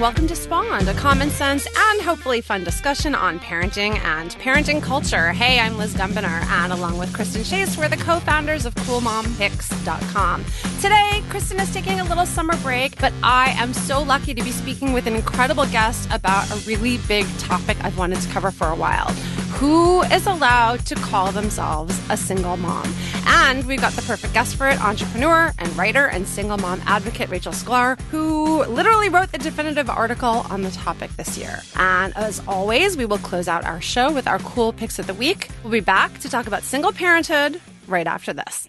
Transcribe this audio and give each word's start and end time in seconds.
welcome 0.00 0.26
to 0.26 0.34
Spawned, 0.34 0.88
a 0.88 0.94
common 0.94 1.28
sense 1.28 1.66
and 1.76 2.00
hopefully 2.00 2.40
fun 2.40 2.64
discussion 2.64 3.14
on 3.14 3.38
parenting 3.38 3.98
and 3.98 4.30
parenting 4.36 4.82
culture. 4.82 5.30
Hey, 5.30 5.60
I'm 5.60 5.76
Liz 5.76 5.92
Gumbiner, 5.92 6.42
and 6.46 6.72
along 6.72 6.96
with 6.96 7.12
Kristen 7.12 7.44
Chase, 7.44 7.76
we're 7.76 7.90
the 7.90 7.98
co 7.98 8.18
founders 8.20 8.64
of 8.64 8.74
CoolMomPicks.com. 8.76 10.44
Today, 10.80 11.22
Kristen 11.28 11.60
is 11.60 11.70
taking 11.74 12.00
a 12.00 12.04
little 12.04 12.24
summer 12.24 12.56
break, 12.62 12.98
but 12.98 13.12
I 13.22 13.50
am 13.58 13.74
so 13.74 14.02
lucky 14.02 14.32
to 14.32 14.42
be 14.42 14.52
speaking 14.52 14.94
with 14.94 15.06
an 15.06 15.14
incredible 15.14 15.66
guest 15.66 16.08
about 16.10 16.50
a 16.50 16.56
really 16.66 16.96
big 17.06 17.26
topic 17.36 17.76
I've 17.84 17.98
wanted 17.98 18.22
to 18.22 18.28
cover 18.30 18.50
for 18.50 18.68
a 18.68 18.74
while. 18.74 19.14
Who 19.60 20.00
is 20.04 20.26
allowed 20.26 20.86
to 20.86 20.94
call 20.94 21.32
themselves 21.32 22.00
a 22.08 22.16
single 22.16 22.56
mom? 22.56 22.90
And 23.26 23.66
we've 23.66 23.78
got 23.78 23.92
the 23.92 24.00
perfect 24.00 24.32
guest 24.32 24.56
for 24.56 24.66
it 24.66 24.80
entrepreneur 24.80 25.52
and 25.58 25.76
writer 25.76 26.06
and 26.06 26.26
single 26.26 26.56
mom 26.56 26.80
advocate 26.86 27.28
Rachel 27.28 27.52
Sklar, 27.52 28.00
who 28.04 28.64
literally 28.64 29.10
wrote 29.10 29.32
the 29.32 29.36
definitive 29.38 29.90
article 29.90 30.46
on 30.48 30.62
the 30.62 30.70
topic 30.70 31.10
this 31.18 31.36
year. 31.36 31.60
And 31.76 32.16
as 32.16 32.40
always, 32.48 32.96
we 32.96 33.04
will 33.04 33.18
close 33.18 33.48
out 33.48 33.66
our 33.66 33.82
show 33.82 34.10
with 34.10 34.26
our 34.26 34.38
cool 34.38 34.72
picks 34.72 34.98
of 34.98 35.06
the 35.06 35.12
week. 35.12 35.50
We'll 35.62 35.72
be 35.72 35.80
back 35.80 36.18
to 36.20 36.30
talk 36.30 36.46
about 36.46 36.62
single 36.62 36.92
parenthood 36.92 37.60
right 37.86 38.06
after 38.06 38.32
this. 38.32 38.66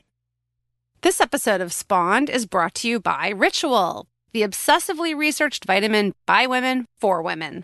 This 1.03 1.21
episode 1.21 1.61
of 1.61 1.71
Spawned 1.71 2.29
is 2.29 2.45
brought 2.45 2.75
to 2.75 2.89
you 2.89 2.99
by 2.99 3.29
Ritual, 3.29 4.07
the 4.33 4.41
obsessively 4.41 5.15
researched 5.15 5.63
vitamin 5.63 6.15
by 6.25 6.47
women 6.47 6.85
for 6.99 7.21
women. 7.21 7.63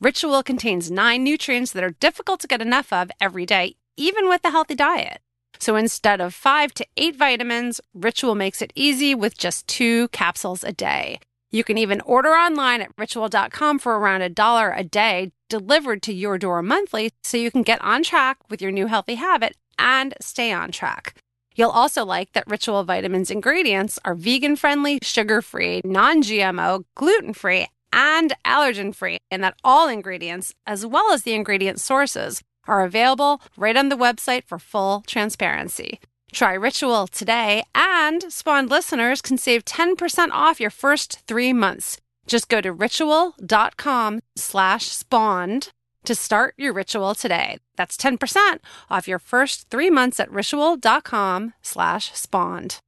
Ritual 0.00 0.42
contains 0.42 0.90
nine 0.90 1.24
nutrients 1.24 1.72
that 1.72 1.82
are 1.82 1.90
difficult 1.90 2.40
to 2.40 2.46
get 2.46 2.60
enough 2.60 2.92
of 2.92 3.10
every 3.20 3.46
day, 3.46 3.76
even 3.96 4.28
with 4.28 4.44
a 4.44 4.50
healthy 4.50 4.74
diet. 4.74 5.20
So 5.58 5.74
instead 5.74 6.20
of 6.20 6.34
five 6.34 6.74
to 6.74 6.86
eight 6.98 7.16
vitamins, 7.16 7.80
Ritual 7.94 8.34
makes 8.34 8.60
it 8.60 8.72
easy 8.74 9.14
with 9.14 9.38
just 9.38 9.66
two 9.66 10.08
capsules 10.08 10.62
a 10.62 10.72
day. 10.72 11.18
You 11.50 11.64
can 11.64 11.78
even 11.78 12.02
order 12.02 12.30
online 12.30 12.82
at 12.82 12.90
ritual.com 12.98 13.78
for 13.78 13.98
around 13.98 14.20
a 14.20 14.28
dollar 14.28 14.72
a 14.72 14.84
day 14.84 15.32
delivered 15.48 16.02
to 16.02 16.12
your 16.12 16.36
door 16.36 16.60
monthly 16.60 17.12
so 17.22 17.38
you 17.38 17.50
can 17.50 17.62
get 17.62 17.80
on 17.82 18.02
track 18.02 18.36
with 18.50 18.60
your 18.60 18.72
new 18.72 18.88
healthy 18.88 19.14
habit 19.14 19.56
and 19.78 20.12
stay 20.20 20.52
on 20.52 20.72
track. 20.72 21.14
You'll 21.54 21.70
also 21.70 22.04
like 22.04 22.32
that 22.32 22.46
Ritual 22.46 22.84
Vitamins 22.84 23.30
ingredients 23.30 23.98
are 24.04 24.14
vegan 24.14 24.56
friendly, 24.56 24.98
sugar 25.00 25.40
free, 25.40 25.80
non 25.84 26.22
GMO, 26.22 26.84
gluten 26.94 27.32
free, 27.32 27.68
and 27.96 28.34
allergen 28.44 28.94
free, 28.94 29.18
and 29.30 29.42
that 29.42 29.56
all 29.64 29.88
ingredients, 29.88 30.54
as 30.66 30.86
well 30.86 31.12
as 31.12 31.22
the 31.22 31.32
ingredient 31.32 31.80
sources, 31.80 32.42
are 32.68 32.84
available 32.84 33.40
right 33.56 33.76
on 33.76 33.88
the 33.88 33.96
website 33.96 34.44
for 34.46 34.58
full 34.58 35.02
transparency. 35.06 35.98
Try 36.32 36.52
Ritual 36.52 37.06
today, 37.06 37.64
and 37.74 38.30
Spawned 38.30 38.68
listeners 38.68 39.22
can 39.22 39.38
save 39.38 39.64
10% 39.64 40.28
off 40.32 40.60
your 40.60 40.70
first 40.70 41.20
three 41.26 41.52
months. 41.52 41.98
Just 42.26 42.48
go 42.48 42.60
to 42.60 42.72
ritual.com 42.72 44.20
slash 44.34 44.86
spawned 44.88 45.70
to 46.04 46.14
start 46.14 46.54
your 46.56 46.72
ritual 46.72 47.14
today. 47.14 47.58
That's 47.76 47.96
10% 47.96 48.58
off 48.90 49.08
your 49.08 49.18
first 49.18 49.70
three 49.70 49.90
months 49.90 50.20
at 50.20 50.30
ritual.com 50.30 51.54
slash 51.62 52.12
spawned. 52.12 52.78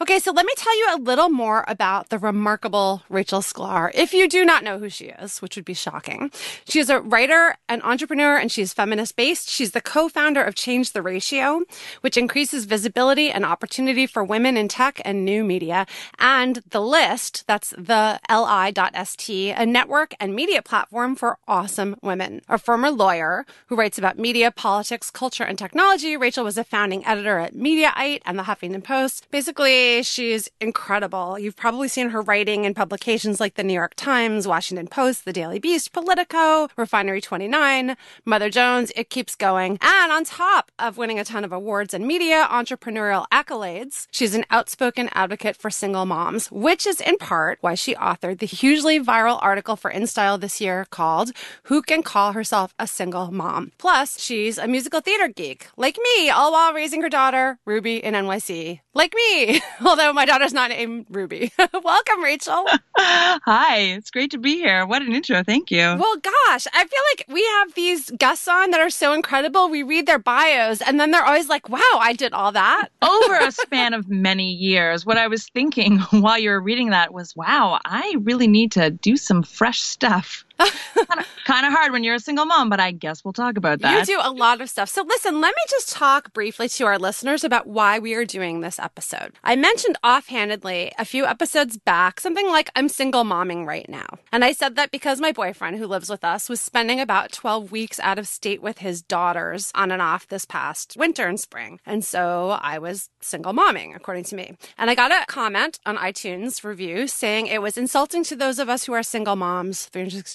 Okay, 0.00 0.18
so 0.18 0.32
let 0.32 0.44
me 0.44 0.52
tell 0.56 0.76
you 0.76 0.96
a 0.96 0.98
little 0.98 1.28
more 1.28 1.64
about 1.68 2.08
the 2.08 2.18
remarkable 2.18 3.04
Rachel 3.08 3.38
Sklar. 3.38 3.92
If 3.94 4.12
you 4.12 4.28
do 4.28 4.44
not 4.44 4.64
know 4.64 4.80
who 4.80 4.88
she 4.88 5.04
is, 5.04 5.40
which 5.40 5.54
would 5.54 5.64
be 5.64 5.72
shocking, 5.72 6.32
she 6.66 6.80
is 6.80 6.90
a 6.90 6.98
writer, 6.98 7.54
an 7.68 7.80
entrepreneur, 7.82 8.36
and 8.36 8.50
she's 8.50 8.72
feminist 8.72 9.14
based. 9.14 9.48
She's 9.48 9.70
the 9.70 9.80
co-founder 9.80 10.42
of 10.42 10.56
Change 10.56 10.90
the 10.90 11.00
Ratio, 11.00 11.62
which 12.00 12.16
increases 12.16 12.64
visibility 12.64 13.30
and 13.30 13.44
opportunity 13.44 14.04
for 14.08 14.24
women 14.24 14.56
in 14.56 14.66
tech 14.66 15.00
and 15.04 15.24
new 15.24 15.44
media. 15.44 15.86
And 16.18 16.56
The 16.70 16.80
List, 16.80 17.44
that's 17.46 17.70
the 17.70 18.18
li.st, 18.28 19.54
a 19.56 19.64
network 19.64 20.14
and 20.18 20.34
media 20.34 20.60
platform 20.60 21.14
for 21.14 21.38
awesome 21.46 21.94
women. 22.02 22.40
A 22.48 22.58
former 22.58 22.90
lawyer 22.90 23.46
who 23.68 23.76
writes 23.76 23.96
about 23.96 24.18
media, 24.18 24.50
politics, 24.50 25.12
culture, 25.12 25.44
and 25.44 25.56
technology, 25.56 26.16
Rachel 26.16 26.42
was 26.42 26.58
a 26.58 26.64
founding 26.64 27.06
editor 27.06 27.38
at 27.38 27.54
Mediaite 27.54 28.22
and 28.26 28.36
the 28.36 28.42
Huffington 28.42 28.82
Post. 28.82 29.28
Basically, 29.30 29.83
she's 30.02 30.48
incredible. 30.60 31.38
You've 31.38 31.56
probably 31.56 31.88
seen 31.88 32.10
her 32.10 32.22
writing 32.22 32.64
in 32.64 32.74
publications 32.74 33.40
like 33.40 33.54
the 33.54 33.64
New 33.64 33.72
York 33.72 33.94
Times, 33.96 34.46
Washington 34.46 34.86
Post, 34.86 35.24
the 35.24 35.32
Daily 35.32 35.58
Beast, 35.58 35.92
Politico, 35.92 36.68
Refinery 36.76 37.20
29, 37.20 37.96
Mother 38.24 38.50
Jones. 38.50 38.92
It 38.96 39.10
keeps 39.10 39.34
going. 39.34 39.78
And 39.80 40.12
on 40.12 40.24
top 40.24 40.70
of 40.78 40.96
winning 40.98 41.18
a 41.18 41.24
ton 41.24 41.44
of 41.44 41.52
awards 41.52 41.94
and 41.94 42.06
media 42.06 42.46
entrepreneurial 42.50 43.26
accolades, 43.32 44.06
she's 44.10 44.34
an 44.34 44.44
outspoken 44.50 45.08
advocate 45.12 45.56
for 45.56 45.70
single 45.70 46.06
moms, 46.06 46.50
which 46.50 46.86
is 46.86 47.00
in 47.00 47.16
part 47.18 47.58
why 47.60 47.74
she 47.74 47.94
authored 47.94 48.38
the 48.38 48.46
hugely 48.46 49.00
viral 49.00 49.38
article 49.42 49.76
for 49.76 49.90
InStyle 49.90 50.40
this 50.40 50.60
year 50.60 50.86
called 50.90 51.32
Who 51.64 51.82
Can 51.82 52.02
Call 52.02 52.32
Herself 52.32 52.74
a 52.78 52.86
Single 52.86 53.30
Mom? 53.30 53.72
Plus, 53.78 54.20
she's 54.20 54.58
a 54.58 54.66
musical 54.68 55.00
theater 55.00 55.28
geek, 55.28 55.68
like 55.76 55.98
me, 56.16 56.30
all 56.30 56.52
while 56.52 56.72
raising 56.72 57.02
her 57.02 57.08
daughter, 57.08 57.58
Ruby, 57.64 57.96
in 57.96 58.14
NYC. 58.14 58.80
Like 58.94 59.14
me. 59.14 59.60
although 59.84 60.12
my 60.12 60.24
daughter's 60.24 60.52
not 60.52 60.70
named 60.70 61.06
Ruby. 61.10 61.52
Welcome, 61.82 62.22
Rachel. 62.22 62.64
Hi, 62.96 63.76
it's 63.78 64.10
great 64.10 64.30
to 64.32 64.38
be 64.38 64.56
here. 64.56 64.86
What 64.86 65.02
an 65.02 65.12
intro. 65.12 65.42
Thank 65.42 65.70
you. 65.70 65.78
Well, 65.78 66.16
gosh, 66.16 66.66
I 66.72 66.84
feel 66.86 67.00
like 67.12 67.24
we 67.28 67.44
have 67.44 67.74
these 67.74 68.10
guests 68.10 68.48
on 68.48 68.70
that 68.70 68.80
are 68.80 68.90
so 68.90 69.12
incredible. 69.12 69.68
We 69.68 69.82
read 69.82 70.06
their 70.06 70.18
bios 70.18 70.80
and 70.80 70.98
then 70.98 71.10
they're 71.10 71.24
always 71.24 71.48
like, 71.48 71.68
wow, 71.68 71.98
I 71.98 72.12
did 72.12 72.32
all 72.32 72.52
that. 72.52 72.88
Over 73.02 73.38
a 73.38 73.52
span 73.52 73.94
of 73.94 74.08
many 74.08 74.50
years, 74.50 75.04
what 75.04 75.18
I 75.18 75.28
was 75.28 75.48
thinking 75.48 75.98
while 76.10 76.38
you 76.38 76.50
were 76.50 76.60
reading 76.60 76.90
that 76.90 77.12
was, 77.12 77.34
wow, 77.36 77.78
I 77.84 78.16
really 78.20 78.48
need 78.48 78.72
to 78.72 78.90
do 78.90 79.16
some 79.16 79.42
fresh 79.42 79.80
stuff 79.80 80.43
kind 81.44 81.66
of 81.66 81.72
hard 81.72 81.92
when 81.92 82.04
you're 82.04 82.14
a 82.14 82.20
single 82.20 82.46
mom, 82.46 82.70
but 82.70 82.80
I 82.80 82.90
guess 82.90 83.24
we'll 83.24 83.32
talk 83.32 83.56
about 83.56 83.80
that. 83.80 84.08
You 84.08 84.16
do 84.16 84.20
a 84.22 84.30
lot 84.30 84.60
of 84.60 84.70
stuff. 84.70 84.88
So 84.88 85.02
listen, 85.02 85.40
let 85.40 85.54
me 85.54 85.62
just 85.68 85.92
talk 85.92 86.32
briefly 86.32 86.68
to 86.68 86.86
our 86.86 86.98
listeners 86.98 87.44
about 87.44 87.66
why 87.66 87.98
we 87.98 88.14
are 88.14 88.24
doing 88.24 88.60
this 88.60 88.78
episode. 88.78 89.32
I 89.42 89.56
mentioned 89.56 89.96
offhandedly 90.02 90.92
a 90.98 91.04
few 91.04 91.26
episodes 91.26 91.76
back 91.76 92.20
something 92.20 92.48
like 92.48 92.70
I'm 92.76 92.88
single 92.88 93.24
momming 93.24 93.66
right 93.66 93.88
now. 93.88 94.06
And 94.32 94.44
I 94.44 94.52
said 94.52 94.76
that 94.76 94.90
because 94.90 95.20
my 95.20 95.32
boyfriend 95.32 95.76
who 95.76 95.86
lives 95.86 96.08
with 96.08 96.24
us 96.24 96.48
was 96.48 96.60
spending 96.60 97.00
about 97.00 97.32
12 97.32 97.70
weeks 97.70 98.00
out 98.00 98.18
of 98.18 98.28
state 98.28 98.62
with 98.62 98.78
his 98.78 99.02
daughters 99.02 99.70
on 99.74 99.90
and 99.90 100.00
off 100.00 100.28
this 100.28 100.44
past 100.44 100.96
winter 100.98 101.26
and 101.26 101.38
spring. 101.38 101.80
And 101.84 102.04
so 102.04 102.58
I 102.60 102.78
was 102.78 103.10
single 103.20 103.52
momming, 103.52 103.94
according 103.94 104.24
to 104.24 104.36
me. 104.36 104.56
And 104.78 104.90
I 104.90 104.94
got 104.94 105.10
a 105.10 105.26
comment 105.26 105.78
on 105.84 105.96
iTunes 105.96 106.64
review 106.64 107.06
saying 107.06 107.46
it 107.46 107.62
was 107.62 107.76
insulting 107.76 108.24
to 108.24 108.36
those 108.36 108.58
of 108.58 108.68
us 108.68 108.84
who 108.84 108.92
are 108.92 109.02
single 109.02 109.36
moms 109.36 109.86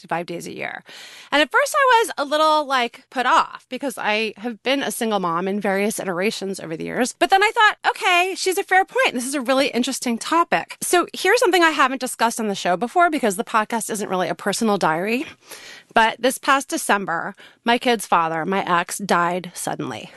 365 0.10 0.26
days 0.26 0.48
a 0.48 0.56
year. 0.56 0.84
And 1.32 1.42
at 1.42 1.52
first 1.52 1.76
I 1.78 2.04
was 2.04 2.12
a 2.18 2.26
little 2.26 2.66
like 2.66 3.06
put 3.10 3.26
off 3.26 3.66
because 3.70 3.98
I 3.98 4.34
have 4.38 4.62
been 4.64 4.84
a 4.84 4.92
single 4.92 5.20
mom 5.20 5.48
in 5.48 5.62
various 5.62 6.00
iterations 6.00 6.60
over 6.60 6.76
the 6.76 6.86
years. 6.86 7.14
But 7.18 7.30
then 7.30 7.44
I 7.44 7.52
thought, 7.52 7.78
okay, 7.90 8.34
she's 8.36 8.58
a 8.58 8.64
fair 8.64 8.86
point. 8.86 9.14
This 9.14 9.28
is 9.28 9.36
a 9.36 9.42
really 9.42 9.68
interesting 9.68 10.18
topic. 10.18 10.78
So 10.82 11.08
here's 11.14 11.40
something 11.40 11.64
I 11.64 11.72
haven't 11.72 12.02
discussed 12.02 12.40
on 12.40 12.48
the 12.48 12.56
show 12.56 12.76
before 12.76 13.10
because 13.10 13.36
the 13.36 13.44
podcast 13.44 13.90
isn't 13.90 14.10
really 14.10 14.30
a 14.30 14.36
personal 14.36 14.78
diary. 14.78 15.26
But 15.94 16.22
this 16.22 16.38
past 16.38 16.70
December, 16.70 17.36
my 17.64 17.78
kid's 17.78 18.06
father, 18.06 18.46
my 18.46 18.64
ex, 18.66 18.98
died 18.98 19.52
suddenly. 19.54 20.12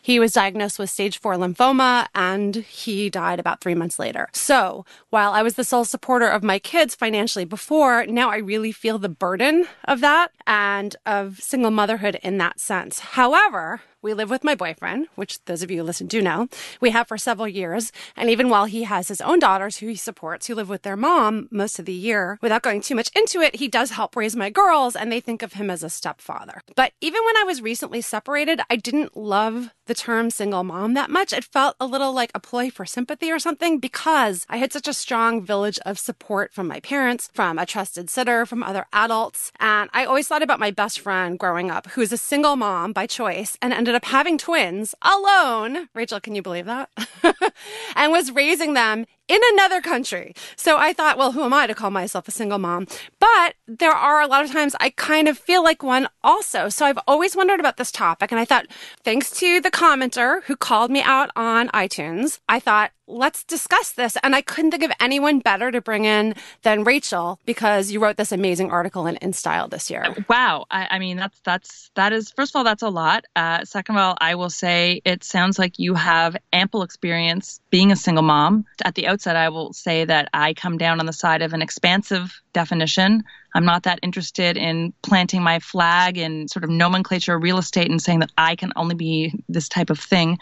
He 0.00 0.18
was 0.18 0.32
diagnosed 0.32 0.78
with 0.78 0.90
stage 0.90 1.18
four 1.18 1.34
lymphoma 1.34 2.06
and 2.14 2.56
he 2.56 3.10
died 3.10 3.40
about 3.40 3.60
three 3.60 3.74
months 3.74 3.98
later. 3.98 4.28
So 4.32 4.84
while 5.10 5.32
I 5.32 5.42
was 5.42 5.54
the 5.54 5.64
sole 5.64 5.84
supporter 5.84 6.28
of 6.28 6.42
my 6.42 6.58
kids 6.58 6.94
financially 6.94 7.44
before, 7.44 8.06
now 8.06 8.30
I 8.30 8.36
really 8.36 8.72
feel 8.72 8.98
the 8.98 9.08
burden 9.08 9.66
of 9.84 10.00
that 10.00 10.32
and 10.46 10.96
of 11.06 11.40
single 11.40 11.70
motherhood 11.70 12.18
in 12.22 12.38
that 12.38 12.60
sense. 12.60 12.98
However, 12.98 13.80
we 14.04 14.12
live 14.12 14.28
with 14.28 14.44
my 14.44 14.54
boyfriend, 14.54 15.08
which 15.14 15.42
those 15.46 15.62
of 15.62 15.70
you 15.70 15.78
who 15.78 15.82
listen 15.82 16.06
do 16.06 16.20
know. 16.20 16.46
We 16.78 16.90
have 16.90 17.08
for 17.08 17.16
several 17.16 17.48
years. 17.48 17.90
And 18.16 18.28
even 18.28 18.50
while 18.50 18.66
he 18.66 18.82
has 18.82 19.08
his 19.08 19.22
own 19.22 19.38
daughters 19.38 19.78
who 19.78 19.86
he 19.86 19.96
supports, 19.96 20.46
who 20.46 20.54
live 20.54 20.68
with 20.68 20.82
their 20.82 20.96
mom 20.96 21.48
most 21.50 21.78
of 21.78 21.86
the 21.86 21.94
year, 21.94 22.38
without 22.42 22.62
going 22.62 22.82
too 22.82 22.94
much 22.94 23.10
into 23.16 23.40
it, 23.40 23.56
he 23.56 23.66
does 23.66 23.92
help 23.92 24.14
raise 24.14 24.36
my 24.36 24.50
girls 24.50 24.94
and 24.94 25.10
they 25.10 25.20
think 25.20 25.42
of 25.42 25.54
him 25.54 25.70
as 25.70 25.82
a 25.82 25.88
stepfather. 25.88 26.60
But 26.76 26.92
even 27.00 27.24
when 27.24 27.36
I 27.38 27.44
was 27.44 27.62
recently 27.62 28.02
separated, 28.02 28.60
I 28.68 28.76
didn't 28.76 29.16
love 29.16 29.70
the 29.86 29.94
term 29.94 30.30
single 30.30 30.64
mom 30.64 30.94
that 30.94 31.10
much. 31.10 31.32
It 31.32 31.44
felt 31.44 31.76
a 31.80 31.86
little 31.86 32.12
like 32.12 32.30
a 32.34 32.40
ploy 32.40 32.70
for 32.70 32.84
sympathy 32.86 33.30
or 33.30 33.38
something 33.38 33.78
because 33.78 34.46
I 34.48 34.56
had 34.58 34.72
such 34.72 34.88
a 34.88 34.92
strong 34.92 35.44
village 35.44 35.78
of 35.84 35.98
support 35.98 36.52
from 36.52 36.66
my 36.68 36.80
parents, 36.80 37.30
from 37.32 37.58
a 37.58 37.66
trusted 37.66 38.10
sitter, 38.10 38.46
from 38.46 38.62
other 38.62 38.86
adults. 38.92 39.52
And 39.60 39.90
I 39.92 40.04
always 40.04 40.28
thought 40.28 40.42
about 40.42 40.60
my 40.60 40.70
best 40.70 41.00
friend 41.00 41.38
growing 41.38 41.70
up, 41.70 41.88
who 41.88 42.00
is 42.00 42.12
a 42.12 42.16
single 42.16 42.56
mom 42.56 42.92
by 42.92 43.06
choice 43.06 43.56
and 43.60 43.72
ended 43.72 43.94
up 43.94 44.04
having 44.04 44.38
twins 44.38 44.94
alone. 45.02 45.88
Rachel, 45.94 46.20
can 46.20 46.34
you 46.34 46.42
believe 46.42 46.66
that? 46.66 46.90
and 47.96 48.12
was 48.12 48.30
raising 48.32 48.74
them 48.74 49.06
in 49.28 49.40
another 49.52 49.80
country. 49.80 50.34
So 50.56 50.76
I 50.76 50.92
thought, 50.92 51.16
well, 51.16 51.32
who 51.32 51.42
am 51.42 51.52
I 51.52 51.66
to 51.66 51.74
call 51.74 51.90
myself 51.90 52.28
a 52.28 52.30
single 52.30 52.58
mom? 52.58 52.86
But 53.18 53.54
there 53.66 53.92
are 53.92 54.20
a 54.20 54.26
lot 54.26 54.44
of 54.44 54.52
times 54.52 54.76
I 54.80 54.90
kind 54.90 55.28
of 55.28 55.38
feel 55.38 55.62
like 55.62 55.82
one 55.82 56.08
also. 56.22 56.68
So 56.68 56.86
I've 56.86 56.98
always 57.06 57.36
wondered 57.36 57.60
about 57.60 57.76
this 57.76 57.90
topic. 57.90 58.30
And 58.30 58.38
I 58.38 58.44
thought, 58.44 58.66
thanks 59.02 59.30
to 59.38 59.60
the 59.60 59.70
commenter 59.70 60.42
who 60.44 60.56
called 60.56 60.90
me 60.90 61.02
out 61.02 61.30
on 61.36 61.68
iTunes, 61.68 62.40
I 62.48 62.60
thought, 62.60 62.92
let's 63.06 63.44
discuss 63.44 63.92
this. 63.92 64.16
And 64.22 64.34
I 64.34 64.40
couldn't 64.42 64.70
think 64.70 64.82
of 64.82 64.92
anyone 65.00 65.40
better 65.40 65.70
to 65.70 65.80
bring 65.80 66.04
in 66.04 66.34
than 66.62 66.84
Rachel 66.84 67.38
because 67.44 67.90
you 67.90 68.00
wrote 68.00 68.16
this 68.16 68.32
amazing 68.32 68.70
article 68.70 69.06
in 69.06 69.16
InStyle 69.16 69.70
this 69.70 69.90
year. 69.90 70.14
Wow. 70.28 70.66
I, 70.70 70.88
I 70.92 70.98
mean, 70.98 71.16
that's, 71.16 71.40
that's, 71.40 71.90
that 71.94 72.12
is, 72.12 72.30
first 72.30 72.54
of 72.54 72.58
all, 72.58 72.64
that's 72.64 72.82
a 72.82 72.88
lot. 72.88 73.24
Uh, 73.36 73.64
second 73.64 73.96
of 73.96 74.00
all, 74.00 74.16
I 74.20 74.34
will 74.34 74.50
say 74.50 75.00
it 75.04 75.24
sounds 75.24 75.58
like 75.58 75.78
you 75.78 75.94
have 75.94 76.36
ample 76.52 76.82
experience 76.82 77.60
being 77.70 77.92
a 77.92 77.96
single 77.96 78.22
mom. 78.22 78.64
At 78.84 78.94
the 78.94 79.06
outset, 79.06 79.36
I 79.36 79.48
will 79.48 79.72
say 79.72 80.04
that 80.04 80.28
I 80.32 80.54
come 80.54 80.78
down 80.78 81.00
on 81.00 81.06
the 81.06 81.12
side 81.12 81.42
of 81.42 81.52
an 81.52 81.62
expansive 81.62 82.40
definition. 82.54 83.22
I'm 83.54 83.66
not 83.66 83.82
that 83.82 83.98
interested 84.02 84.56
in 84.56 84.94
planting 85.02 85.42
my 85.42 85.58
flag 85.58 86.16
in 86.16 86.48
sort 86.48 86.64
of 86.64 86.70
nomenclature 86.70 87.38
real 87.38 87.58
estate 87.58 87.90
and 87.90 88.00
saying 88.00 88.20
that 88.20 88.32
I 88.38 88.56
can 88.56 88.72
only 88.76 88.94
be 88.94 89.34
this 89.50 89.68
type 89.68 89.90
of 89.90 90.00
thing. 90.00 90.38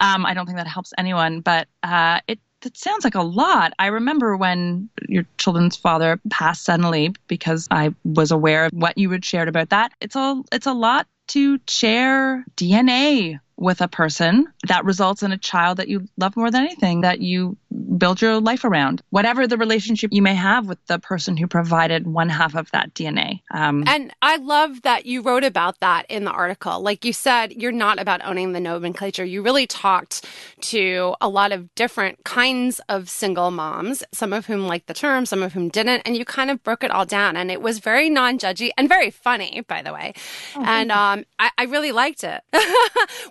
Um, 0.00 0.24
I 0.24 0.34
don't 0.34 0.46
think 0.46 0.58
that 0.58 0.68
helps 0.68 0.92
anyone, 0.96 1.40
but 1.40 1.66
uh, 1.82 2.20
it 2.28 2.38
sounds 2.74 3.04
like 3.04 3.14
a 3.14 3.22
lot. 3.22 3.72
I 3.78 3.86
remember 3.86 4.36
when 4.36 4.88
your 5.08 5.24
children's 5.38 5.76
father 5.76 6.20
passed 6.30 6.64
suddenly 6.64 7.14
because 7.28 7.68
I 7.70 7.94
was 8.04 8.30
aware 8.30 8.66
of 8.66 8.72
what 8.72 8.98
you 8.98 9.10
had 9.10 9.24
shared 9.24 9.48
about 9.48 9.70
that. 9.70 9.92
It's 10.00 10.16
a 10.16 10.42
it's 10.52 10.66
a 10.66 10.72
lot 10.72 11.06
to 11.28 11.58
share 11.68 12.44
DNA 12.56 13.38
with 13.56 13.80
a 13.80 13.88
person 13.88 14.46
that 14.68 14.84
results 14.84 15.22
in 15.22 15.32
a 15.32 15.38
child 15.38 15.78
that 15.78 15.88
you 15.88 16.06
love 16.16 16.36
more 16.36 16.50
than 16.50 16.64
anything 16.64 17.00
that 17.02 17.20
you 17.20 17.56
build 17.96 18.20
your 18.20 18.40
life 18.40 18.64
around. 18.64 19.02
Whatever 19.10 19.46
the 19.46 19.56
relationship 19.56 20.12
you 20.12 20.22
may 20.22 20.34
have 20.34 20.66
with 20.66 20.84
the 20.86 20.98
person 20.98 21.36
who 21.36 21.46
provided 21.46 22.06
one 22.06 22.28
half 22.28 22.54
of 22.54 22.70
that 22.72 22.92
dna 22.94 23.40
um, 23.50 23.84
and 23.86 24.12
i 24.22 24.36
love 24.36 24.82
that 24.82 25.06
you 25.06 25.22
wrote 25.22 25.44
about 25.44 25.80
that 25.80 26.06
in 26.08 26.24
the 26.24 26.30
article. 26.30 26.80
Like 26.80 27.04
you 27.04 27.12
said 27.12 27.52
you're 27.52 27.72
not 27.72 27.98
about 27.98 28.24
owning 28.24 28.52
the 28.52 28.60
nomenclature. 28.60 29.24
You 29.24 29.42
really 29.42 29.66
talked 29.66 30.26
to 30.62 31.14
a 31.20 31.28
lot 31.28 31.52
of 31.52 31.74
different 31.74 32.24
kinds 32.24 32.80
of 32.88 33.08
single 33.08 33.50
moms 33.50 34.02
some 34.12 34.32
of 34.32 34.46
whom 34.46 34.66
liked 34.66 34.86
the 34.86 34.94
term 34.94 35.26
some 35.26 35.42
of 35.42 35.52
whom 35.52 35.68
didn't 35.68 36.02
and 36.04 36.16
you 36.16 36.24
kind 36.24 36.50
of 36.50 36.62
broke 36.62 36.84
it 36.84 36.90
all 36.90 37.06
down. 37.06 37.36
And 37.36 37.50
it 37.50 37.62
was 37.62 37.78
very 37.78 38.10
non-judgy 38.10 38.70
and 38.76 38.88
very 38.88 39.10
funny 39.10 39.62
by 39.62 39.82
the 39.82 39.92
way. 39.92 40.14
Oh, 40.54 40.64
and 40.64 40.92
um, 40.92 41.24
I, 41.38 41.50
I 41.58 41.64
really 41.64 41.92
liked 41.92 42.24
it. 42.24 42.42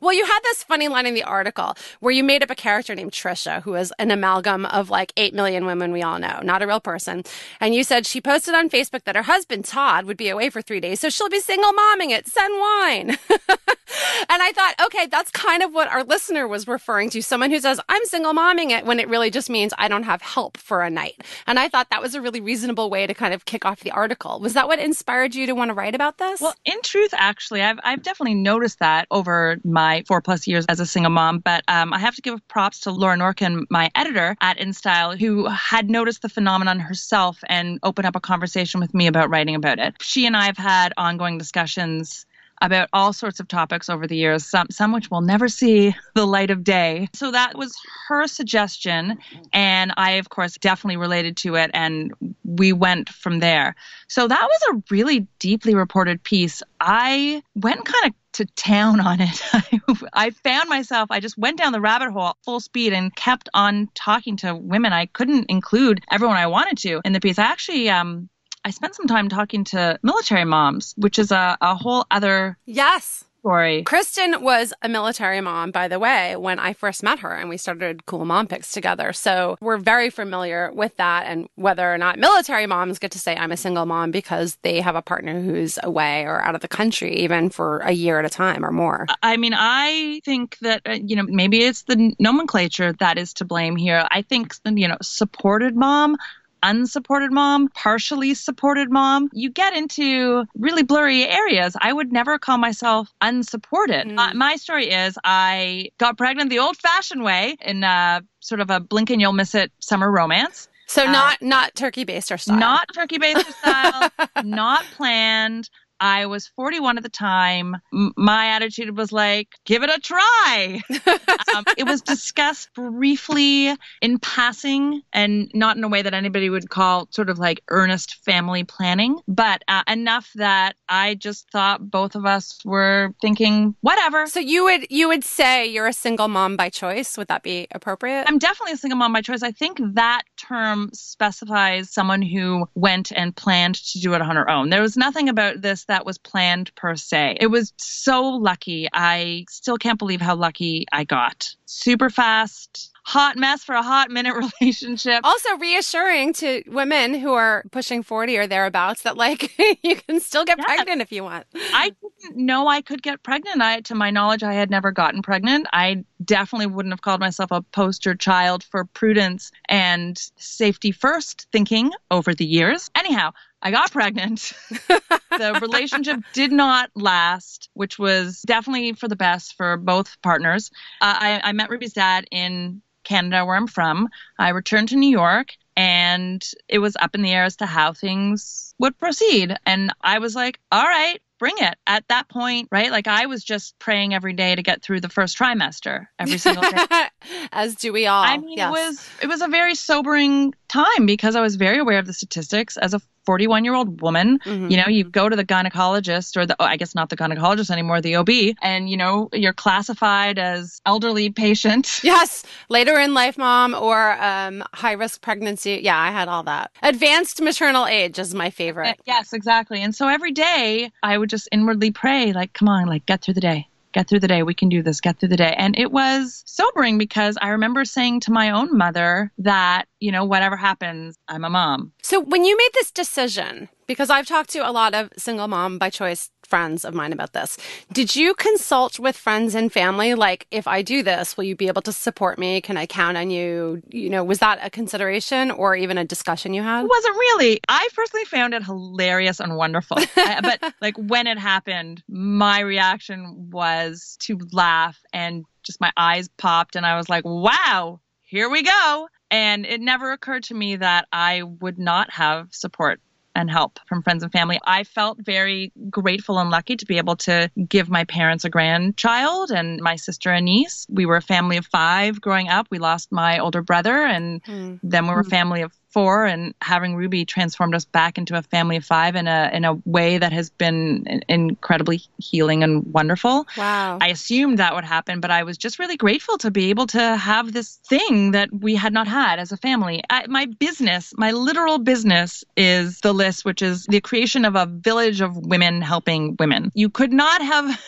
Well 0.02 0.14
you 0.16 0.26
had 0.26 0.40
this 0.44 0.64
funny 0.64 0.88
line 0.88 1.06
in 1.06 1.14
the 1.14 1.24
article 1.24 1.76
where 2.00 2.12
you 2.12 2.24
made 2.24 2.44
up 2.44 2.50
a 2.50 2.56
character 2.56 2.96
named 2.96 3.12
Trisha, 3.12 3.62
who 3.64 3.76
is 3.76 3.94
an 4.00 4.12
amalgam 4.12 4.66
of 4.66 4.90
like 4.90 5.14
8 5.18 5.34
million 5.34 5.66
women 5.66 5.92
we 5.92 6.02
all 6.02 6.20
know, 6.20 6.40
not 6.44 6.62
a 6.62 6.68
real 6.68 6.80
person. 6.80 7.24
And 7.60 7.76
you 7.76 7.84
said 7.84 8.06
she 8.06 8.22
posted 8.22 8.56
on 8.56 8.70
Facebook 8.70 9.04
that 9.04 9.16
her 9.16 9.24
husband, 9.24 9.66
Todd, 9.66 10.06
would 10.06 10.18
be 10.18 10.30
away 10.30 10.50
for 10.50 10.62
three 10.62 10.80
days, 10.80 11.00
so 11.00 11.10
she'll 11.10 11.30
be 11.30 11.40
single 11.40 11.72
momming 11.74 12.12
it. 12.12 12.28
Send 12.28 12.54
wine. 12.60 13.18
and 14.30 14.42
I 14.42 14.52
thought, 14.54 14.76
okay, 14.86 15.06
that's 15.08 15.32
kind 15.32 15.64
of 15.64 15.74
what 15.74 15.88
our 15.90 16.04
listener 16.04 16.48
was 16.48 16.68
referring 16.68 17.10
to. 17.12 17.22
Someone 17.22 17.52
who 17.52 17.60
says, 17.60 17.80
I'm 17.90 18.06
single 18.06 18.34
momming 18.34 18.72
it 18.72 18.86
when 18.86 19.00
it 19.00 19.08
really 19.08 19.30
just 19.30 19.50
means 19.50 19.74
I 19.78 19.88
don't 19.88 20.04
have 20.04 20.22
help 20.22 20.58
for 20.58 20.82
a 20.82 20.90
night. 20.90 21.24
And 21.48 21.60
I 21.60 21.70
thought 21.70 21.90
that 21.90 22.02
was 22.02 22.16
a 22.16 22.22
really 22.22 22.42
reasonable 22.42 22.90
way 22.90 23.08
to 23.08 23.14
kind 23.14 23.34
of 23.34 23.46
kick 23.46 23.66
off 23.66 23.82
the 23.82 23.92
article. 23.92 24.40
Was 24.40 24.54
that 24.54 24.68
what 24.68 24.80
inspired 24.80 25.36
you 25.36 25.46
to 25.48 25.54
want 25.54 25.70
to 25.70 25.74
write 25.74 25.96
about 25.96 26.18
this? 26.18 26.42
Well, 26.42 26.56
in 26.66 26.82
truth, 26.82 27.14
actually, 27.16 27.62
I've, 27.62 27.80
I've 27.84 28.04
definitely 28.04 28.36
noticed 28.36 28.80
that 28.80 29.08
over 29.12 29.58
my 29.64 30.04
four 30.06 30.22
plus 30.22 30.48
years 30.48 30.66
as 30.70 30.80
a 30.80 30.86
single 30.86 31.12
mom. 31.12 31.40
But 31.40 31.64
um, 31.68 31.94
I 31.94 32.00
have 32.00 32.16
to 32.16 32.22
give 32.22 32.46
props 32.48 32.80
to 32.82 32.92
Laura 32.92 33.18
Norkin, 33.18 33.66
my 33.70 33.92
editor 33.96 34.36
at 34.42 34.58
InStyle, 34.58 35.20
who 35.20 35.48
had 35.48 35.90
noticed 35.90 36.22
the 36.22 36.30
phenomenon 36.30 36.80
herself 36.80 37.40
and 37.48 37.80
opened 37.84 38.08
up 38.08 38.16
a 38.16 38.22
conversation 38.22 38.80
with 38.80 38.94
me 38.94 39.08
about 39.08 39.30
writing 39.30 39.56
about 39.56 39.80
it. 39.80 39.96
She 40.02 40.26
and 40.26 40.36
I 40.36 40.46
have 40.46 40.58
had 40.58 40.94
ongoing 40.98 41.38
discussions 41.38 42.26
about 42.62 42.90
all 42.94 43.12
sorts 43.14 43.40
of 43.40 43.48
topics 43.48 43.90
over 43.90 44.08
the 44.08 44.16
years, 44.16 44.46
some, 44.46 44.68
some 44.72 44.94
which 44.94 45.12
will 45.12 45.22
never 45.22 45.48
see 45.48 45.94
the 46.14 46.26
light 46.26 46.50
of 46.50 46.64
day. 46.64 47.10
So 47.14 47.32
that 47.32 47.58
was 47.58 47.76
her 48.08 48.28
suggestion. 48.28 49.18
And 49.52 49.92
I, 49.98 50.12
of 50.12 50.30
course, 50.30 50.58
definitely 50.58 50.98
related 50.98 51.38
to 51.38 51.56
it. 51.56 51.72
And 51.74 52.14
we 52.44 52.72
went 52.74 53.10
from 53.10 53.40
there. 53.40 53.76
So 54.08 54.28
that 54.28 54.44
was 54.44 54.62
a 54.76 54.84
really 54.90 55.28
deeply 55.40 55.76
reported 55.76 56.24
piece. 56.24 56.64
I 56.80 57.44
went 57.56 57.84
kind 57.86 58.06
of 58.06 58.14
to 58.36 58.46
town 58.46 59.00
on 59.00 59.20
it. 59.22 59.42
I 60.14 60.30
found 60.32 60.70
myself, 60.70 61.10
I 61.12 61.20
just 61.20 61.38
went 61.38 61.58
down 61.58 61.72
the 61.72 61.82
rabbit 61.82 62.12
hole 62.12 62.36
full 62.44 62.60
speed 62.60 62.94
and 62.94 63.16
kept 63.16 63.50
on 63.54 63.90
talking 63.96 64.38
to 64.38 64.56
women. 64.56 64.94
I 64.94 65.06
couldn't 65.08 65.50
include 65.50 66.04
everyone 66.12 66.38
I 66.38 66.48
wanted 66.48 66.78
to 66.80 67.02
in 67.06 67.14
the 67.14 67.20
piece. 67.20 67.40
I 67.40 67.44
actually 67.44 67.90
um, 67.90 68.30
I 68.64 68.72
spent 68.72 68.96
some 68.96 69.08
time 69.08 69.30
talking 69.30 69.64
to 69.66 70.00
military 70.04 70.46
moms, 70.46 70.94
which 70.98 71.20
is 71.20 71.32
a, 71.32 71.58
a 71.62 71.76
whole 71.76 72.06
other 72.12 72.58
yes 72.66 73.24
story. 73.46 73.84
Kristen 73.84 74.42
was 74.42 74.74
a 74.82 74.90
military 74.90 75.40
mom, 75.40 75.70
by 75.70 75.88
the 75.88 76.00
way, 76.00 76.36
when 76.36 76.58
I 76.58 76.74
first 76.74 77.04
met 77.04 77.20
her 77.20 77.32
and 77.32 77.48
we 77.48 77.58
started 77.58 78.08
Cool 78.08 78.26
Mom 78.26 78.48
Picks 78.48 78.72
together. 78.72 79.14
So 79.14 79.56
we're 79.62 79.78
very 79.78 80.10
familiar 80.10 80.72
with 80.74 80.98
that 80.98 81.28
and 81.28 81.48
whether 81.54 81.94
or 81.94 82.00
not 82.00 82.18
military 82.18 82.66
moms 82.66 82.98
get 82.98 83.12
to 83.12 83.20
say 83.20 83.36
I'm 83.36 83.52
a 83.52 83.58
single 83.58 83.86
mom 83.86 84.10
because 84.10 84.58
they 84.64 84.82
have 84.82 84.96
a 84.96 85.02
partner 85.04 85.40
who's 85.40 85.78
away 85.84 86.24
or 86.24 86.42
out 86.42 86.56
of 86.56 86.62
the 86.62 86.68
country, 86.68 87.18
even 87.18 87.52
for 87.52 87.80
a 87.80 87.92
year 87.92 88.18
at 88.18 88.26
a 88.26 88.30
time 88.30 88.66
or 88.66 88.72
more. 88.72 89.06
I 89.22 89.38
mean, 89.38 89.54
I 89.56 90.22
think 90.26 90.58
that, 90.62 90.82
uh, 90.88 90.94
you 90.94 91.16
know, 91.16 91.26
maybe 91.28 91.60
it's 91.60 91.84
the 91.84 92.16
nomenclature 92.18 92.94
that 92.94 93.20
is 93.20 93.32
to 93.36 93.46
blame 93.46 93.76
here. 93.76 94.08
I 94.10 94.24
think, 94.24 94.56
you 94.66 94.88
know, 94.88 94.98
supported 95.04 95.76
mom 95.76 96.18
unsupported 96.66 97.32
mom, 97.32 97.70
partially 97.70 98.34
supported 98.34 98.92
mom, 98.92 99.30
you 99.32 99.50
get 99.50 99.76
into 99.76 100.46
really 100.58 100.84
blurry 100.84 101.24
areas. 101.24 101.78
I 101.80 101.94
would 101.94 102.12
never 102.12 102.38
call 102.40 102.58
myself 102.58 103.14
unsupported. 103.22 104.08
Mm. 104.08 104.18
Uh, 104.18 104.34
my 104.34 104.56
story 104.56 104.90
is 104.90 105.18
I 105.24 105.90
got 105.98 106.18
pregnant 106.18 106.50
the 106.50 106.60
old 106.60 106.76
fashioned 106.78 107.24
way 107.24 107.56
in 107.62 107.84
uh, 107.84 108.22
sort 108.40 108.62
of 108.62 108.70
a 108.70 108.80
blink 108.80 109.10
and 109.12 109.22
you'll 109.22 109.34
miss 109.34 109.56
it 109.56 109.72
summer 109.80 110.12
romance. 110.12 110.68
So 110.88 111.06
not 111.06 111.42
uh, 111.42 111.46
not 111.46 111.76
turkey 111.76 112.06
baster 112.06 112.40
style. 112.40 112.58
Not 112.58 112.88
turkey 112.94 113.18
baster 113.18 113.52
style. 113.54 114.10
not 114.44 114.84
planned. 114.96 115.70
I 116.00 116.26
was 116.26 116.48
41 116.48 116.98
at 116.98 117.04
the 117.04 117.10
time. 117.10 117.76
M- 117.94 118.14
my 118.18 118.48
attitude 118.48 118.98
was 118.98 119.12
like, 119.12 119.50
give 119.66 119.84
it 119.84 119.90
a 119.90 120.00
try. 120.00 120.82
um, 121.56 121.64
it 121.78 121.86
was 121.86 122.02
discussed 122.02 122.74
briefly 122.74 123.76
in 124.02 124.20
passing 124.20 125.02
and 125.14 125.50
not 125.54 125.78
in 125.78 125.84
a 125.84 125.88
way 125.88 126.02
that 126.02 126.14
anybody 126.14 126.50
would 126.50 126.70
call 126.70 127.08
sort 127.12 127.30
of 127.30 127.40
like 127.40 127.62
earnest 127.70 128.24
family 128.26 128.64
planning, 128.64 129.20
but 129.28 129.64
uh, 129.68 129.84
enough 129.88 130.32
that 130.36 130.76
I 130.90 131.16
just 131.16 131.50
thought 131.52 131.90
both 131.90 132.16
of 132.16 132.26
us 132.26 132.60
were 132.66 133.14
thinking, 133.22 133.76
whatever. 133.82 134.28
So 134.28 134.40
you 134.40 134.66
would 134.66 134.88
you 134.90 135.08
would 135.08 135.24
say 135.24 135.66
you're 135.66 135.88
a 135.88 135.94
single 135.94 136.28
mom 136.28 136.56
by 136.58 136.70
choice? 136.70 137.18
Would 137.18 137.28
that 137.28 137.44
be 137.44 137.68
appropriate? 137.72 138.26
I'm 138.28 138.40
definitely 138.40 138.74
a 138.74 138.78
single 138.78 138.98
mom 138.98 139.14
by 139.14 139.22
choice. 139.22 139.44
I 139.44 139.52
think 139.52 139.80
that 139.94 140.24
term 140.38 140.90
specifies 140.94 141.90
someone 141.90 142.22
who 142.22 142.68
went 142.76 143.12
and 143.16 143.36
planned 143.36 143.76
to 143.76 144.00
do 144.00 144.14
it 144.14 144.22
on 144.22 144.36
her 144.36 144.50
own. 144.50 144.70
There 144.70 144.82
was 144.82 144.98
nothing 144.98 145.30
about 145.30 145.62
this 145.62 145.85
that 145.88 146.06
was 146.06 146.18
planned 146.18 146.74
per 146.76 146.96
se. 146.96 147.38
It 147.40 147.48
was 147.48 147.74
so 147.78 148.24
lucky. 148.24 148.88
I 148.94 149.46
still 149.50 149.78
can't 149.78 150.00
believe 150.00 150.22
how 150.22 150.36
lucky 150.36 150.86
I 150.92 151.04
got. 151.04 151.56
Super 151.66 152.10
fast, 152.10 152.92
hot 153.04 153.38
mess 153.38 153.64
for 153.64 153.76
a 153.76 153.84
hot 153.84 154.10
minute 154.10 154.36
relationship. 154.62 155.22
Also 155.24 155.58
reassuring 155.58 156.34
to 156.34 156.64
women 156.68 157.14
who 157.14 157.34
are 157.34 157.64
pushing 157.72 158.04
40 158.04 158.38
or 158.38 158.48
thereabouts 158.48 159.04
that 159.04 159.16
like 159.16 159.58
you 159.84 159.96
can 159.96 160.20
still 160.20 160.44
get 160.44 160.58
yeah. 160.58 160.66
pregnant 160.66 161.02
if 161.02 161.12
you 161.12 161.24
want. 161.24 161.46
I 161.56 161.92
didn't 162.22 162.46
know 162.46 162.68
I 162.68 162.82
could 162.82 163.02
get 163.02 163.24
pregnant. 163.24 163.62
I 163.62 163.82
to 163.82 163.96
my 163.96 164.10
knowledge 164.10 164.44
I 164.44 164.54
had 164.54 164.70
never 164.70 164.92
gotten 164.92 165.22
pregnant. 165.22 165.68
I 165.72 166.04
definitely 166.26 166.68
wouldn't 166.68 166.94
have 166.94 167.02
called 167.02 167.20
myself 167.20 167.52
a 167.52 167.62
poster 167.62 168.16
child 168.16 168.64
for 168.64 168.86
prudence 168.86 169.52
and 169.70 170.18
safety 170.38 170.92
first 170.92 171.48
thinking 171.52 171.92
over 172.12 172.34
the 172.34 172.46
years. 172.46 172.90
Anyhow, 172.96 173.32
I 173.62 173.72
got 173.72 173.92
pregnant. 173.92 174.54
the 174.70 175.60
relationship 175.62 176.20
did 176.34 176.52
not 176.52 176.92
last, 176.96 177.70
which 177.74 177.98
was 177.98 178.42
definitely 178.44 178.94
for 178.94 179.08
the 179.08 179.16
best 179.16 179.56
for 179.56 179.78
both 179.78 180.22
partners. 180.22 180.72
Uh, 181.02 181.16
I, 181.18 181.42
I 181.44 181.52
met 181.52 181.70
Ruby's 181.70 181.94
dad 181.94 182.26
in 182.32 182.82
Canada, 183.04 183.46
where 183.46 183.56
I'm 183.56 183.68
from. 183.68 184.10
I 184.38 184.50
returned 184.50 184.90
to 184.90 184.96
New 184.96 185.10
York 185.10 185.56
and 185.78 186.46
it 186.68 186.80
was 186.80 186.96
up 187.00 187.16
in 187.16 187.22
the 187.22 187.32
air 187.32 187.44
as 187.44 187.58
to 187.58 187.66
how 187.66 187.94
things 187.94 188.74
would 188.80 188.98
proceed. 188.98 189.56
And 189.66 189.94
I 190.02 190.20
was 190.20 190.36
like, 190.36 190.60
all 190.72 190.84
right, 190.84 191.22
bring 191.40 191.56
it 191.58 191.76
at 191.88 192.08
that 192.10 192.30
point, 192.30 192.70
right? 192.72 192.92
Like 192.92 193.08
I 193.08 193.26
was 193.26 193.44
just 193.44 193.78
praying 193.80 194.14
every 194.14 194.34
day 194.34 194.56
to 194.56 194.64
get 194.64 194.82
through 194.82 195.02
the 195.02 195.10
first 195.10 195.38
trimester 195.38 196.08
every 196.20 196.38
single 196.38 196.64
day. 196.64 196.86
As 197.52 197.76
do 197.76 197.92
we 197.94 198.08
all. 198.08 198.24
I 198.24 198.38
mean, 198.38 198.58
yes. 198.58 198.68
it 198.68 198.72
was 198.72 199.10
it 199.24 199.28
was 199.28 199.42
a 199.42 199.48
very 199.48 199.76
sobering 199.76 200.54
time 200.68 201.06
because 201.06 201.36
I 201.36 201.42
was 201.42 201.56
very 201.56 201.80
aware 201.80 202.00
of 202.00 202.06
the 202.06 202.14
statistics 202.14 202.78
as 202.78 202.94
a 202.94 203.02
41 203.26 203.66
year 203.66 203.74
old 203.74 204.02
woman. 204.02 204.40
Mm-hmm. 204.40 204.70
You 204.70 204.78
know, 204.78 204.88
you 204.88 205.04
go 205.04 205.30
to 205.30 205.36
the 205.36 205.46
gynecologist 205.46 206.38
or 206.38 206.46
the, 206.46 206.56
oh, 206.60 206.66
I 206.66 206.78
guess 206.78 206.96
not 206.96 207.10
the 207.10 207.18
gynecologist 207.18 207.70
anymore, 207.70 208.02
the 208.02 208.16
OB, 208.16 208.30
and 208.62 208.90
you 208.90 208.98
know, 208.98 209.30
you're 209.34 209.54
classified 209.54 210.40
as 210.40 210.82
elderly 210.86 211.30
patient. 211.30 212.02
Yes. 212.16 212.44
Later 212.70 213.00
in 213.00 213.14
life 213.14 213.38
mom 213.38 213.74
or 213.74 214.12
um, 214.22 214.64
high 214.74 214.92
risk 214.92 215.22
pregnancy. 215.22 215.82
Yeah, 215.84 216.00
I 216.00 216.12
had 216.12 216.28
all 216.28 216.44
that. 216.44 216.72
Advanced 216.84 217.42
maternal 217.42 217.88
age 217.88 218.20
is 218.20 218.36
my 218.36 218.52
favorite. 218.52 219.00
Yes, 219.06 219.34
exactly. 219.34 219.82
And 219.82 219.94
so 219.94 220.08
every 220.08 220.32
day 220.32 220.92
I 221.02 221.18
would 221.18 221.30
just 221.30 221.50
inwardly 221.52 221.92
pray, 221.92 222.32
like, 222.32 222.54
come 222.54 222.70
on, 222.70 222.88
like, 222.88 223.06
get 223.08 223.22
through 223.22 223.34
the 223.34 223.42
day 223.42 223.68
get 223.96 224.10
through 224.10 224.20
the 224.20 224.28
day. 224.28 224.44
We 224.44 224.54
can 224.54 224.70
do 224.70 224.84
this, 224.84 225.02
get 225.02 225.18
through 225.18 225.30
the 225.30 225.38
day. 225.38 225.56
And 225.58 225.80
it 225.80 225.92
was 225.92 226.44
sobering 226.46 226.98
because 226.98 227.38
I 227.42 227.50
remember 227.50 227.86
saying 227.86 228.20
to 228.22 228.32
my 228.32 228.52
own 228.52 228.78
mother 228.78 229.32
that, 229.40 229.86
you 230.02 230.12
know, 230.12 230.26
whatever 230.26 230.58
happens, 230.58 231.18
I'm 231.30 231.46
a 231.46 231.50
mom. 231.50 231.94
So 232.04 232.20
when 232.20 232.44
you 232.44 232.56
made 232.58 232.72
this 232.74 232.92
decision, 232.92 233.70
because 233.88 234.10
I've 234.10 234.28
talked 234.28 234.50
to 234.52 234.70
a 234.70 234.72
lot 234.72 234.94
of 234.94 235.12
single 235.18 235.48
mom 235.48 235.78
by 235.78 235.90
choice 235.90 236.30
friends 236.46 236.86
of 236.86 236.94
mine 236.94 237.12
about 237.12 237.34
this. 237.34 237.58
Did 237.92 238.16
you 238.16 238.34
consult 238.36 239.00
with 239.00 239.18
friends 239.18 239.56
and 239.56 239.72
family? 239.72 240.16
Like, 240.16 240.48
if 240.52 240.68
I 240.68 240.82
do 240.82 241.04
this, 241.04 241.36
will 241.36 241.44
you 241.44 241.56
be 241.56 241.68
able 241.68 241.82
to 241.84 241.92
support 241.92 242.38
me? 242.38 242.62
Can 242.62 242.78
I 242.78 242.86
count 242.86 243.18
on 243.18 243.30
you? 243.30 243.82
You 243.90 244.10
know, 244.10 244.24
was 244.24 244.40
that 244.40 244.60
a 244.62 244.70
consideration 244.70 245.52
or 245.52 245.76
even 245.76 245.98
a 245.98 246.06
discussion 246.06 246.54
you 246.54 246.62
had? 246.62 246.86
It 246.86 246.90
wasn't 246.90 247.16
really. 247.16 247.60
I 247.68 247.88
personally 247.96 248.26
found 248.26 248.54
it 248.54 248.64
hilarious 248.64 249.40
and 249.40 249.58
wonderful. 249.58 249.98
I, 250.16 250.42
but 250.42 250.74
like 250.82 250.96
when 250.98 251.28
it 251.28 251.38
happened, 251.38 252.04
my 252.08 252.60
reaction 252.60 253.50
was 253.52 254.18
to 254.22 254.38
laugh 254.52 255.00
and 255.14 255.46
just 255.64 255.82
my 255.82 255.92
eyes 255.98 256.30
popped 256.38 256.76
and 256.76 256.86
I 256.86 256.98
was 256.98 257.10
like, 257.10 257.26
wow, 257.26 258.00
here 258.22 258.50
we 258.50 258.64
go. 258.64 259.08
And 259.32 259.66
it 259.66 259.82
never 259.82 260.12
occurred 260.12 260.44
to 260.46 260.54
me 260.54 260.78
that 260.78 261.08
I 261.12 261.44
would 261.44 261.80
not 261.80 262.12
have 262.12 262.50
support 262.52 263.00
and 263.36 263.52
help 263.52 263.80
from 263.88 264.02
friends 264.02 264.24
and 264.24 264.32
family. 264.32 264.60
I 264.66 264.84
felt 264.84 265.20
very 265.20 265.72
grateful 265.90 266.40
and 266.40 266.50
lucky 266.50 266.76
to 266.78 266.86
be 266.86 266.98
able 266.98 267.18
to 267.18 267.52
give 267.68 267.90
my 267.90 268.06
parents 268.06 268.46
a 268.46 268.50
grandchild 268.50 269.52
and 269.52 269.82
my 269.82 269.98
sister 269.98 270.32
a 270.32 270.42
niece. 270.42 270.88
We 270.90 271.06
were 271.06 271.18
a 271.18 271.22
family 271.22 271.58
of 271.58 271.66
five 271.66 272.22
growing 272.22 272.48
up. 272.48 272.68
We 272.72 272.80
lost 272.80 273.12
my 273.12 273.40
older 273.40 273.62
brother, 273.62 273.98
and 273.98 274.44
mm. 274.44 274.80
then 274.82 275.08
we 275.08 275.14
were 275.14 275.22
a 275.22 275.26
family 275.26 275.62
of 275.62 275.74
four 275.96 276.26
and 276.26 276.54
having 276.62 276.94
Ruby 276.98 277.24
transformed 277.24 277.74
us 277.74 277.86
back 277.86 278.18
into 278.18 278.38
a 278.38 278.42
family 278.42 278.76
of 278.76 278.84
five 278.84 279.16
in 279.16 279.30
a 279.30 279.50
in 279.54 279.64
a 279.64 279.76
way 279.86 280.18
that 280.18 280.34
has 280.34 280.50
been 280.50 281.22
incredibly 281.30 282.02
healing 282.18 282.64
and 282.64 282.86
wonderful. 282.94 283.48
Wow. 283.56 283.98
I 284.02 284.10
assumed 284.10 284.60
that 284.60 284.76
would 284.76 284.84
happen, 284.84 285.22
but 285.22 285.32
I 285.32 285.44
was 285.44 285.58
just 285.58 285.80
really 285.80 285.96
grateful 285.96 286.38
to 286.40 286.52
be 286.52 286.70
able 286.70 286.88
to 286.88 287.16
have 287.16 287.54
this 287.54 287.80
thing 287.88 288.32
that 288.32 288.50
we 288.52 288.76
had 288.76 288.92
not 288.92 289.08
had 289.08 289.40
as 289.40 289.54
a 289.54 289.58
family. 289.58 290.04
I, 290.10 290.28
my 290.28 290.48
business, 290.48 291.14
my 291.16 291.32
literal 291.32 291.78
business 291.78 292.44
is 292.58 293.00
the 293.00 293.14
list, 293.14 293.46
which 293.46 293.62
is 293.62 293.86
the 293.86 294.02
creation 294.02 294.44
of 294.44 294.58
a 294.58 294.66
village 294.66 295.22
of 295.22 295.46
women 295.46 295.82
helping 295.82 296.36
women. 296.38 296.72
You 296.74 296.90
could 296.90 297.14
not 297.14 297.42
have 297.42 297.82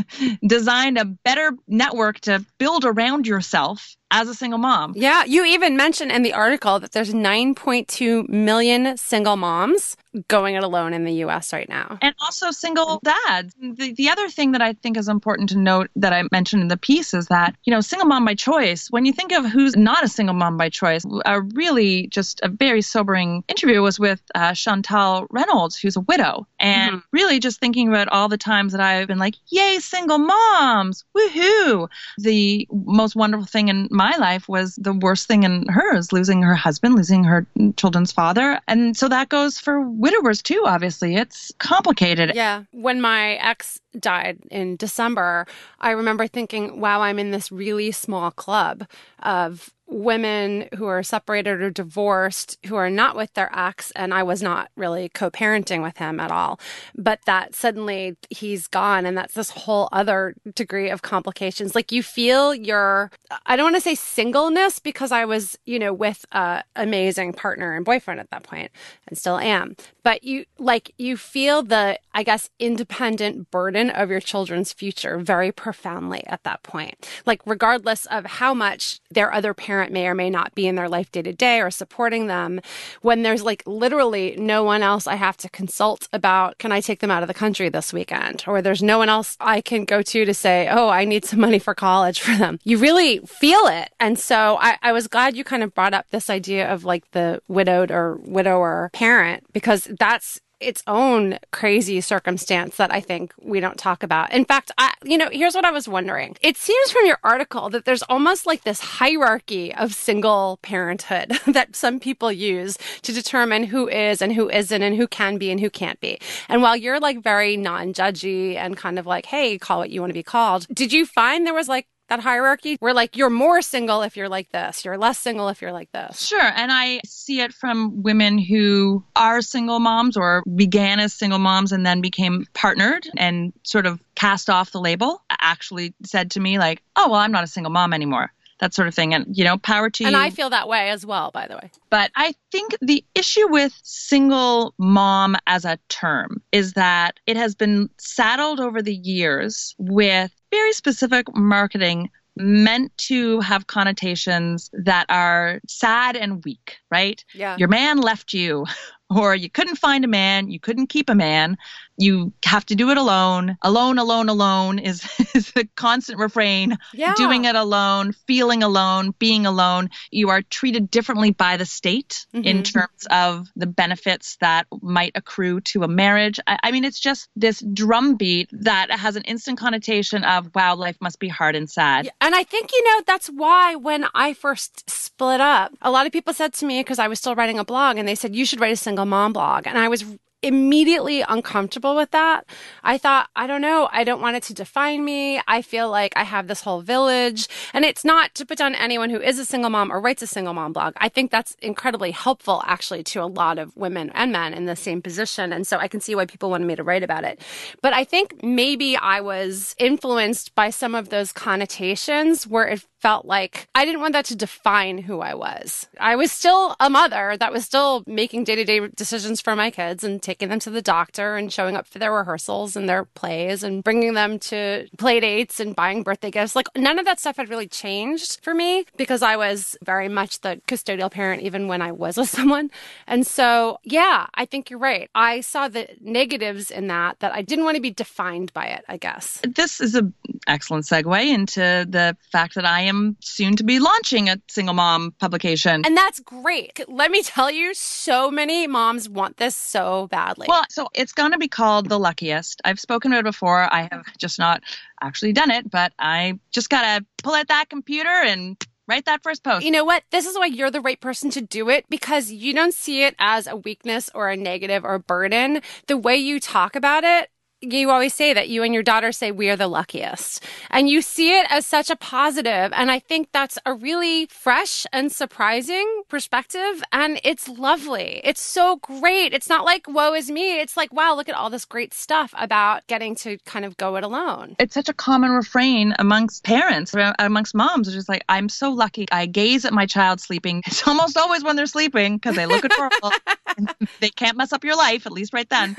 designed 0.46 0.96
a 0.96 1.04
better 1.04 1.52
network 1.68 2.20
to 2.20 2.42
build 2.56 2.86
around 2.86 3.26
yourself 3.26 3.98
as 4.10 4.28
a 4.28 4.34
single 4.34 4.58
mom. 4.58 4.92
Yeah, 4.96 5.24
you 5.24 5.44
even 5.44 5.76
mentioned 5.76 6.12
in 6.12 6.22
the 6.22 6.32
article 6.32 6.80
that 6.80 6.92
there's 6.92 7.12
9.2 7.12 8.28
million 8.28 8.96
single 8.96 9.36
moms 9.36 9.96
going 10.28 10.54
it 10.54 10.62
alone 10.62 10.92
in 10.92 11.04
the 11.04 11.12
US 11.24 11.52
right 11.52 11.68
now. 11.68 11.98
And 12.02 12.14
also 12.20 12.50
single 12.50 13.00
dads. 13.04 13.54
The, 13.60 13.92
the 13.92 14.08
other 14.08 14.28
thing 14.28 14.52
that 14.52 14.62
I 14.62 14.72
think 14.72 14.96
is 14.96 15.08
important 15.08 15.50
to 15.50 15.58
note 15.58 15.90
that 15.96 16.12
I 16.12 16.24
mentioned 16.32 16.62
in 16.62 16.68
the 16.68 16.76
piece 16.76 17.14
is 17.14 17.26
that, 17.26 17.54
you 17.64 17.70
know, 17.70 17.80
single 17.80 18.08
mom 18.08 18.24
by 18.24 18.34
choice, 18.34 18.88
when 18.90 19.04
you 19.04 19.12
think 19.12 19.32
of 19.32 19.46
who's 19.46 19.76
not 19.76 20.04
a 20.04 20.08
single 20.08 20.34
mom 20.34 20.56
by 20.56 20.68
choice, 20.68 21.04
a 21.24 21.40
really 21.40 22.08
just 22.08 22.40
a 22.42 22.48
very 22.48 22.82
sobering 22.82 23.44
interview 23.48 23.82
was 23.82 23.98
with 23.98 24.20
uh, 24.34 24.54
Chantal 24.54 25.26
Reynolds, 25.30 25.76
who's 25.76 25.96
a 25.96 26.00
widow. 26.00 26.46
And 26.58 26.96
mm-hmm. 26.96 27.06
really 27.12 27.38
just 27.38 27.60
thinking 27.60 27.88
about 27.88 28.08
all 28.08 28.28
the 28.28 28.38
times 28.38 28.72
that 28.72 28.80
I've 28.80 29.08
been 29.08 29.18
like, 29.18 29.36
yay, 29.48 29.78
single 29.78 30.18
moms, 30.18 31.04
woohoo. 31.16 31.88
The 32.18 32.66
most 32.70 33.14
wonderful 33.14 33.46
thing 33.46 33.68
in 33.68 33.88
my 33.90 34.16
life 34.16 34.48
was 34.48 34.76
the 34.76 34.92
worst 34.92 35.28
thing 35.28 35.44
in 35.44 35.66
hers, 35.68 36.12
losing 36.12 36.42
her 36.42 36.54
husband, 36.54 36.96
losing 36.96 37.24
her 37.24 37.46
children's 37.76 38.12
father. 38.12 38.60
And 38.66 38.96
so 38.96 39.08
that 39.08 39.28
goes 39.28 39.58
for 39.58 39.80
widowers 40.00 40.42
too, 40.42 40.62
obviously. 40.64 41.14
It's 41.14 41.52
complicated. 41.58 42.32
Yeah. 42.34 42.64
When 42.72 43.00
my 43.00 43.34
ex 43.34 43.78
died 43.98 44.38
in 44.50 44.76
December, 44.76 45.46
I 45.78 45.90
remember 45.90 46.26
thinking, 46.26 46.80
wow, 46.80 47.02
I'm 47.02 47.18
in 47.18 47.30
this 47.30 47.52
really 47.52 47.92
small 47.92 48.30
club 48.30 48.86
of 49.22 49.72
women 49.90 50.68
who 50.76 50.86
are 50.86 51.02
separated 51.02 51.60
or 51.60 51.70
divorced 51.70 52.58
who 52.66 52.76
are 52.76 52.88
not 52.88 53.16
with 53.16 53.34
their 53.34 53.50
ex 53.56 53.90
and 53.92 54.14
I 54.14 54.22
was 54.22 54.40
not 54.40 54.70
really 54.76 55.08
co-parenting 55.08 55.82
with 55.82 55.96
him 55.96 56.20
at 56.20 56.30
all. 56.30 56.60
But 56.96 57.20
that 57.26 57.54
suddenly 57.54 58.16
he's 58.30 58.68
gone 58.68 59.04
and 59.04 59.18
that's 59.18 59.34
this 59.34 59.50
whole 59.50 59.88
other 59.90 60.34
degree 60.54 60.90
of 60.90 61.02
complications. 61.02 61.74
Like 61.74 61.90
you 61.90 62.02
feel 62.02 62.54
your 62.54 63.10
I 63.46 63.56
don't 63.56 63.72
want 63.72 63.76
to 63.76 63.80
say 63.80 63.96
singleness 63.96 64.78
because 64.78 65.10
I 65.10 65.24
was 65.24 65.58
you 65.66 65.78
know 65.78 65.92
with 65.92 66.24
a 66.32 66.62
amazing 66.76 67.32
partner 67.32 67.74
and 67.74 67.84
boyfriend 67.84 68.20
at 68.20 68.30
that 68.30 68.44
point 68.44 68.70
and 69.08 69.18
still 69.18 69.38
am. 69.38 69.76
But 70.04 70.22
you 70.22 70.44
like 70.58 70.92
you 70.98 71.16
feel 71.16 71.62
the 71.62 71.98
I 72.14 72.22
guess 72.22 72.48
independent 72.60 73.50
burden 73.50 73.90
of 73.90 74.08
your 74.08 74.20
children's 74.20 74.72
future 74.72 75.18
very 75.18 75.50
profoundly 75.50 76.24
at 76.26 76.44
that 76.44 76.62
point. 76.62 77.08
Like 77.26 77.40
regardless 77.44 78.06
of 78.06 78.24
how 78.26 78.54
much 78.54 79.00
their 79.10 79.32
other 79.32 79.52
parents 79.52 79.79
parent 79.80 79.92
may 79.94 80.06
or 80.06 80.14
may 80.14 80.28
not 80.28 80.54
be 80.54 80.66
in 80.66 80.74
their 80.74 80.90
life 80.90 81.10
day 81.10 81.22
to 81.22 81.32
day 81.32 81.58
or 81.60 81.70
supporting 81.70 82.26
them 82.26 82.60
when 83.00 83.22
there's 83.22 83.42
like 83.42 83.62
literally 83.64 84.36
no 84.36 84.62
one 84.62 84.82
else 84.82 85.06
I 85.06 85.14
have 85.14 85.38
to 85.38 85.48
consult 85.48 86.06
about 86.12 86.58
can 86.58 86.70
I 86.70 86.82
take 86.82 87.00
them 87.00 87.10
out 87.10 87.22
of 87.22 87.28
the 87.28 87.34
country 87.34 87.70
this 87.70 87.90
weekend? 87.90 88.44
Or 88.46 88.60
there's 88.60 88.82
no 88.82 88.98
one 88.98 89.08
else 89.08 89.38
I 89.40 89.62
can 89.62 89.86
go 89.86 90.02
to 90.02 90.24
to 90.26 90.34
say 90.34 90.68
oh 90.70 90.90
I 90.90 91.06
need 91.06 91.24
some 91.24 91.40
money 91.40 91.58
for 91.58 91.74
college 91.74 92.20
for 92.20 92.36
them. 92.36 92.58
You 92.62 92.76
really 92.76 93.20
feel 93.20 93.66
it. 93.68 93.88
And 93.98 94.18
so 94.18 94.58
I, 94.60 94.76
I 94.82 94.92
was 94.92 95.06
glad 95.08 95.34
you 95.34 95.44
kind 95.44 95.62
of 95.62 95.74
brought 95.74 95.94
up 95.94 96.06
this 96.10 96.28
idea 96.28 96.70
of 96.70 96.84
like 96.84 97.10
the 97.12 97.40
widowed 97.48 97.90
or 97.90 98.16
widower 98.16 98.90
parent 98.92 99.44
because 99.54 99.88
that's 99.98 100.40
its 100.60 100.82
own 100.86 101.38
crazy 101.52 102.00
circumstance 102.00 102.76
that 102.76 102.92
I 102.92 103.00
think 103.00 103.32
we 103.40 103.60
don't 103.60 103.78
talk 103.78 104.02
about. 104.02 104.32
In 104.32 104.44
fact, 104.44 104.70
I, 104.78 104.92
you 105.02 105.18
know, 105.18 105.28
here's 105.32 105.54
what 105.54 105.64
I 105.64 105.70
was 105.70 105.88
wondering. 105.88 106.36
It 106.42 106.56
seems 106.56 106.90
from 106.90 107.06
your 107.06 107.18
article 107.24 107.70
that 107.70 107.84
there's 107.84 108.02
almost 108.02 108.46
like 108.46 108.64
this 108.64 108.80
hierarchy 108.80 109.74
of 109.74 109.94
single 109.94 110.58
parenthood 110.62 111.38
that 111.46 111.74
some 111.74 111.98
people 111.98 112.30
use 112.30 112.78
to 113.02 113.12
determine 113.12 113.64
who 113.64 113.88
is 113.88 114.22
and 114.22 114.32
who 114.32 114.48
isn't 114.50 114.82
and 114.82 114.96
who 114.96 115.08
can 115.08 115.38
be 115.38 115.50
and 115.50 115.60
who 115.60 115.70
can't 115.70 116.00
be. 116.00 116.18
And 116.48 116.62
while 116.62 116.76
you're 116.76 117.00
like 117.00 117.22
very 117.22 117.56
non-judgy 117.56 118.56
and 118.56 118.76
kind 118.76 118.98
of 118.98 119.06
like, 119.06 119.26
hey, 119.26 119.58
call 119.58 119.78
what 119.78 119.90
you 119.90 120.00
want 120.00 120.10
to 120.10 120.14
be 120.14 120.22
called, 120.22 120.66
did 120.72 120.92
you 120.92 121.06
find 121.06 121.46
there 121.46 121.54
was 121.54 121.68
like 121.68 121.86
that 122.10 122.20
hierarchy 122.20 122.76
where 122.80 122.92
like 122.92 123.16
you're 123.16 123.30
more 123.30 123.62
single 123.62 124.02
if 124.02 124.16
you're 124.16 124.28
like 124.28 124.50
this, 124.52 124.84
you're 124.84 124.98
less 124.98 125.18
single 125.18 125.48
if 125.48 125.62
you're 125.62 125.72
like 125.72 125.90
this. 125.92 126.26
Sure. 126.26 126.40
And 126.54 126.70
I 126.70 127.00
see 127.06 127.40
it 127.40 127.54
from 127.54 128.02
women 128.02 128.36
who 128.36 129.02
are 129.16 129.40
single 129.40 129.78
moms 129.78 130.16
or 130.16 130.42
began 130.54 131.00
as 131.00 131.14
single 131.14 131.38
moms 131.38 131.72
and 131.72 131.86
then 131.86 132.00
became 132.00 132.46
partnered 132.52 133.08
and 133.16 133.52
sort 133.62 133.86
of 133.86 134.00
cast 134.16 134.50
off 134.50 134.72
the 134.72 134.80
label, 134.80 135.22
actually 135.40 135.94
said 136.04 136.32
to 136.32 136.40
me, 136.40 136.58
like, 136.58 136.82
oh, 136.96 137.08
well, 137.08 137.20
I'm 137.20 137.32
not 137.32 137.44
a 137.44 137.48
single 137.48 137.70
mom 137.70 137.94
anymore 137.94 138.32
that 138.60 138.74
sort 138.74 138.86
of 138.86 138.94
thing. 138.94 139.14
And, 139.14 139.26
you 139.36 139.42
know, 139.42 139.58
power 139.58 139.90
to 139.90 140.04
and 140.04 140.12
you. 140.12 140.16
And 140.16 140.24
I 140.24 140.30
feel 140.30 140.50
that 140.50 140.68
way 140.68 140.90
as 140.90 141.04
well, 141.04 141.30
by 141.32 141.46
the 141.46 141.56
way. 141.56 141.70
But 141.88 142.10
I 142.14 142.34
think 142.52 142.76
the 142.80 143.04
issue 143.14 143.48
with 143.48 143.72
single 143.82 144.74
mom 144.78 145.36
as 145.46 145.64
a 145.64 145.78
term 145.88 146.42
is 146.52 146.74
that 146.74 147.18
it 147.26 147.36
has 147.36 147.54
been 147.54 147.88
saddled 147.98 148.60
over 148.60 148.82
the 148.82 148.94
years 148.94 149.74
with 149.78 150.30
very 150.50 150.72
specific 150.72 151.26
marketing 151.34 152.10
meant 152.36 152.96
to 152.96 153.40
have 153.40 153.66
connotations 153.66 154.70
that 154.72 155.06
are 155.08 155.60
sad 155.68 156.16
and 156.16 156.44
weak, 156.44 156.78
right? 156.90 157.24
Yeah. 157.34 157.56
Your 157.58 157.68
man 157.68 157.98
left 157.98 158.32
you, 158.32 158.66
or 159.10 159.34
you 159.34 159.50
couldn't 159.50 159.76
find 159.76 160.04
a 160.04 160.08
man, 160.08 160.50
you 160.50 160.60
couldn't 160.60 160.86
keep 160.88 161.10
a 161.10 161.14
man, 161.14 161.56
you 162.00 162.32
have 162.44 162.64
to 162.66 162.74
do 162.74 162.90
it 162.90 162.96
alone. 162.96 163.58
Alone, 163.62 163.98
alone, 163.98 164.28
alone 164.28 164.78
is, 164.78 165.04
is 165.34 165.52
a 165.54 165.64
constant 165.76 166.18
refrain. 166.18 166.78
Yeah. 166.92 167.14
Doing 167.14 167.44
it 167.44 167.54
alone, 167.54 168.12
feeling 168.26 168.62
alone, 168.62 169.14
being 169.18 169.46
alone. 169.46 169.90
You 170.10 170.30
are 170.30 170.42
treated 170.42 170.90
differently 170.90 171.30
by 171.30 171.56
the 171.58 171.66
state 171.66 172.26
mm-hmm. 172.34 172.46
in 172.46 172.62
terms 172.62 173.06
of 173.10 173.48
the 173.54 173.66
benefits 173.66 174.36
that 174.40 174.66
might 174.80 175.12
accrue 175.14 175.60
to 175.60 175.82
a 175.82 175.88
marriage. 175.88 176.40
I, 176.46 176.58
I 176.62 176.70
mean, 176.72 176.84
it's 176.84 177.00
just 177.00 177.28
this 177.36 177.62
drumbeat 177.72 178.48
that 178.52 178.90
has 178.90 179.16
an 179.16 179.22
instant 179.22 179.58
connotation 179.58 180.24
of, 180.24 180.54
wow, 180.54 180.74
life 180.76 180.96
must 181.00 181.18
be 181.18 181.28
hard 181.28 181.54
and 181.54 181.68
sad. 181.68 182.06
Yeah, 182.06 182.12
and 182.20 182.34
I 182.34 182.44
think, 182.44 182.72
you 182.72 182.82
know, 182.84 183.02
that's 183.06 183.28
why 183.28 183.74
when 183.74 184.06
I 184.14 184.32
first 184.32 184.88
split 184.88 185.40
up, 185.40 185.74
a 185.82 185.90
lot 185.90 186.06
of 186.06 186.12
people 186.12 186.32
said 186.32 186.54
to 186.54 186.66
me, 186.66 186.80
because 186.80 186.98
I 186.98 187.08
was 187.08 187.18
still 187.18 187.34
writing 187.34 187.58
a 187.58 187.64
blog, 187.64 187.98
and 187.98 188.08
they 188.08 188.14
said, 188.14 188.34
you 188.34 188.46
should 188.46 188.60
write 188.60 188.72
a 188.72 188.76
single 188.76 189.04
mom 189.04 189.34
blog. 189.34 189.66
And 189.66 189.76
I 189.76 189.88
was 189.88 190.04
immediately 190.42 191.22
uncomfortable 191.22 191.94
with 191.94 192.10
that. 192.12 192.46
I 192.82 192.98
thought, 192.98 193.28
I 193.36 193.46
don't 193.46 193.60
know, 193.60 193.88
I 193.92 194.04
don't 194.04 194.20
want 194.20 194.36
it 194.36 194.42
to 194.44 194.54
define 194.54 195.04
me. 195.04 195.40
I 195.46 195.62
feel 195.62 195.90
like 195.90 196.12
I 196.16 196.24
have 196.24 196.46
this 196.46 196.62
whole 196.62 196.80
village. 196.80 197.48
And 197.74 197.84
it's 197.84 198.04
not 198.04 198.34
to 198.36 198.46
put 198.46 198.58
down 198.58 198.74
anyone 198.74 199.10
who 199.10 199.20
is 199.20 199.38
a 199.38 199.44
single 199.44 199.70
mom 199.70 199.92
or 199.92 200.00
writes 200.00 200.22
a 200.22 200.26
single 200.26 200.54
mom 200.54 200.72
blog. 200.72 200.94
I 200.96 201.08
think 201.08 201.30
that's 201.30 201.56
incredibly 201.60 202.10
helpful 202.10 202.62
actually 202.66 203.02
to 203.04 203.22
a 203.22 203.26
lot 203.26 203.58
of 203.58 203.76
women 203.76 204.10
and 204.14 204.32
men 204.32 204.54
in 204.54 204.64
the 204.64 204.76
same 204.76 205.02
position. 205.02 205.52
And 205.52 205.66
so 205.66 205.76
I 205.78 205.88
can 205.88 206.00
see 206.00 206.14
why 206.14 206.26
people 206.26 206.50
wanted 206.50 206.66
me 206.66 206.76
to 206.76 206.82
write 206.82 207.02
about 207.02 207.24
it. 207.24 207.40
But 207.82 207.92
I 207.92 208.04
think 208.04 208.42
maybe 208.42 208.96
I 208.96 209.20
was 209.20 209.74
influenced 209.78 210.54
by 210.54 210.70
some 210.70 210.94
of 210.94 211.10
those 211.10 211.32
connotations 211.32 212.46
where 212.46 212.66
it 212.66 212.84
felt 213.00 213.24
like 213.24 213.68
I 213.74 213.84
didn't 213.84 214.00
want 214.00 214.12
that 214.12 214.26
to 214.26 214.36
define 214.36 214.98
who 214.98 215.20
I 215.20 215.34
was. 215.34 215.88
I 215.98 216.16
was 216.16 216.30
still 216.30 216.76
a 216.78 216.90
mother 216.90 217.36
that 217.38 217.52
was 217.52 217.64
still 217.64 218.04
making 218.06 218.44
day 218.44 218.56
to 218.56 218.64
day 218.64 218.88
decisions 218.88 219.40
for 219.40 219.56
my 219.56 219.70
kids 219.70 220.04
and 220.04 220.22
taking 220.22 220.48
them 220.48 220.60
to 220.60 220.70
the 220.70 220.82
doctor 220.82 221.36
and 221.36 221.52
showing 221.52 221.76
up 221.76 221.86
for 221.86 221.98
their 221.98 222.12
rehearsals 222.12 222.76
and 222.76 222.88
their 222.88 223.04
plays 223.04 223.62
and 223.62 223.82
bringing 223.82 224.14
them 224.14 224.38
to 224.38 224.86
play 224.98 225.20
dates 225.20 225.60
and 225.60 225.74
buying 225.74 226.02
birthday 226.02 226.30
gifts. 226.30 226.54
Like 226.54 226.68
none 226.76 226.98
of 226.98 227.06
that 227.06 227.18
stuff 227.18 227.36
had 227.36 227.48
really 227.48 227.68
changed 227.68 228.40
for 228.42 228.54
me 228.54 228.84
because 228.96 229.22
I 229.22 229.36
was 229.36 229.76
very 229.84 230.08
much 230.08 230.40
the 230.40 230.60
custodial 230.68 231.10
parent 231.10 231.42
even 231.42 231.68
when 231.68 231.82
I 231.82 231.92
was 231.92 232.16
with 232.20 232.28
someone. 232.28 232.70
And 233.06 233.26
so, 233.26 233.78
yeah, 233.82 234.26
I 234.34 234.44
think 234.44 234.68
you're 234.68 234.78
right. 234.78 235.08
I 235.14 235.40
saw 235.40 235.68
the 235.68 235.88
negatives 236.00 236.70
in 236.70 236.88
that 236.88 237.20
that 237.20 237.34
I 237.34 237.42
didn't 237.42 237.64
want 237.64 237.76
to 237.76 237.82
be 237.82 237.90
defined 237.90 238.52
by 238.52 238.66
it, 238.66 238.84
I 238.88 238.98
guess. 238.98 239.40
This 239.48 239.80
is 239.80 239.94
an 239.94 240.12
excellent 240.46 240.84
segue 240.84 241.26
into 241.26 241.86
the 241.88 242.16
fact 242.30 242.54
that 242.56 242.66
I 242.66 242.82
am 242.82 242.89
soon 243.20 243.56
to 243.56 243.64
be 243.64 243.78
launching 243.78 244.28
a 244.28 244.40
single 244.48 244.74
mom 244.74 245.12
publication. 245.18 245.82
And 245.84 245.96
that's 245.96 246.20
great. 246.20 246.80
Let 246.88 247.10
me 247.10 247.22
tell 247.22 247.50
you, 247.50 247.74
so 247.74 248.30
many 248.30 248.66
moms 248.66 249.08
want 249.08 249.36
this 249.36 249.56
so 249.56 250.08
badly. 250.08 250.46
Well, 250.48 250.64
so 250.70 250.88
it's 250.94 251.12
going 251.12 251.32
to 251.32 251.38
be 251.38 251.48
called 251.48 251.88
The 251.88 251.98
Luckiest. 251.98 252.60
I've 252.64 252.80
spoken 252.80 253.12
about 253.12 253.20
it 253.20 253.24
before. 253.24 253.72
I 253.72 253.88
have 253.90 254.04
just 254.18 254.38
not 254.38 254.62
actually 255.02 255.32
done 255.32 255.50
it, 255.50 255.70
but 255.70 255.92
I 255.98 256.38
just 256.52 256.70
got 256.70 256.82
to 256.82 257.04
pull 257.22 257.34
out 257.34 257.48
that 257.48 257.68
computer 257.68 258.08
and 258.08 258.56
write 258.90 259.06
that 259.06 259.22
first 259.22 259.44
post. 259.44 259.64
You 259.64 259.70
know 259.70 259.84
what? 259.84 260.02
This 260.10 260.26
is 260.26 260.36
why 260.36 260.46
you're 260.46 260.70
the 260.70 260.80
right 260.80 261.00
person 261.00 261.30
to 261.30 261.40
do 261.40 261.70
it 261.70 261.86
because 261.88 262.30
you 262.30 262.52
don't 262.52 262.74
see 262.74 263.04
it 263.04 263.14
as 263.18 263.46
a 263.46 263.56
weakness 263.56 264.10
or 264.14 264.28
a 264.28 264.36
negative 264.36 264.84
or 264.84 264.94
a 264.94 265.00
burden. 265.00 265.62
The 265.86 265.96
way 265.96 266.16
you 266.16 266.40
talk 266.40 266.76
about 266.76 267.04
it 267.04 267.30
you 267.60 267.90
always 267.90 268.14
say 268.14 268.32
that 268.32 268.48
you 268.48 268.62
and 268.62 268.72
your 268.72 268.82
daughter 268.82 269.12
say 269.12 269.30
we 269.30 269.50
are 269.50 269.56
the 269.56 269.68
luckiest. 269.68 270.44
And 270.70 270.88
you 270.88 271.02
see 271.02 271.38
it 271.38 271.46
as 271.50 271.66
such 271.66 271.90
a 271.90 271.96
positive 271.96 272.72
and 272.72 272.90
i 272.90 272.98
think 272.98 273.28
that's 273.32 273.58
a 273.66 273.74
really 273.74 274.26
fresh 274.26 274.86
and 274.92 275.12
surprising 275.12 276.02
perspective 276.08 276.82
and 276.92 277.20
it's 277.24 277.48
lovely. 277.48 278.20
It's 278.24 278.40
so 278.40 278.76
great. 278.76 279.32
It's 279.32 279.48
not 279.48 279.64
like 279.64 279.86
woe 279.88 280.14
is 280.14 280.30
me. 280.30 280.60
It's 280.60 280.76
like 280.76 280.92
wow 280.92 281.14
look 281.14 281.28
at 281.28 281.34
all 281.34 281.50
this 281.50 281.64
great 281.64 281.92
stuff 281.92 282.32
about 282.38 282.86
getting 282.86 283.14
to 283.16 283.38
kind 283.44 283.64
of 283.64 283.76
go 283.76 283.96
it 283.96 284.04
alone. 284.04 284.56
It's 284.58 284.74
such 284.74 284.88
a 284.88 284.94
common 284.94 285.30
refrain 285.30 285.94
amongst 285.98 286.44
parents 286.44 286.94
amongst 287.18 287.54
moms 287.54 287.88
it's 287.88 287.94
just 287.94 288.08
like 288.08 288.24
i'm 288.28 288.48
so 288.48 288.70
lucky. 288.70 289.06
I 289.12 289.26
gaze 289.26 289.64
at 289.64 289.72
my 289.72 289.86
child 289.86 290.20
sleeping. 290.20 290.62
It's 290.66 290.86
almost 290.86 291.16
always 291.16 291.44
when 291.44 291.56
they're 291.56 291.66
sleeping 291.66 292.16
because 292.16 292.36
they 292.36 292.46
look 292.46 292.64
adorable 292.64 293.12
they 294.00 294.10
can't 294.10 294.36
mess 294.36 294.52
up 294.52 294.64
your 294.64 294.76
life 294.76 295.06
at 295.06 295.12
least 295.12 295.32
right 295.32 295.48
then 295.48 295.76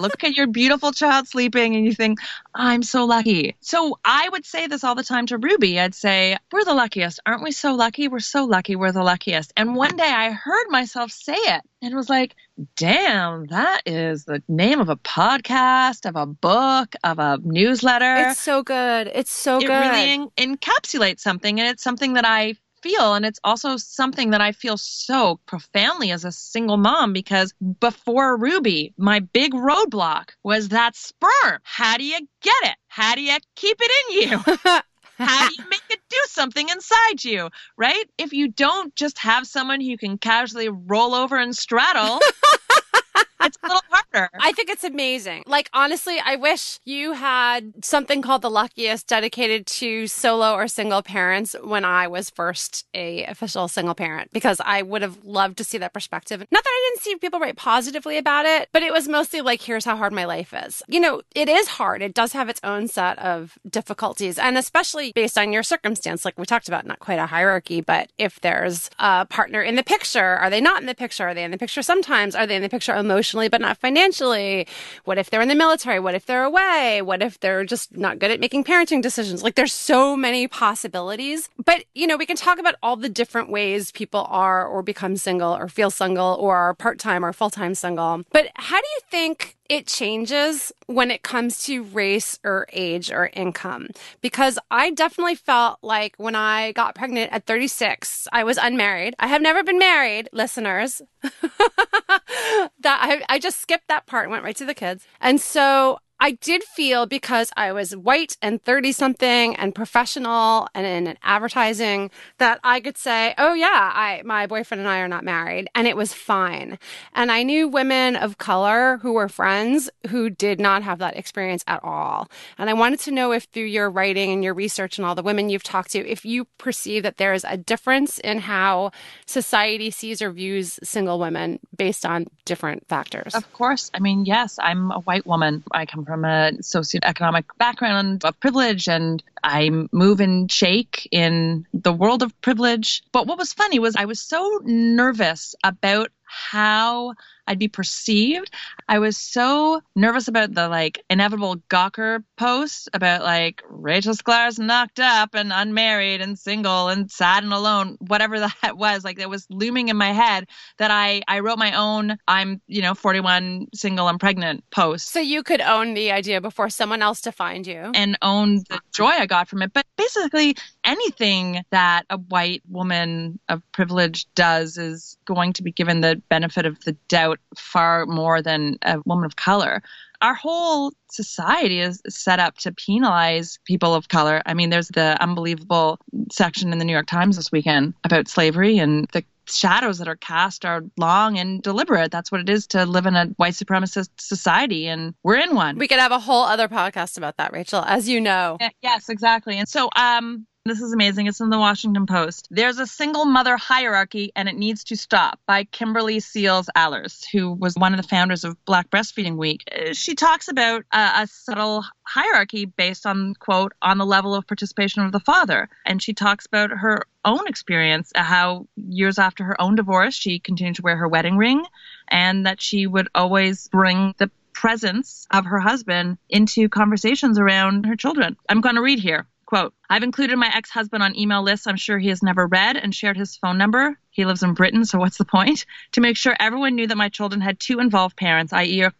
look 0.00 0.24
at 0.24 0.36
your 0.36 0.46
beautiful 0.46 0.92
child 0.92 1.28
sleeping 1.28 1.76
and 1.76 1.84
you 1.84 1.94
think, 1.94 2.18
I'm 2.54 2.82
so 2.82 3.04
lucky. 3.04 3.56
So 3.60 3.98
I 4.04 4.28
would 4.28 4.44
say 4.44 4.66
this 4.66 4.84
all 4.84 4.94
the 4.94 5.04
time 5.04 5.26
to 5.26 5.38
Ruby. 5.38 5.80
I'd 5.80 5.94
say, 5.94 6.36
We're 6.50 6.64
the 6.64 6.74
luckiest. 6.74 7.20
Aren't 7.26 7.42
we 7.42 7.52
so 7.52 7.74
lucky? 7.74 8.08
We're 8.08 8.20
so 8.20 8.44
lucky. 8.44 8.76
We're 8.76 8.92
the 8.92 9.02
luckiest. 9.02 9.52
And 9.56 9.74
one 9.74 9.96
day 9.96 10.04
I 10.10 10.30
heard 10.30 10.66
myself 10.68 11.10
say 11.10 11.34
it 11.34 11.62
and 11.80 11.94
was 11.94 12.08
like, 12.08 12.34
Damn, 12.76 13.46
that 13.46 13.82
is 13.86 14.24
the 14.24 14.42
name 14.48 14.80
of 14.80 14.88
a 14.88 14.96
podcast, 14.96 16.08
of 16.08 16.16
a 16.16 16.26
book, 16.26 16.94
of 17.02 17.18
a 17.18 17.38
newsletter. 17.42 18.28
It's 18.28 18.40
so 18.40 18.62
good. 18.62 19.10
It's 19.14 19.32
so 19.32 19.58
it 19.58 19.66
good. 19.66 19.70
It 19.70 19.78
really 19.78 20.28
encapsulates 20.36 21.20
something. 21.20 21.60
And 21.60 21.68
it's 21.68 21.82
something 21.82 22.14
that 22.14 22.24
I 22.26 22.56
feel. 22.82 23.14
And 23.14 23.24
it's 23.24 23.40
also 23.44 23.76
something 23.76 24.30
that 24.30 24.40
I 24.40 24.52
feel 24.52 24.76
so 24.76 25.40
profoundly 25.46 26.10
as 26.10 26.24
a 26.24 26.32
single 26.32 26.76
mom 26.76 27.12
because 27.12 27.54
before 27.80 28.36
Ruby, 28.36 28.92
my 28.96 29.20
big 29.20 29.52
roadblock 29.52 30.30
was 30.42 30.68
that 30.68 30.96
sperm. 30.96 31.60
How 31.62 31.96
do 31.96 32.04
you 32.04 32.18
get 32.42 32.62
it? 32.62 32.76
How 32.88 33.14
do 33.14 33.22
you 33.22 33.36
keep 33.54 33.78
it 33.80 33.90
in 34.00 34.30
you? 34.30 34.38
How 35.18 35.48
do 35.48 35.54
you 35.56 35.64
make 35.70 35.82
it 35.90 36.00
do 36.08 36.18
something 36.26 36.68
inside 36.68 37.24
you, 37.24 37.50
right? 37.76 38.04
If 38.18 38.32
you 38.32 38.48
don't 38.48 38.94
just 38.96 39.18
have 39.18 39.46
someone 39.46 39.80
who 39.80 39.96
can 39.96 40.18
casually 40.18 40.68
roll 40.68 41.14
over 41.14 41.36
and 41.36 41.56
straddle, 41.56 42.18
it's 43.44 43.58
a 43.62 43.66
little 43.66 43.82
harder. 43.90 44.30
I 44.40 44.52
think 44.52 44.70
it's 44.70 44.84
amazing. 44.84 45.44
Like, 45.46 45.68
honestly, 45.72 46.18
I 46.24 46.36
wish 46.36 46.78
you 46.84 47.12
had 47.12 47.84
something 47.84 48.22
called 48.22 48.42
The 48.42 48.50
Luckiest 48.50 49.06
dedicated 49.06 49.66
to 49.66 50.06
solo 50.06 50.54
or 50.54 50.68
single 50.68 51.02
parents 51.02 51.54
when 51.62 51.84
I 51.84 52.06
was 52.08 52.30
first 52.30 52.86
a 52.94 53.24
official 53.24 53.68
single 53.68 53.94
parent, 53.94 54.30
because 54.32 54.60
I 54.64 54.82
would 54.82 55.02
have 55.02 55.24
loved 55.24 55.58
to 55.58 55.64
see 55.64 55.78
that 55.78 55.92
perspective. 55.92 56.40
Not 56.50 56.64
that 56.64 56.70
I 56.70 56.90
didn't 56.90 57.02
see 57.02 57.16
people 57.16 57.40
write 57.40 57.56
positively 57.56 58.18
about 58.18 58.46
it, 58.46 58.68
but 58.72 58.82
it 58.82 58.92
was 58.92 59.08
mostly 59.08 59.40
like, 59.40 59.62
here's 59.62 59.84
how 59.84 59.96
hard 59.96 60.12
my 60.12 60.24
life 60.24 60.54
is. 60.66 60.82
You 60.88 61.00
know, 61.00 61.22
it 61.34 61.48
is 61.48 61.68
hard. 61.68 62.02
It 62.02 62.14
does 62.14 62.32
have 62.32 62.48
its 62.48 62.60
own 62.62 62.88
set 62.88 63.18
of 63.18 63.58
difficulties, 63.68 64.38
and 64.38 64.56
especially 64.58 65.12
based 65.14 65.38
on 65.38 65.52
your 65.52 65.62
circumstance, 65.62 66.24
like 66.24 66.38
we 66.38 66.44
talked 66.44 66.68
about, 66.68 66.86
not 66.86 66.98
quite 66.98 67.18
a 67.18 67.26
hierarchy, 67.26 67.80
but 67.80 68.10
if 68.18 68.40
there's 68.40 68.90
a 68.98 69.26
partner 69.26 69.62
in 69.62 69.76
the 69.76 69.82
picture, 69.82 70.36
are 70.36 70.50
they 70.50 70.60
not 70.60 70.80
in 70.80 70.86
the 70.86 70.94
picture? 70.94 71.26
Are 71.26 71.34
they 71.34 71.44
in 71.44 71.50
the 71.50 71.58
picture 71.58 71.82
sometimes? 71.82 72.34
Are 72.34 72.46
they 72.46 72.56
in 72.56 72.62
the 72.62 72.68
picture 72.68 72.94
emotionally? 72.94 73.31
Emotionally 73.32 73.48
but 73.48 73.60
not 73.60 73.78
financially? 73.78 74.66
What 75.04 75.18
if 75.18 75.30
they're 75.30 75.40
in 75.40 75.48
the 75.48 75.54
military? 75.54 75.98
What 75.98 76.14
if 76.14 76.26
they're 76.26 76.44
away? 76.44 77.02
What 77.02 77.22
if 77.22 77.40
they're 77.40 77.64
just 77.64 77.96
not 77.96 78.18
good 78.18 78.30
at 78.30 78.40
making 78.40 78.64
parenting 78.64 79.02
decisions? 79.02 79.42
Like 79.42 79.54
there's 79.54 79.72
so 79.72 80.16
many 80.16 80.46
possibilities. 80.48 81.48
But, 81.64 81.84
you 81.94 82.06
know, 82.06 82.16
we 82.16 82.26
can 82.26 82.36
talk 82.36 82.58
about 82.58 82.74
all 82.82 82.96
the 82.96 83.08
different 83.08 83.50
ways 83.50 83.90
people 83.92 84.26
are 84.28 84.66
or 84.66 84.82
become 84.82 85.16
single 85.16 85.54
or 85.54 85.68
feel 85.68 85.90
single 85.90 86.36
or 86.38 86.56
are 86.56 86.74
part-time 86.74 87.24
or 87.24 87.32
full-time 87.32 87.74
single. 87.74 88.22
But 88.32 88.48
how 88.54 88.80
do 88.80 88.86
you 88.86 89.00
think 89.10 89.56
it 89.72 89.86
changes 89.86 90.70
when 90.84 91.10
it 91.10 91.22
comes 91.22 91.64
to 91.64 91.82
race 91.82 92.38
or 92.44 92.66
age 92.74 93.10
or 93.10 93.30
income 93.32 93.88
because 94.20 94.58
I 94.70 94.90
definitely 94.90 95.34
felt 95.34 95.78
like 95.80 96.14
when 96.18 96.34
I 96.34 96.72
got 96.72 96.94
pregnant 96.94 97.32
at 97.32 97.46
36, 97.46 98.28
I 98.34 98.44
was 98.44 98.58
unmarried. 98.58 99.14
I 99.18 99.28
have 99.28 99.40
never 99.40 99.64
been 99.64 99.78
married, 99.78 100.28
listeners. 100.30 101.00
that 101.22 102.68
I, 102.84 103.22
I 103.30 103.38
just 103.38 103.62
skipped 103.62 103.88
that 103.88 104.04
part 104.04 104.24
and 104.24 104.32
went 104.32 104.44
right 104.44 104.56
to 104.56 104.66
the 104.66 104.74
kids. 104.74 105.06
And 105.22 105.40
so 105.40 106.00
I 106.22 106.38
did 106.40 106.62
feel 106.62 107.06
because 107.06 107.50
I 107.56 107.72
was 107.72 107.96
white 107.96 108.36
and 108.40 108.62
30 108.62 108.92
something 108.92 109.56
and 109.56 109.74
professional 109.74 110.68
and 110.72 110.86
in 110.86 111.18
advertising 111.24 112.12
that 112.38 112.60
I 112.62 112.78
could 112.78 112.96
say, 112.96 113.34
"Oh 113.38 113.54
yeah, 113.54 113.90
I 113.92 114.22
my 114.24 114.46
boyfriend 114.46 114.82
and 114.82 114.88
I 114.88 115.00
are 115.00 115.08
not 115.08 115.24
married," 115.24 115.68
and 115.74 115.88
it 115.88 115.96
was 115.96 116.14
fine. 116.14 116.78
And 117.12 117.32
I 117.32 117.42
knew 117.42 117.66
women 117.66 118.14
of 118.14 118.38
color 118.38 119.00
who 119.02 119.14
were 119.14 119.28
friends 119.28 119.90
who 120.10 120.30
did 120.30 120.60
not 120.60 120.84
have 120.84 121.00
that 121.00 121.16
experience 121.16 121.64
at 121.66 121.82
all. 121.82 122.30
And 122.56 122.70
I 122.70 122.74
wanted 122.74 123.00
to 123.00 123.10
know 123.10 123.32
if 123.32 123.48
through 123.52 123.64
your 123.64 123.90
writing 123.90 124.30
and 124.30 124.44
your 124.44 124.54
research 124.54 124.98
and 124.98 125.04
all 125.04 125.16
the 125.16 125.24
women 125.24 125.50
you've 125.50 125.64
talked 125.64 125.90
to, 125.90 126.08
if 126.08 126.24
you 126.24 126.44
perceive 126.56 127.02
that 127.02 127.16
there 127.16 127.34
is 127.34 127.44
a 127.48 127.56
difference 127.56 128.20
in 128.20 128.38
how 128.38 128.92
society 129.26 129.90
sees 129.90 130.22
or 130.22 130.30
views 130.30 130.78
single 130.84 131.18
women 131.18 131.58
based 131.76 132.06
on 132.06 132.28
different 132.44 132.86
factors. 132.86 133.34
Of 133.34 133.52
course. 133.52 133.90
I 133.92 133.98
mean, 133.98 134.24
yes, 134.24 134.60
I'm 134.62 134.92
a 134.92 135.00
white 135.00 135.26
woman. 135.26 135.64
I 135.72 135.84
come 135.84 136.04
from 136.04 136.11
from 136.12 136.26
a 136.26 136.52
socioeconomic 136.60 137.44
background 137.56 138.22
of 138.26 138.38
privilege 138.38 138.86
and 138.86 139.22
I 139.42 139.70
move 139.92 140.20
and 140.20 140.52
shake 140.52 141.08
in 141.10 141.66
the 141.72 141.90
world 141.90 142.22
of 142.22 142.38
privilege. 142.42 143.02
But 143.12 143.26
what 143.26 143.38
was 143.38 143.54
funny 143.54 143.78
was 143.78 143.96
I 143.96 144.04
was 144.04 144.20
so 144.20 144.60
nervous 144.62 145.54
about 145.64 146.10
how 146.32 147.14
I'd 147.46 147.58
be 147.58 147.68
perceived. 147.68 148.50
I 148.88 148.98
was 148.98 149.16
so 149.16 149.82
nervous 149.96 150.28
about 150.28 150.54
the 150.54 150.68
like 150.68 151.04
inevitable 151.10 151.56
Gawker 151.68 152.22
post 152.36 152.88
about 152.94 153.22
like 153.22 153.62
Rachel 153.68 154.14
Sklar's 154.14 154.58
knocked 154.58 155.00
up 155.00 155.34
and 155.34 155.52
unmarried 155.52 156.20
and 156.20 156.38
single 156.38 156.88
and 156.88 157.10
sad 157.10 157.42
and 157.42 157.52
alone, 157.52 157.96
whatever 158.00 158.40
that 158.62 158.78
was. 158.78 159.04
Like 159.04 159.18
it 159.18 159.28
was 159.28 159.46
looming 159.50 159.88
in 159.88 159.96
my 159.96 160.12
head 160.12 160.48
that 160.78 160.90
I 160.90 161.22
I 161.28 161.40
wrote 161.40 161.58
my 161.58 161.76
own 161.76 162.16
I'm 162.28 162.60
you 162.68 162.82
know 162.82 162.94
41 162.94 163.68
single 163.74 164.08
and 164.08 164.20
pregnant 164.20 164.64
post. 164.70 165.10
So 165.10 165.20
you 165.20 165.42
could 165.42 165.60
own 165.60 165.94
the 165.94 166.12
idea 166.12 166.40
before 166.40 166.70
someone 166.70 167.02
else 167.02 167.20
defined 167.20 167.66
you 167.66 167.90
and 167.94 168.16
own 168.22 168.58
the 168.68 168.80
joy 168.92 169.06
I 169.06 169.26
got 169.26 169.48
from 169.48 169.62
it. 169.62 169.72
But 169.72 169.86
basically 169.96 170.56
anything 170.84 171.64
that 171.70 172.04
a 172.08 172.18
white 172.18 172.62
woman 172.68 173.38
of 173.48 173.62
privilege 173.72 174.26
does 174.34 174.78
is 174.78 175.16
going 175.24 175.52
to 175.54 175.62
be 175.62 175.72
given 175.72 176.00
the 176.00 176.21
benefit 176.28 176.66
of 176.66 176.80
the 176.84 176.92
doubt 177.08 177.38
far 177.56 178.06
more 178.06 178.42
than 178.42 178.78
a 178.82 179.00
woman 179.04 179.24
of 179.24 179.36
color. 179.36 179.82
Our 180.20 180.34
whole 180.34 180.92
society 181.10 181.80
is 181.80 182.00
set 182.08 182.38
up 182.38 182.56
to 182.58 182.72
penalize 182.72 183.58
people 183.64 183.94
of 183.94 184.08
color. 184.08 184.40
I 184.46 184.54
mean, 184.54 184.70
there's 184.70 184.88
the 184.88 185.20
unbelievable 185.20 185.98
section 186.30 186.72
in 186.72 186.78
the 186.78 186.84
New 186.84 186.92
York 186.92 187.08
Times 187.08 187.36
this 187.36 187.50
weekend 187.50 187.94
about 188.04 188.28
slavery 188.28 188.78
and 188.78 189.08
the 189.12 189.24
shadows 189.48 189.98
that 189.98 190.08
are 190.08 190.16
cast 190.16 190.64
are 190.64 190.84
long 190.96 191.38
and 191.38 191.62
deliberate. 191.62 192.10
That's 192.10 192.30
what 192.30 192.40
it 192.40 192.48
is 192.48 192.66
to 192.68 192.86
live 192.86 193.06
in 193.06 193.16
a 193.16 193.26
white 193.36 193.54
supremacist 193.54 194.10
society, 194.18 194.86
and 194.86 195.14
we're 195.22 195.36
in 195.36 195.54
one. 195.54 195.78
We 195.78 195.88
could 195.88 195.98
have 195.98 196.12
a 196.12 196.18
whole 196.18 196.44
other 196.44 196.68
podcast 196.68 197.16
about 197.18 197.36
that, 197.38 197.52
Rachel, 197.52 197.84
as 197.84 198.08
you 198.08 198.20
know. 198.20 198.58
Yes, 198.82 199.08
exactly. 199.08 199.58
And 199.58 199.68
so, 199.68 199.90
um, 199.96 200.46
This 200.64 200.80
is 200.80 200.92
amazing. 200.92 201.26
It's 201.26 201.40
in 201.40 201.50
the 201.50 201.58
Washington 201.58 202.06
Post. 202.06 202.46
There's 202.48 202.78
a 202.78 202.86
single 202.86 203.24
mother 203.24 203.56
hierarchy 203.56 204.30
and 204.36 204.48
it 204.48 204.54
needs 204.54 204.84
to 204.84 204.96
stop 204.96 205.40
by 205.44 205.64
Kimberly 205.64 206.20
Seals 206.20 206.70
Allers, 206.76 207.26
who 207.32 207.52
was 207.52 207.74
one 207.74 207.92
of 207.92 208.00
the 208.00 208.06
founders 208.06 208.44
of 208.44 208.64
Black 208.64 208.88
Breastfeeding 208.88 209.36
Week. 209.36 209.64
She 209.92 210.14
talks 210.14 210.46
about 210.46 210.84
a 210.92 211.26
subtle 211.26 211.84
hierarchy 212.04 212.66
based 212.66 213.06
on, 213.06 213.34
quote, 213.34 213.72
on 213.82 213.98
the 213.98 214.06
level 214.06 214.36
of 214.36 214.46
participation 214.46 215.02
of 215.02 215.10
the 215.10 215.18
father. 215.18 215.68
And 215.84 216.00
she 216.00 216.14
talks 216.14 216.46
about 216.46 216.70
her 216.70 217.06
own 217.24 217.48
experience, 217.48 218.12
uh, 218.14 218.22
how 218.22 218.68
years 218.76 219.18
after 219.18 219.42
her 219.42 219.60
own 219.60 219.74
divorce, 219.74 220.14
she 220.14 220.38
continued 220.38 220.76
to 220.76 220.82
wear 220.82 220.96
her 220.96 221.08
wedding 221.08 221.38
ring 221.38 221.64
and 222.06 222.46
that 222.46 222.62
she 222.62 222.86
would 222.86 223.08
always 223.16 223.66
bring 223.66 224.14
the 224.18 224.30
presence 224.52 225.26
of 225.32 225.46
her 225.46 225.58
husband 225.58 226.18
into 226.28 226.68
conversations 226.68 227.36
around 227.36 227.86
her 227.86 227.96
children. 227.96 228.36
I'm 228.48 228.60
going 228.60 228.76
to 228.76 228.82
read 228.82 229.00
here. 229.00 229.26
Quote, 229.52 229.74
I've 229.90 230.02
included 230.02 230.38
my 230.38 230.50
ex 230.54 230.70
husband 230.70 231.02
on 231.02 231.14
email 231.14 231.42
lists 231.42 231.66
I'm 231.66 231.76
sure 231.76 231.98
he 231.98 232.08
has 232.08 232.22
never 232.22 232.46
read 232.46 232.78
and 232.78 232.94
shared 232.94 233.18
his 233.18 233.36
phone 233.36 233.58
number. 233.58 233.98
He 234.08 234.24
lives 234.24 234.42
in 234.42 234.54
Britain, 234.54 234.86
so 234.86 234.98
what's 234.98 235.18
the 235.18 235.26
point? 235.26 235.66
To 235.92 236.00
make 236.00 236.16
sure 236.16 236.34
everyone 236.40 236.74
knew 236.74 236.86
that 236.86 236.96
my 236.96 237.10
children 237.10 237.42
had 237.42 237.60
two 237.60 237.78
involved 237.78 238.16
parents, 238.16 238.54
i.e., 238.54 238.80
a 238.80 238.94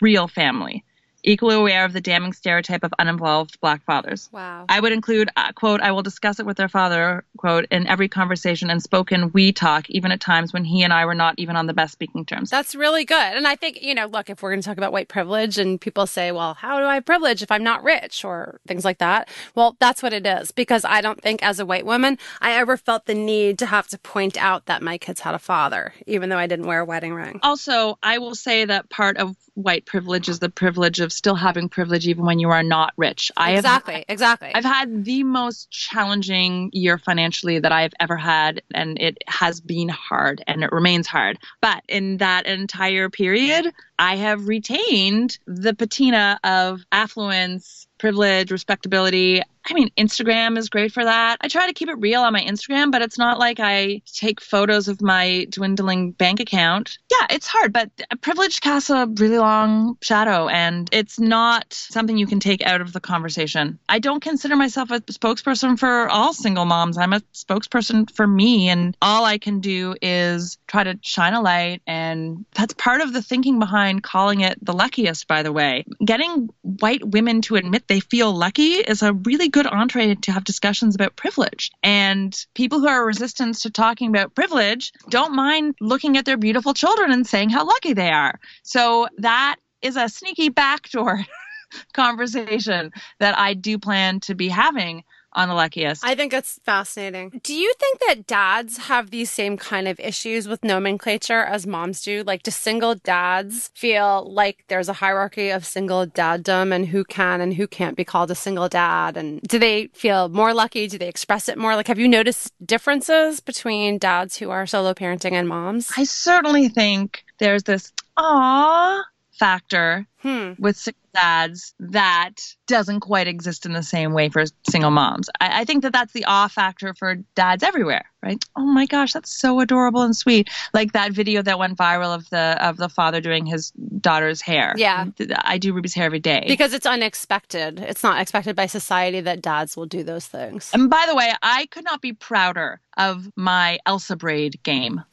real 0.00 0.26
family 0.26 0.82
equally 1.22 1.54
aware 1.54 1.84
of 1.84 1.92
the 1.92 2.00
damning 2.00 2.32
stereotype 2.32 2.84
of 2.84 2.92
uninvolved 2.98 3.60
black 3.60 3.82
fathers. 3.84 4.28
Wow. 4.32 4.66
I 4.68 4.80
would 4.80 4.92
include, 4.92 5.30
uh, 5.36 5.52
quote, 5.52 5.80
I 5.80 5.92
will 5.92 6.02
discuss 6.02 6.38
it 6.40 6.46
with 6.46 6.56
their 6.56 6.68
father, 6.68 7.24
quote, 7.36 7.66
in 7.70 7.86
every 7.86 8.08
conversation 8.08 8.70
and 8.70 8.82
spoken 8.82 9.30
we 9.32 9.52
talk, 9.52 9.88
even 9.90 10.12
at 10.12 10.20
times 10.20 10.52
when 10.52 10.64
he 10.64 10.82
and 10.82 10.92
I 10.92 11.06
were 11.06 11.14
not 11.14 11.34
even 11.38 11.56
on 11.56 11.66
the 11.66 11.74
best 11.74 11.92
speaking 11.92 12.24
terms. 12.24 12.50
That's 12.50 12.74
really 12.74 13.04
good. 13.04 13.16
And 13.16 13.46
I 13.46 13.56
think, 13.56 13.82
you 13.82 13.94
know, 13.94 14.06
look, 14.06 14.30
if 14.30 14.42
we're 14.42 14.50
going 14.50 14.62
to 14.62 14.66
talk 14.66 14.78
about 14.78 14.92
white 14.92 15.08
privilege 15.08 15.58
and 15.58 15.80
people 15.80 16.06
say, 16.06 16.32
well, 16.32 16.54
how 16.54 16.78
do 16.78 16.84
I 16.84 16.94
have 16.94 17.06
privilege 17.06 17.42
if 17.42 17.50
I'm 17.50 17.64
not 17.64 17.82
rich 17.82 18.24
or 18.24 18.60
things 18.66 18.84
like 18.84 18.98
that? 18.98 19.28
Well, 19.54 19.76
that's 19.80 20.02
what 20.02 20.12
it 20.12 20.26
is 20.26 20.50
because 20.52 20.84
I 20.84 21.00
don't 21.00 21.20
think 21.20 21.42
as 21.42 21.60
a 21.60 21.66
white 21.66 21.86
woman, 21.86 22.18
I 22.40 22.52
ever 22.52 22.76
felt 22.76 23.06
the 23.06 23.14
need 23.14 23.58
to 23.58 23.66
have 23.66 23.88
to 23.88 23.98
point 23.98 24.36
out 24.36 24.66
that 24.66 24.82
my 24.82 24.98
kids 24.98 25.20
had 25.20 25.34
a 25.34 25.38
father, 25.38 25.94
even 26.06 26.28
though 26.28 26.38
I 26.38 26.46
didn't 26.46 26.66
wear 26.66 26.80
a 26.80 26.84
wedding 26.84 27.14
ring. 27.14 27.40
Also, 27.42 27.98
I 28.02 28.18
will 28.18 28.34
say 28.34 28.64
that 28.64 28.88
part 28.88 29.16
of 29.16 29.36
white 29.54 29.86
privilege 29.86 30.28
is 30.28 30.38
the 30.38 30.48
privilege 30.48 31.00
of 31.08 31.12
still 31.12 31.34
having 31.34 31.70
privilege 31.70 32.06
even 32.06 32.26
when 32.26 32.38
you 32.38 32.50
are 32.50 32.62
not 32.62 32.92
rich. 32.98 33.32
I 33.36 33.52
exactly, 33.52 33.94
have, 33.94 34.04
exactly. 34.08 34.50
I've 34.54 34.64
had 34.64 35.04
the 35.04 35.24
most 35.24 35.70
challenging 35.70 36.68
year 36.74 36.98
financially 36.98 37.58
that 37.58 37.72
I've 37.72 37.94
ever 37.98 38.16
had, 38.16 38.60
and 38.74 39.00
it 39.00 39.16
has 39.26 39.60
been 39.60 39.88
hard 39.88 40.44
and 40.46 40.62
it 40.62 40.70
remains 40.70 41.06
hard. 41.06 41.38
But 41.62 41.82
in 41.88 42.18
that 42.18 42.46
entire 42.46 43.08
period, 43.08 43.72
I 43.98 44.16
have 44.16 44.46
retained 44.46 45.38
the 45.46 45.74
patina 45.74 46.38
of 46.44 46.82
affluence, 46.92 47.86
privilege, 47.98 48.50
respectability. 48.50 49.42
I 49.70 49.74
mean, 49.74 49.90
Instagram 49.98 50.56
is 50.58 50.68
great 50.68 50.92
for 50.92 51.04
that. 51.04 51.38
I 51.40 51.48
try 51.48 51.66
to 51.66 51.72
keep 51.72 51.88
it 51.88 51.98
real 51.98 52.22
on 52.22 52.32
my 52.32 52.42
Instagram, 52.42 52.90
but 52.90 53.02
it's 53.02 53.18
not 53.18 53.38
like 53.38 53.60
I 53.60 54.02
take 54.06 54.40
photos 54.40 54.88
of 54.88 55.02
my 55.02 55.46
dwindling 55.50 56.12
bank 56.12 56.40
account. 56.40 56.98
Yeah, 57.10 57.26
it's 57.30 57.46
hard, 57.46 57.72
but 57.72 57.90
privilege 58.20 58.60
casts 58.60 58.90
a 58.90 59.06
really 59.06 59.38
long 59.38 59.96
shadow 60.02 60.48
and 60.48 60.88
it's 60.92 61.18
not 61.18 61.72
something 61.72 62.16
you 62.16 62.26
can 62.26 62.40
take 62.40 62.62
out 62.64 62.80
of 62.80 62.92
the 62.92 63.00
conversation. 63.00 63.78
I 63.88 63.98
don't 63.98 64.20
consider 64.20 64.56
myself 64.56 64.90
a 64.90 65.00
spokesperson 65.00 65.78
for 65.78 66.08
all 66.08 66.32
single 66.32 66.64
moms. 66.64 66.98
I'm 66.98 67.12
a 67.12 67.20
spokesperson 67.34 68.10
for 68.10 68.26
me, 68.26 68.68
and 68.68 68.96
all 69.02 69.24
I 69.24 69.38
can 69.38 69.60
do 69.60 69.94
is 70.00 70.58
try 70.66 70.84
to 70.84 70.98
shine 71.02 71.34
a 71.34 71.40
light. 71.40 71.82
And 71.86 72.44
that's 72.54 72.74
part 72.74 73.00
of 73.00 73.12
the 73.12 73.22
thinking 73.22 73.58
behind 73.58 74.02
calling 74.02 74.40
it 74.40 74.58
the 74.64 74.72
luckiest, 74.72 75.26
by 75.26 75.42
the 75.42 75.52
way. 75.52 75.84
Getting 76.04 76.48
white 76.62 77.04
women 77.04 77.42
to 77.42 77.56
admit 77.56 77.88
they 77.88 78.00
feel 78.00 78.32
lucky 78.32 78.74
is 78.74 79.02
a 79.02 79.12
really 79.12 79.48
good 79.48 79.57
entree 79.66 80.14
to 80.14 80.32
have 80.32 80.44
discussions 80.44 80.94
about 80.94 81.16
privilege. 81.16 81.70
And 81.82 82.36
people 82.54 82.80
who 82.80 82.88
are 82.88 83.04
resistant 83.04 83.56
to 83.60 83.70
talking 83.70 84.08
about 84.08 84.34
privilege 84.34 84.92
don't 85.08 85.34
mind 85.34 85.74
looking 85.80 86.16
at 86.16 86.24
their 86.24 86.36
beautiful 86.36 86.74
children 86.74 87.12
and 87.12 87.26
saying 87.26 87.50
how 87.50 87.66
lucky 87.66 87.92
they 87.92 88.10
are. 88.10 88.38
So 88.62 89.08
that 89.18 89.56
is 89.82 89.96
a 89.96 90.08
sneaky 90.08 90.48
backdoor 90.48 91.24
conversation 91.92 92.90
that 93.20 93.38
I 93.38 93.54
do 93.54 93.78
plan 93.78 94.20
to 94.20 94.34
be 94.34 94.48
having 94.48 95.04
on 95.32 95.48
the 95.48 95.54
luckiest. 95.54 96.04
I 96.04 96.14
think 96.14 96.32
it's 96.32 96.58
fascinating. 96.64 97.40
Do 97.42 97.54
you 97.54 97.72
think 97.78 98.00
that 98.06 98.26
dads 98.26 98.78
have 98.78 99.10
these 99.10 99.30
same 99.30 99.56
kind 99.56 99.86
of 99.86 100.00
issues 100.00 100.48
with 100.48 100.64
nomenclature 100.64 101.44
as 101.44 101.66
moms 101.66 102.02
do? 102.02 102.22
Like, 102.22 102.42
do 102.42 102.50
single 102.50 102.94
dads 102.94 103.70
feel 103.74 104.30
like 104.32 104.64
there's 104.68 104.88
a 104.88 104.94
hierarchy 104.94 105.50
of 105.50 105.64
single 105.64 106.06
daddom 106.06 106.72
and 106.72 106.86
who 106.86 107.04
can 107.04 107.40
and 107.40 107.54
who 107.54 107.66
can't 107.66 107.96
be 107.96 108.04
called 108.04 108.30
a 108.30 108.34
single 108.34 108.68
dad? 108.68 109.16
And 109.16 109.40
do 109.42 109.58
they 109.58 109.88
feel 109.88 110.28
more 110.28 110.54
lucky? 110.54 110.88
Do 110.88 110.98
they 110.98 111.08
express 111.08 111.48
it 111.48 111.58
more? 111.58 111.76
Like, 111.76 111.88
have 111.88 111.98
you 111.98 112.08
noticed 112.08 112.52
differences 112.64 113.40
between 113.40 113.98
dads 113.98 114.36
who 114.36 114.50
are 114.50 114.66
solo 114.66 114.94
parenting 114.94 115.32
and 115.32 115.48
moms? 115.48 115.90
I 115.96 116.04
certainly 116.04 116.68
think 116.68 117.24
there's 117.38 117.62
this, 117.62 117.92
ah 118.16 119.04
factor 119.38 120.06
hmm. 120.20 120.52
with 120.58 120.88
dads 121.14 121.74
that 121.80 122.34
doesn't 122.66 123.00
quite 123.00 123.26
exist 123.26 123.66
in 123.66 123.72
the 123.72 123.82
same 123.82 124.12
way 124.12 124.28
for 124.28 124.44
single 124.68 124.90
moms. 124.90 125.28
I, 125.40 125.62
I, 125.62 125.64
think 125.64 125.82
that 125.82 125.92
that's 125.92 126.12
the 126.12 126.24
awe 126.26 126.48
factor 126.48 126.94
for 126.94 127.16
dads 127.34 127.62
everywhere, 127.62 128.04
right? 128.22 128.42
Oh 128.56 128.66
my 128.66 128.86
gosh, 128.86 129.12
that's 129.12 129.30
so 129.36 129.60
adorable 129.60 130.02
and 130.02 130.14
sweet. 130.14 130.48
Like 130.74 130.92
that 130.92 131.12
video 131.12 131.42
that 131.42 131.58
went 131.58 131.78
viral 131.78 132.14
of 132.14 132.28
the 132.30 132.56
of 132.60 132.76
the 132.76 132.88
father 132.88 133.20
doing 133.20 133.46
his 133.46 133.70
daughter's 134.00 134.40
hair. 134.40 134.74
Yeah, 134.76 135.06
I 135.42 135.58
do 135.58 135.72
Ruby's 135.72 135.94
hair 135.94 136.06
every 136.06 136.20
day 136.20 136.44
because 136.46 136.72
it's 136.72 136.86
unexpected. 136.86 137.80
It's 137.80 138.02
not 138.02 138.20
expected 138.20 138.54
by 138.54 138.66
society 138.66 139.20
that 139.20 139.42
dads 139.42 139.76
will 139.76 139.86
do 139.86 140.02
those 140.02 140.26
things. 140.26 140.70
And 140.72 140.90
by 140.90 141.04
the 141.08 141.14
way, 141.14 141.32
I 141.42 141.66
could 141.66 141.84
not 141.84 142.00
be 142.00 142.12
prouder 142.12 142.80
of 142.96 143.30
my 143.36 143.78
Elsa 143.86 144.16
braid 144.16 144.62
game. 144.62 145.02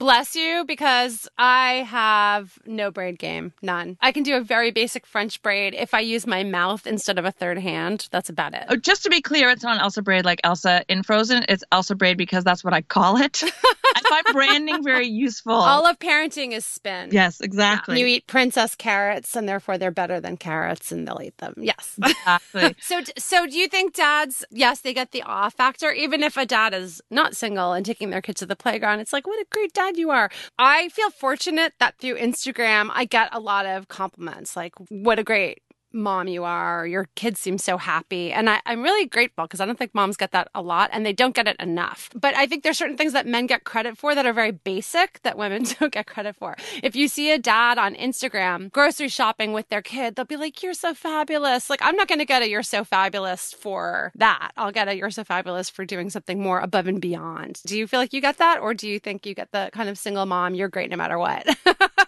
Bless 0.00 0.34
you, 0.34 0.64
because 0.66 1.28
I 1.36 1.84
have 1.86 2.58
no 2.64 2.90
braid 2.90 3.18
game. 3.18 3.52
None. 3.60 3.98
I 4.00 4.12
can 4.12 4.22
do 4.22 4.34
a 4.34 4.40
very 4.40 4.70
basic 4.70 5.04
French 5.04 5.42
braid 5.42 5.74
if 5.74 5.92
I 5.92 6.00
use 6.00 6.26
my 6.26 6.42
mouth 6.42 6.86
instead 6.86 7.18
of 7.18 7.26
a 7.26 7.30
third 7.30 7.58
hand. 7.58 8.08
That's 8.10 8.30
about 8.30 8.54
it. 8.54 8.64
Oh, 8.70 8.76
just 8.76 9.02
to 9.02 9.10
be 9.10 9.20
clear, 9.20 9.50
it's 9.50 9.62
not 9.62 9.78
Elsa 9.78 10.00
braid 10.00 10.24
like 10.24 10.40
Elsa 10.42 10.86
in 10.88 11.02
Frozen. 11.02 11.44
It's 11.50 11.64
Elsa 11.70 11.94
braid 11.94 12.16
because 12.16 12.44
that's 12.44 12.64
what 12.64 12.72
I 12.72 12.80
call 12.80 13.20
it. 13.20 13.42
Find 14.10 14.24
branding 14.32 14.82
very 14.82 15.06
useful. 15.06 15.54
All 15.54 15.86
of 15.86 15.98
parenting 15.98 16.52
is 16.52 16.64
spin. 16.64 17.10
Yes, 17.12 17.40
exactly. 17.40 17.96
Yeah. 17.96 18.00
You 18.00 18.16
eat 18.16 18.26
princess 18.26 18.74
carrots, 18.74 19.36
and 19.36 19.48
therefore 19.48 19.78
they're 19.78 19.90
better 19.90 20.20
than 20.20 20.36
carrots, 20.36 20.92
and 20.92 21.06
they'll 21.06 21.20
eat 21.22 21.38
them. 21.38 21.54
Yes. 21.56 21.98
Exactly. 22.04 22.74
so, 22.80 23.00
so 23.16 23.46
do 23.46 23.56
you 23.56 23.68
think 23.68 23.94
dads? 23.94 24.44
Yes, 24.50 24.80
they 24.80 24.92
get 24.92 25.12
the 25.12 25.22
awe 25.22 25.48
factor, 25.48 25.92
even 25.92 26.22
if 26.22 26.36
a 26.36 26.44
dad 26.44 26.74
is 26.74 27.00
not 27.10 27.36
single 27.36 27.72
and 27.72 27.86
taking 27.86 28.10
their 28.10 28.20
kids 28.20 28.40
to 28.40 28.46
the 28.46 28.56
playground. 28.56 29.00
It's 29.00 29.12
like, 29.12 29.26
what 29.26 29.38
a 29.40 29.46
great 29.50 29.72
dad 29.72 29.96
you 29.96 30.10
are. 30.10 30.30
I 30.58 30.88
feel 30.88 31.10
fortunate 31.10 31.74
that 31.78 31.98
through 31.98 32.16
Instagram, 32.16 32.90
I 32.92 33.04
get 33.04 33.28
a 33.32 33.40
lot 33.40 33.64
of 33.64 33.88
compliments 33.88 34.56
like, 34.56 34.74
what 34.88 35.18
a 35.18 35.24
great 35.24 35.62
mom 35.92 36.28
you 36.28 36.44
are. 36.44 36.86
Your 36.86 37.08
kids 37.14 37.40
seem 37.40 37.58
so 37.58 37.76
happy. 37.76 38.32
And 38.32 38.48
I, 38.48 38.60
am 38.66 38.82
really 38.82 39.06
grateful 39.06 39.44
because 39.44 39.60
I 39.60 39.66
don't 39.66 39.78
think 39.78 39.94
moms 39.94 40.16
get 40.16 40.32
that 40.32 40.48
a 40.54 40.62
lot 40.62 40.90
and 40.92 41.04
they 41.04 41.12
don't 41.12 41.34
get 41.34 41.48
it 41.48 41.56
enough. 41.60 42.10
But 42.14 42.34
I 42.34 42.46
think 42.46 42.62
there's 42.62 42.78
certain 42.78 42.96
things 42.96 43.12
that 43.12 43.26
men 43.26 43.46
get 43.46 43.64
credit 43.64 43.96
for 43.98 44.14
that 44.14 44.26
are 44.26 44.32
very 44.32 44.52
basic 44.52 45.20
that 45.22 45.38
women 45.38 45.64
don't 45.80 45.92
get 45.92 46.06
credit 46.06 46.36
for. 46.36 46.56
If 46.82 46.96
you 46.96 47.08
see 47.08 47.30
a 47.32 47.38
dad 47.38 47.78
on 47.78 47.94
Instagram 47.94 48.70
grocery 48.72 49.08
shopping 49.08 49.52
with 49.52 49.68
their 49.68 49.82
kid, 49.82 50.16
they'll 50.16 50.24
be 50.24 50.36
like, 50.36 50.62
You're 50.62 50.74
so 50.74 50.94
fabulous. 50.94 51.70
Like, 51.70 51.80
I'm 51.82 51.96
not 51.96 52.08
going 52.08 52.18
to 52.18 52.24
get 52.24 52.42
a 52.42 52.48
You're 52.48 52.62
so 52.62 52.84
fabulous 52.84 53.52
for 53.52 54.12
that. 54.14 54.52
I'll 54.56 54.72
get 54.72 54.88
a 54.88 54.96
You're 54.96 55.10
so 55.10 55.24
fabulous 55.24 55.70
for 55.70 55.84
doing 55.84 56.10
something 56.10 56.40
more 56.40 56.60
above 56.60 56.86
and 56.86 57.00
beyond. 57.00 57.60
Do 57.66 57.78
you 57.78 57.86
feel 57.86 58.00
like 58.00 58.12
you 58.12 58.20
get 58.20 58.38
that? 58.38 58.60
Or 58.60 58.74
do 58.74 58.88
you 58.88 58.98
think 58.98 59.26
you 59.26 59.34
get 59.34 59.52
the 59.52 59.70
kind 59.72 59.88
of 59.88 59.98
single 59.98 60.26
mom, 60.26 60.54
you're 60.54 60.68
great 60.68 60.90
no 60.90 60.96
matter 60.96 61.18
what? 61.18 61.46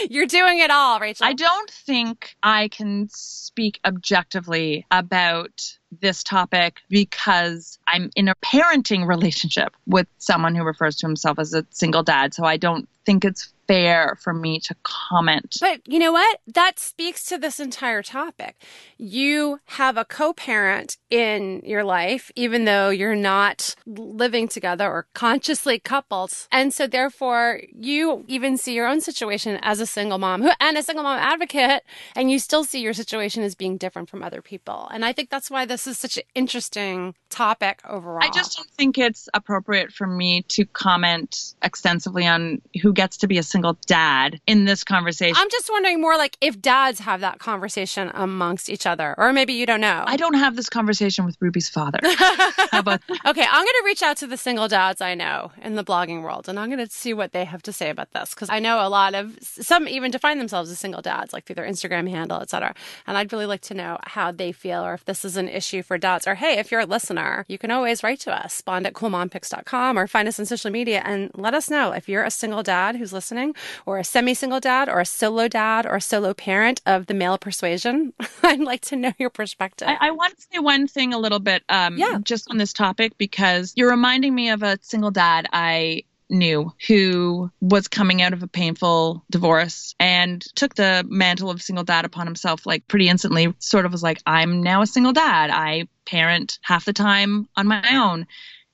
You're 0.10 0.26
doing 0.26 0.60
it 0.60 0.70
all, 0.70 1.00
Rachel. 1.00 1.26
I 1.26 1.32
don't 1.32 1.70
think 1.70 2.36
I 2.42 2.68
can 2.68 3.08
speak 3.10 3.80
objectively 3.84 4.86
about 4.90 5.76
this 6.00 6.22
topic 6.22 6.80
because 6.88 7.78
I'm 7.86 8.10
in 8.16 8.28
a 8.28 8.34
parenting 8.36 9.06
relationship 9.08 9.74
with 9.86 10.06
someone 10.18 10.54
who 10.54 10.64
refers 10.64 10.96
to 10.96 11.06
himself 11.06 11.38
as 11.38 11.54
a 11.54 11.66
single 11.70 12.02
dad. 12.02 12.34
So 12.34 12.44
I 12.44 12.56
don't 12.56 12.88
think 13.04 13.24
it's 13.24 13.52
fair 13.70 14.16
for 14.20 14.32
me 14.32 14.58
to 14.58 14.74
comment. 14.82 15.56
But 15.60 15.80
you 15.86 16.00
know 16.00 16.12
what? 16.12 16.40
That 16.46 16.78
speaks 16.80 17.24
to 17.26 17.38
this 17.38 17.60
entire 17.60 18.02
topic. 18.02 18.56
You 18.98 19.60
have 19.66 19.96
a 19.96 20.04
co 20.04 20.32
parent 20.32 20.96
in 21.08 21.62
your 21.64 21.84
life, 21.84 22.32
even 22.34 22.64
though 22.64 22.88
you're 22.90 23.14
not 23.14 23.76
living 23.86 24.48
together 24.48 24.86
or 24.86 25.06
consciously 25.14 25.78
coupled. 25.78 26.32
And 26.50 26.74
so, 26.74 26.86
therefore, 26.86 27.60
you 27.72 28.24
even 28.26 28.56
see 28.56 28.74
your 28.74 28.88
own 28.88 29.00
situation 29.00 29.58
as 29.62 29.78
a 29.78 29.86
single 29.86 30.18
mom 30.18 30.42
who, 30.42 30.50
and 30.60 30.76
a 30.76 30.82
single 30.82 31.04
mom 31.04 31.18
advocate, 31.18 31.82
and 32.16 32.30
you 32.30 32.38
still 32.38 32.64
see 32.64 32.80
your 32.80 32.92
situation 32.92 33.44
as 33.44 33.54
being 33.54 33.76
different 33.76 34.08
from 34.08 34.22
other 34.22 34.42
people. 34.42 34.88
And 34.92 35.04
I 35.04 35.12
think 35.12 35.30
that's 35.30 35.50
why 35.50 35.64
this 35.64 35.86
is 35.86 35.96
such 35.98 36.16
an 36.16 36.24
interesting 36.34 37.14
topic 37.28 37.80
overall. 37.88 38.22
I 38.22 38.30
just 38.30 38.56
don't 38.56 38.70
think 38.70 38.98
it's 38.98 39.28
appropriate 39.32 39.92
for 39.92 40.06
me 40.06 40.42
to 40.48 40.64
comment 40.64 41.54
extensively 41.62 42.26
on 42.26 42.60
who 42.82 42.92
gets 42.92 43.18
to 43.18 43.28
be 43.28 43.38
a 43.38 43.42
single 43.42 43.59
single 43.60 43.78
dad 43.86 44.40
in 44.46 44.64
this 44.64 44.84
conversation. 44.84 45.36
I'm 45.36 45.50
just 45.50 45.68
wondering 45.70 46.00
more 46.00 46.16
like 46.16 46.36
if 46.40 46.60
dads 46.62 46.98
have 47.00 47.20
that 47.20 47.38
conversation 47.38 48.10
amongst 48.14 48.70
each 48.70 48.86
other, 48.86 49.14
or 49.18 49.34
maybe 49.34 49.52
you 49.52 49.66
don't 49.66 49.82
know. 49.82 50.02
I 50.06 50.16
don't 50.16 50.34
have 50.34 50.56
this 50.56 50.70
conversation 50.70 51.26
with 51.26 51.36
Ruby's 51.40 51.68
father. 51.68 51.98
How 52.02 52.80
about? 52.80 53.02
Okay, 53.26 53.44
I'm 53.44 53.64
going 53.64 53.66
to 53.66 53.82
reach 53.84 54.02
out 54.02 54.16
to 54.18 54.26
the 54.26 54.36
single 54.36 54.66
dads 54.66 55.00
I 55.00 55.14
know 55.14 55.52
in 55.62 55.74
the 55.74 55.84
blogging 55.84 56.22
world, 56.22 56.48
and 56.48 56.58
I'm 56.58 56.68
going 56.70 56.84
to 56.84 56.90
see 56.90 57.12
what 57.12 57.32
they 57.32 57.44
have 57.44 57.62
to 57.64 57.72
say 57.72 57.90
about 57.90 58.10
this 58.12 58.34
because 58.34 58.48
I 58.48 58.58
know 58.58 58.84
a 58.84 58.88
lot 58.88 59.14
of 59.14 59.36
some 59.42 59.86
even 59.86 60.10
define 60.10 60.38
themselves 60.38 60.70
as 60.70 60.78
single 60.78 61.02
dads, 61.02 61.32
like 61.32 61.44
through 61.44 61.56
their 61.56 61.68
Instagram 61.68 62.08
handle, 62.08 62.40
etc. 62.40 62.74
And 63.06 63.18
I'd 63.18 63.32
really 63.32 63.46
like 63.46 63.60
to 63.62 63.74
know 63.74 63.98
how 64.02 64.32
they 64.32 64.52
feel, 64.52 64.84
or 64.84 64.94
if 64.94 65.04
this 65.04 65.24
is 65.24 65.36
an 65.36 65.48
issue 65.48 65.82
for 65.82 65.98
dads. 65.98 66.26
Or 66.26 66.34
hey, 66.34 66.58
if 66.58 66.70
you're 66.70 66.80
a 66.80 66.86
listener, 66.86 67.44
you 67.46 67.58
can 67.58 67.70
always 67.70 68.02
write 68.02 68.20
to 68.20 68.32
us, 68.32 68.54
spawned 68.54 68.86
at 68.86 68.94
coolmompicks.com, 68.94 69.98
or 69.98 70.06
find 70.06 70.26
us 70.26 70.40
on 70.40 70.46
social 70.46 70.70
media 70.70 71.02
and 71.04 71.30
let 71.34 71.54
us 71.54 71.68
know 71.70 71.92
if 71.92 72.08
you're 72.08 72.24
a 72.24 72.30
single 72.30 72.62
dad 72.62 72.96
who's 72.96 73.12
listening, 73.12 73.49
or 73.86 73.98
a 73.98 74.04
semi-single 74.04 74.60
dad, 74.60 74.88
or 74.88 75.00
a 75.00 75.06
solo 75.06 75.48
dad, 75.48 75.86
or 75.86 75.96
a 75.96 76.00
solo 76.00 76.34
parent 76.34 76.80
of 76.86 77.06
the 77.06 77.14
male 77.14 77.38
persuasion. 77.38 78.12
I'd 78.42 78.60
like 78.60 78.82
to 78.82 78.96
know 78.96 79.12
your 79.18 79.30
perspective. 79.30 79.88
I, 79.88 80.08
I 80.08 80.10
want 80.12 80.36
to 80.36 80.42
say 80.52 80.58
one 80.58 80.86
thing 80.88 81.12
a 81.14 81.18
little 81.18 81.40
bit, 81.40 81.62
um, 81.68 81.96
Yeah. 81.98 82.18
just 82.22 82.50
on 82.50 82.58
this 82.58 82.72
topic, 82.72 83.16
because 83.18 83.72
you're 83.76 83.90
reminding 83.90 84.34
me 84.34 84.50
of 84.50 84.62
a 84.62 84.78
single 84.82 85.10
dad 85.10 85.46
I 85.52 86.04
knew 86.32 86.72
who 86.86 87.50
was 87.60 87.88
coming 87.88 88.22
out 88.22 88.32
of 88.32 88.40
a 88.44 88.46
painful 88.46 89.24
divorce 89.32 89.96
and 89.98 90.40
took 90.54 90.76
the 90.76 91.04
mantle 91.08 91.50
of 91.50 91.60
single 91.60 91.82
dad 91.82 92.04
upon 92.04 92.24
himself 92.24 92.64
like 92.66 92.86
pretty 92.86 93.08
instantly 93.08 93.52
sort 93.58 93.84
of 93.84 93.90
was 93.90 94.00
like 94.00 94.20
i'm 94.26 94.62
now 94.62 94.80
a 94.80 94.86
single 94.86 95.12
dad 95.12 95.50
i 95.50 95.88
parent 96.06 96.60
half 96.62 96.84
the 96.84 96.92
time 96.92 97.48
on 97.56 97.66
my 97.66 97.82
own 97.96 98.28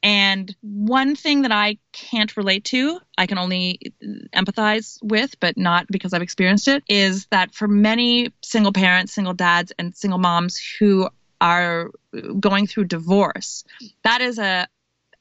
and 0.07 0.55
one 0.61 1.17
thing 1.17 1.43
that 1.43 1.51
I 1.51 1.79
can't 1.93 2.37
relate 2.37 2.63
to, 2.67 3.01
I 3.19 3.27
can 3.27 3.39
only 3.39 3.93
empathize 4.33 4.99
with, 5.03 5.35
but 5.41 5.59
not 5.59 5.89
because 5.89 6.13
I've 6.13 6.23
experienced 6.23 6.69
it, 6.69 6.85
is 6.89 7.27
that 7.33 7.53
for 7.57 7.67
many 7.67 8.33
single 8.41 8.73
parents, 8.73 9.13
single 9.13 9.35
dads, 9.35 9.73
and 9.81 9.97
single 9.97 10.21
moms 10.21 10.63
who 10.79 11.09
are 11.41 11.91
going 12.39 12.69
through 12.69 12.85
divorce, 12.85 13.65
that 14.05 14.21
is 14.21 14.39
a 14.39 14.69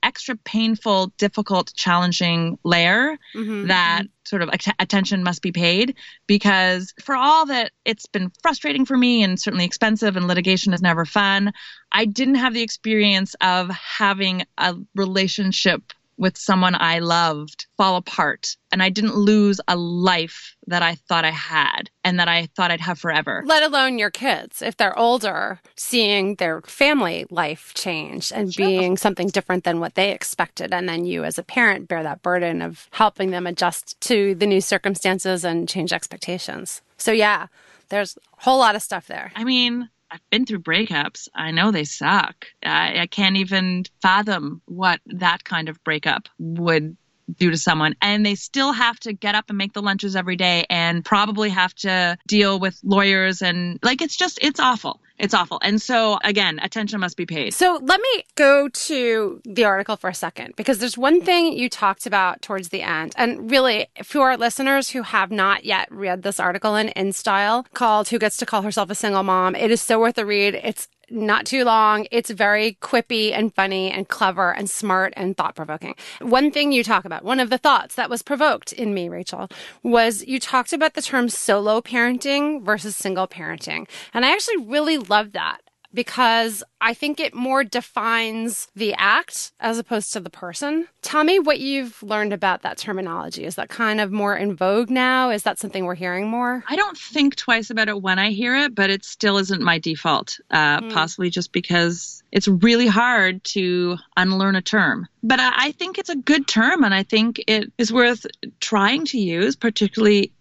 extra 0.05 0.35
painful, 0.37 1.11
difficult, 1.17 1.73
challenging 1.75 2.57
layer 2.63 3.17
Mhm. 3.35 3.67
that 3.67 4.03
sort 4.23 4.43
of 4.43 4.49
att- 4.49 4.75
attention 4.79 5.23
must 5.23 5.41
be 5.41 5.51
paid 5.51 5.95
because 6.27 6.93
for 7.03 7.15
all 7.15 7.47
that 7.47 7.71
it's 7.85 8.05
been 8.05 8.31
frustrating 8.43 8.85
for 8.85 8.95
me 8.97 9.23
and 9.23 9.39
certainly 9.39 9.65
expensive 9.65 10.15
and 10.15 10.27
litigation 10.27 10.73
is 10.73 10.81
never 10.81 11.05
fun 11.05 11.51
i 11.91 12.05
didn't 12.05 12.35
have 12.35 12.53
the 12.53 12.61
experience 12.63 13.35
of 13.41 13.69
having 13.69 14.43
a 14.57 14.75
relationship 14.95 15.81
with 16.17 16.37
someone 16.37 16.75
i 16.75 16.99
loved 16.99 17.65
fall 17.77 17.95
apart 17.97 18.55
and 18.71 18.81
i 18.81 18.89
didn't 18.89 19.15
lose 19.15 19.59
a 19.67 19.75
life 19.75 20.55
that 20.67 20.81
i 20.81 20.95
thought 20.95 21.25
i 21.25 21.31
had 21.31 21.89
and 22.03 22.19
that 22.19 22.27
i 22.27 22.47
thought 22.55 22.71
i'd 22.71 22.81
have 22.81 22.99
forever. 22.99 23.43
Let 23.45 23.63
alone 23.63 23.99
your 23.99 24.11
kids. 24.11 24.61
If 24.61 24.77
they're 24.77 24.97
older 24.97 25.59
seeing 25.75 26.35
their 26.35 26.61
family 26.61 27.25
life 27.29 27.73
change 27.75 28.31
and 28.31 28.53
Sure. 28.53 28.65
being 28.65 28.97
something 28.97 29.27
different 29.27 29.63
than 29.63 29.79
what 29.79 29.95
they 29.95 30.11
expected 30.11 30.73
and 30.73 30.87
then 30.87 31.05
you 31.05 31.23
as 31.23 31.37
a 31.37 31.43
parent 31.43 31.87
bear 31.87 32.03
that 32.03 32.21
burden 32.21 32.61
of 32.61 32.87
helping 32.91 33.31
them 33.31 33.45
adjust 33.47 33.99
to 34.01 34.35
the 34.35 34.47
new 34.47 34.61
circumstances 34.61 35.43
and 35.43 35.67
change 35.69 35.91
expectations. 35.93 36.81
So 36.97 37.11
yeah 37.11 37.47
there's 37.89 38.17
a 38.17 38.43
whole 38.43 38.57
lot 38.57 38.75
of 38.75 38.81
stuff 38.81 39.05
there. 39.07 39.31
I 39.35 39.43
mean, 39.43 39.89
I've 40.15 40.29
been 40.29 40.45
through 40.45 40.59
breakups. 40.59 41.27
I 41.35 41.51
know 41.51 41.71
they 41.71 41.83
suck. 41.83 42.47
I, 42.63 42.99
I 43.01 43.07
can't 43.07 43.35
even 43.35 43.83
fathom 44.01 44.61
what 44.63 45.01
that 45.07 45.43
kind 45.43 45.67
of 45.67 45.83
breakup 45.83 46.29
would 46.39 46.95
do 47.37 47.51
to 47.51 47.57
someone. 47.57 47.95
And 48.01 48.25
they 48.25 48.35
still 48.35 48.71
have 48.71 48.99
to 49.01 49.13
get 49.13 49.35
up 49.35 49.45
and 49.49 49.57
make 49.57 49.73
the 49.73 49.81
lunches 49.81 50.15
every 50.15 50.35
day 50.35 50.65
and 50.69 51.03
probably 51.03 51.49
have 51.49 51.73
to 51.75 52.17
deal 52.27 52.59
with 52.59 52.79
lawyers 52.83 53.41
and 53.41 53.79
like 53.83 54.01
it's 54.01 54.15
just, 54.15 54.39
it's 54.41 54.59
awful. 54.59 55.01
It's 55.17 55.33
awful. 55.33 55.59
And 55.61 55.81
so 55.81 56.19
again, 56.23 56.59
attention 56.61 56.99
must 56.99 57.15
be 57.15 57.25
paid. 57.25 57.53
So 57.53 57.79
let 57.81 58.01
me 58.01 58.23
go 58.35 58.67
to 58.67 59.41
the 59.45 59.63
article 59.63 59.95
for 59.95 60.09
a 60.09 60.13
second 60.13 60.55
because 60.57 60.79
there's 60.79 60.97
one 60.97 61.21
thing 61.21 61.53
you 61.53 61.69
talked 61.69 62.05
about 62.05 62.41
towards 62.41 62.69
the 62.69 62.81
end. 62.81 63.13
And 63.15 63.49
really, 63.49 63.87
for 64.03 64.31
our 64.31 64.37
listeners 64.37 64.89
who 64.89 65.03
have 65.03 65.31
not 65.31 65.63
yet 65.63 65.89
read 65.89 66.23
this 66.23 66.39
article 66.39 66.75
in 66.75 66.89
InStyle 66.89 67.65
called 67.73 68.09
Who 68.09 68.19
Gets 68.19 68.37
to 68.37 68.45
Call 68.45 68.61
Herself 68.61 68.89
a 68.89 68.95
Single 68.95 69.23
Mom, 69.23 69.55
it 69.55 69.71
is 69.71 69.81
so 69.81 69.99
worth 69.99 70.17
a 70.17 70.25
read. 70.25 70.53
It's 70.55 70.89
not 71.09 71.45
too 71.45 71.63
long. 71.63 72.07
It's 72.11 72.29
very 72.29 72.77
quippy 72.81 73.31
and 73.31 73.53
funny 73.53 73.91
and 73.91 74.07
clever 74.07 74.53
and 74.53 74.69
smart 74.69 75.13
and 75.15 75.35
thought 75.35 75.55
provoking. 75.55 75.95
One 76.21 76.51
thing 76.51 76.71
you 76.71 76.83
talk 76.83 77.05
about, 77.05 77.23
one 77.23 77.39
of 77.39 77.49
the 77.49 77.57
thoughts 77.57 77.95
that 77.95 78.09
was 78.09 78.21
provoked 78.21 78.73
in 78.73 78.93
me, 78.93 79.09
Rachel, 79.09 79.49
was 79.83 80.25
you 80.25 80.39
talked 80.39 80.73
about 80.73 80.93
the 80.93 81.01
term 81.01 81.29
solo 81.29 81.81
parenting 81.81 82.63
versus 82.63 82.95
single 82.95 83.27
parenting. 83.27 83.87
And 84.13 84.25
I 84.25 84.31
actually 84.31 84.57
really 84.65 84.97
love 84.97 85.31
that 85.33 85.61
because 85.95 86.63
I 86.81 86.93
think 86.93 87.19
it 87.19 87.33
more 87.33 87.63
defines 87.63 88.67
the 88.75 88.93
act 88.95 89.53
as 89.59 89.79
opposed 89.79 90.13
to 90.13 90.19
the 90.19 90.29
person. 90.29 90.87
Tell 91.01 91.23
me 91.23 91.39
what 91.39 91.59
you've 91.59 92.03
learned 92.03 92.33
about 92.33 92.61
that 92.61 92.77
terminology. 92.77 93.45
Is 93.45 93.55
that 93.55 93.69
kind 93.69 94.01
of 94.01 94.11
more 94.11 94.35
in 94.35 94.55
vogue 94.55 94.89
now? 94.89 95.31
Is 95.31 95.43
that 95.43 95.57
something 95.57 95.85
we're 95.85 95.95
hearing 95.95 96.27
more? 96.27 96.63
I 96.67 96.75
don't 96.75 96.97
think 96.97 97.37
twice 97.37 97.69
about 97.69 97.87
it 97.87 98.01
when 98.01 98.19
I 98.19 98.31
hear 98.31 98.55
it, 98.55 98.75
but 98.75 98.89
it 98.89 99.05
still 99.05 99.37
isn't 99.37 99.61
my 99.61 99.79
default, 99.79 100.37
uh, 100.51 100.81
possibly 100.89 101.29
just 101.29 101.53
because 101.53 102.21
it's 102.31 102.47
really 102.47 102.87
hard 102.87 103.43
to 103.45 103.97
unlearn 104.17 104.55
a 104.55 104.61
term. 104.61 105.07
But 105.23 105.39
I, 105.39 105.53
I 105.55 105.71
think 105.71 105.97
it's 105.97 106.09
a 106.09 106.15
good 106.15 106.47
term, 106.47 106.83
and 106.83 106.93
I 106.93 107.03
think 107.03 107.41
it 107.47 107.71
is 107.77 107.91
worth 107.91 108.25
trying 108.59 109.05
to 109.05 109.17
use, 109.17 109.55
particularly 109.55 110.31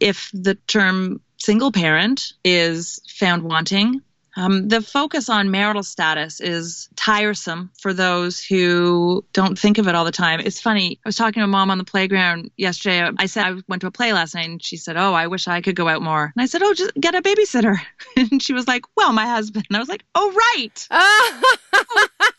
if 0.00 0.30
the 0.32 0.54
term 0.66 1.20
single 1.36 1.70
parent 1.70 2.32
is 2.42 3.00
found 3.06 3.42
wanting. 3.42 4.00
Um, 4.36 4.68
the 4.68 4.82
focus 4.82 5.28
on 5.28 5.50
marital 5.50 5.82
status 5.82 6.40
is 6.40 6.88
tiresome 6.96 7.70
for 7.78 7.92
those 7.92 8.42
who 8.42 9.24
don't 9.32 9.58
think 9.58 9.78
of 9.78 9.88
it 9.88 9.94
all 9.94 10.04
the 10.04 10.12
time. 10.12 10.40
It's 10.40 10.60
funny. 10.60 10.98
I 11.04 11.08
was 11.08 11.16
talking 11.16 11.40
to 11.40 11.44
a 11.44 11.48
mom 11.48 11.70
on 11.70 11.78
the 11.78 11.84
playground 11.84 12.50
yesterday. 12.56 13.08
I 13.18 13.26
said 13.26 13.46
I 13.46 13.54
went 13.68 13.82
to 13.82 13.88
a 13.88 13.92
play 13.92 14.12
last 14.12 14.34
night, 14.34 14.48
and 14.48 14.62
she 14.62 14.76
said, 14.76 14.96
"Oh, 14.96 15.14
I 15.14 15.28
wish 15.28 15.46
I 15.46 15.60
could 15.60 15.76
go 15.76 15.88
out 15.88 16.02
more." 16.02 16.32
And 16.34 16.42
I 16.42 16.46
said, 16.46 16.62
"Oh, 16.62 16.74
just 16.74 16.94
get 16.94 17.14
a 17.14 17.22
babysitter." 17.22 17.76
And 18.16 18.40
she 18.42 18.52
was 18.52 18.68
like, 18.68 18.84
"Well, 18.96 19.12
my 19.12 19.26
husband." 19.26 19.66
And 19.68 19.76
I 19.76 19.80
was 19.80 19.88
like, 19.88 20.04
"Oh, 20.14 20.32
right, 20.32 20.88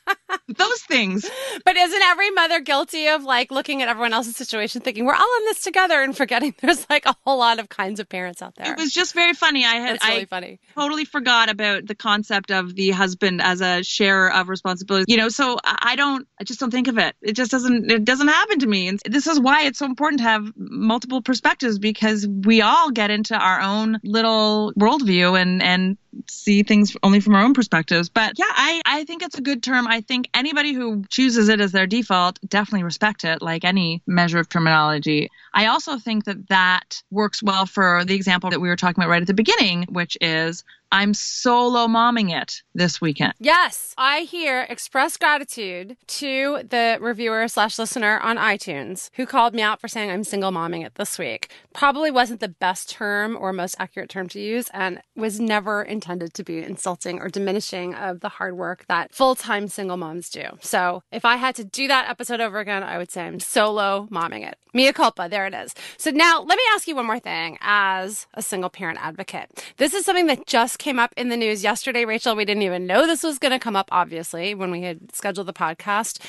those 0.48 0.82
things." 0.84 1.30
but 1.66 1.76
isn't 1.76 2.02
every 2.04 2.32
mother 2.32 2.60
guilty 2.60 3.08
of 3.08 3.24
like 3.24 3.52
looking 3.52 3.82
at 3.82 3.90
everyone 3.90 4.14
else's 4.14 4.36
situation, 4.36 4.82
thinking 4.82 5.06
we're 5.06 5.16
all 5.16 5.38
in 5.40 5.46
this 5.46 5.62
together, 5.62 6.02
and 6.02 6.16
forgetting 6.16 6.54
there's 6.62 6.86
like 6.90 7.06
a 7.06 7.16
whole 7.26 7.40
lot 7.40 7.60
of 7.60 7.70
kinds 7.70 8.00
of 8.00 8.08
parents 8.08 8.42
out 8.42 8.56
there? 8.56 8.74
It 8.74 8.78
was 8.78 8.92
just 8.92 9.14
very 9.14 9.34
funny. 9.34 9.66
I 9.66 9.76
had 9.76 9.98
really 10.04 10.22
I 10.22 10.26
funny. 10.26 10.60
totally 10.76 11.06
forgot 11.06 11.50
about 11.50 11.88
the 11.88 11.96
concept 11.96 12.52
of 12.52 12.76
the 12.76 12.92
husband 12.92 13.42
as 13.42 13.62
a 13.62 13.84
sharer 13.84 14.32
of 14.32 14.50
responsibility. 14.50 15.12
You 15.12 15.18
know, 15.18 15.30
so 15.30 15.58
I 15.64 15.96
I 15.96 15.98
don't, 15.98 16.28
I 16.42 16.44
just 16.44 16.60
don't 16.60 16.72
think 16.72 16.90
of 16.90 16.98
it. 16.98 17.16
It 17.22 17.38
just 17.38 17.52
doesn't, 17.52 17.90
it 17.90 18.04
doesn't 18.04 18.28
happen 18.28 18.60
to 18.60 18.68
me. 18.68 18.90
And 18.90 19.00
this 19.06 19.28
is 19.28 19.40
why 19.40 19.64
it's 19.64 19.80
so 19.80 19.86
important 19.86 20.20
to 20.20 20.26
have 20.26 20.52
multiple 20.58 21.22
perspectives 21.22 21.80
because 21.80 22.28
we 22.28 22.62
all 22.62 22.92
get 22.92 23.12
into 23.12 23.34
our 23.34 23.62
own 23.62 24.02
little 24.04 24.74
worldview 24.78 25.42
and, 25.42 25.64
and 25.64 25.98
see 26.30 26.64
things 26.64 26.96
only 27.04 27.20
from 27.20 27.36
our 27.36 27.44
own 27.44 27.54
perspectives. 27.54 28.10
But 28.10 28.34
yeah, 28.38 28.46
I, 28.50 28.82
I 28.86 29.04
think 29.06 29.24
it's 29.24 29.38
a 29.38 29.42
good 29.42 29.64
term. 29.64 29.88
I 29.88 30.02
think 30.02 30.30
anybody 30.34 30.74
who 30.74 31.04
chooses 31.10 31.50
it 31.50 31.62
as 31.62 31.72
their 31.72 31.88
default 31.88 32.40
definitely 32.48 32.84
respect 32.84 33.24
it, 33.24 33.42
like 33.42 33.64
any 33.64 34.02
measure 34.08 34.40
of 34.40 34.50
terminology. 34.50 35.30
I 35.54 35.68
also 35.68 35.98
think 35.98 36.26
that 36.26 36.50
that 36.50 37.02
works 37.12 37.42
well 37.42 37.66
for 37.66 38.04
the 38.06 38.16
example 38.16 38.50
that 38.50 38.62
we 38.62 38.68
were 38.68 38.76
talking 38.76 39.02
about 39.02 39.10
right 39.10 39.22
at 39.22 39.28
the 39.28 39.34
beginning, 39.34 39.86
which 39.90 40.18
is 40.22 40.64
I'm 40.92 41.14
solo 41.14 41.88
momming 41.88 42.32
it 42.32 42.62
this 42.74 43.02
weekend. 43.02 43.34
Yes, 43.40 43.94
I 43.98 44.22
hear 44.22 44.66
express 44.70 45.18
gratitude 45.18 45.98
to 46.08 46.60
the 46.70 46.98
reviewer 47.02 47.48
slash 47.48 47.78
listener 47.78 48.20
on 48.20 48.38
iTunes 48.38 49.10
who 49.16 49.26
called 49.26 49.54
me 49.54 49.62
out 49.62 49.82
for 49.82 49.88
saying 49.88 50.10
I'm 50.10 50.24
single 50.24 50.52
momming 50.52 50.86
it 50.86 50.96
this 50.96 51.20
week. 51.20 51.52
Probably 51.74 52.12
wasn't 52.12 52.40
the 52.40 52.48
best 52.48 52.90
term 52.90 53.38
or 53.40 53.52
most 53.52 53.76
accurate 53.80 54.10
term 54.10 54.30
to 54.30 54.40
use 54.40 54.70
and 54.74 55.02
was 55.16 55.40
never 55.40 55.82
intended 55.82 56.34
to 56.36 56.44
be 56.44 56.60
insulting 56.60 57.20
or 57.20 57.30
diminishing 57.30 57.94
of 57.96 58.22
the 58.22 58.30
hard 58.30 58.56
work 58.58 58.86
that 58.88 59.14
full 59.14 59.36
time 59.36 59.68
single 59.68 59.98
moms 59.98 60.30
do. 60.30 60.44
So 60.62 61.04
if 61.12 61.26
I 61.26 61.36
had 61.36 61.56
to 61.56 61.64
do 61.64 61.88
that 61.88 62.10
episode 62.10 62.42
over 62.42 62.60
again, 62.60 62.84
I 62.84 62.98
would 62.98 63.12
say 63.12 63.26
I'm 63.26 63.40
solo 63.40 64.08
momming 64.12 64.48
it. 64.48 64.58
Mea 64.74 64.92
culpa, 64.92 65.28
there 65.30 65.46
it 65.46 65.54
is. 65.54 65.74
So 65.98 66.12
now 66.12 66.42
let 66.42 66.58
me 66.58 66.64
ask 66.74 66.88
you 66.88 66.96
one 66.96 67.06
more 67.06 67.20
thing 67.20 67.58
as 67.62 68.28
a 68.34 68.42
single 68.42 68.70
parent 68.70 69.00
advocate. 69.02 69.74
This 69.78 69.94
is 69.94 70.04
something 70.04 70.28
that 70.28 70.46
just 70.46 70.75
came 70.78 71.00
up 71.00 71.14
in 71.18 71.30
the 71.30 71.38
news 71.38 71.64
yesterday, 71.64 72.06
Rachel. 72.06 72.36
We 72.36 72.46
didn't 72.46 72.64
even 72.64 72.86
know 72.86 73.08
this 73.08 73.24
was 73.24 73.40
going 73.40 73.52
to 73.52 73.60
come 73.60 73.76
up, 73.76 73.90
obviously, 73.92 74.56
when 74.56 74.72
we 74.72 74.82
had 74.82 75.16
scheduled 75.16 75.48
the 75.48 75.54
podcast. 75.54 76.20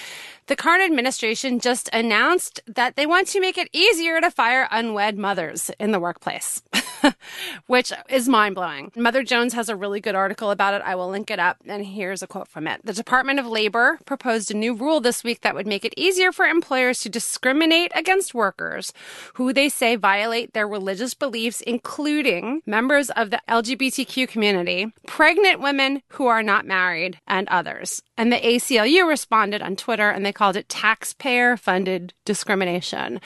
The 0.46 0.56
current 0.56 0.84
administration 0.84 1.58
just 1.58 1.88
announced 1.92 2.60
that 2.66 2.94
they 2.94 3.04
want 3.04 3.26
to 3.28 3.40
make 3.40 3.58
it 3.58 3.68
easier 3.72 4.20
to 4.20 4.30
fire 4.30 4.68
unwed 4.70 5.18
mothers 5.18 5.70
in 5.80 5.90
the 5.90 5.98
workplace. 5.98 6.62
which 7.66 7.92
is 8.08 8.28
mind 8.28 8.54
blowing. 8.54 8.92
Mother 8.96 9.22
Jones 9.22 9.54
has 9.54 9.68
a 9.68 9.76
really 9.76 10.00
good 10.00 10.14
article 10.14 10.50
about 10.50 10.74
it. 10.74 10.82
I 10.84 10.94
will 10.94 11.08
link 11.08 11.30
it 11.30 11.38
up. 11.38 11.58
And 11.66 11.84
here's 11.84 12.22
a 12.22 12.26
quote 12.26 12.48
from 12.48 12.66
it 12.66 12.80
The 12.84 12.92
Department 12.92 13.38
of 13.38 13.46
Labor 13.46 13.98
proposed 14.06 14.50
a 14.50 14.56
new 14.56 14.74
rule 14.74 15.00
this 15.00 15.24
week 15.24 15.42
that 15.42 15.54
would 15.54 15.66
make 15.66 15.84
it 15.84 15.94
easier 15.96 16.32
for 16.32 16.46
employers 16.46 17.00
to 17.00 17.08
discriminate 17.08 17.92
against 17.94 18.34
workers 18.34 18.92
who 19.34 19.52
they 19.52 19.68
say 19.68 19.96
violate 19.96 20.52
their 20.52 20.68
religious 20.68 21.14
beliefs, 21.14 21.60
including 21.62 22.62
members 22.66 23.10
of 23.10 23.30
the 23.30 23.40
LGBTQ 23.48 24.28
community, 24.28 24.92
pregnant 25.06 25.60
women 25.60 26.02
who 26.10 26.26
are 26.26 26.42
not 26.42 26.66
married, 26.66 27.18
and 27.26 27.48
others. 27.48 28.02
And 28.16 28.32
the 28.32 28.36
ACLU 28.36 29.06
responded 29.06 29.62
on 29.62 29.76
Twitter 29.76 30.08
and 30.08 30.24
they 30.24 30.32
called 30.36 30.54
it 30.56 30.68
taxpayer 30.68 31.56
funded 31.56 32.12
discrimination. 32.26 33.20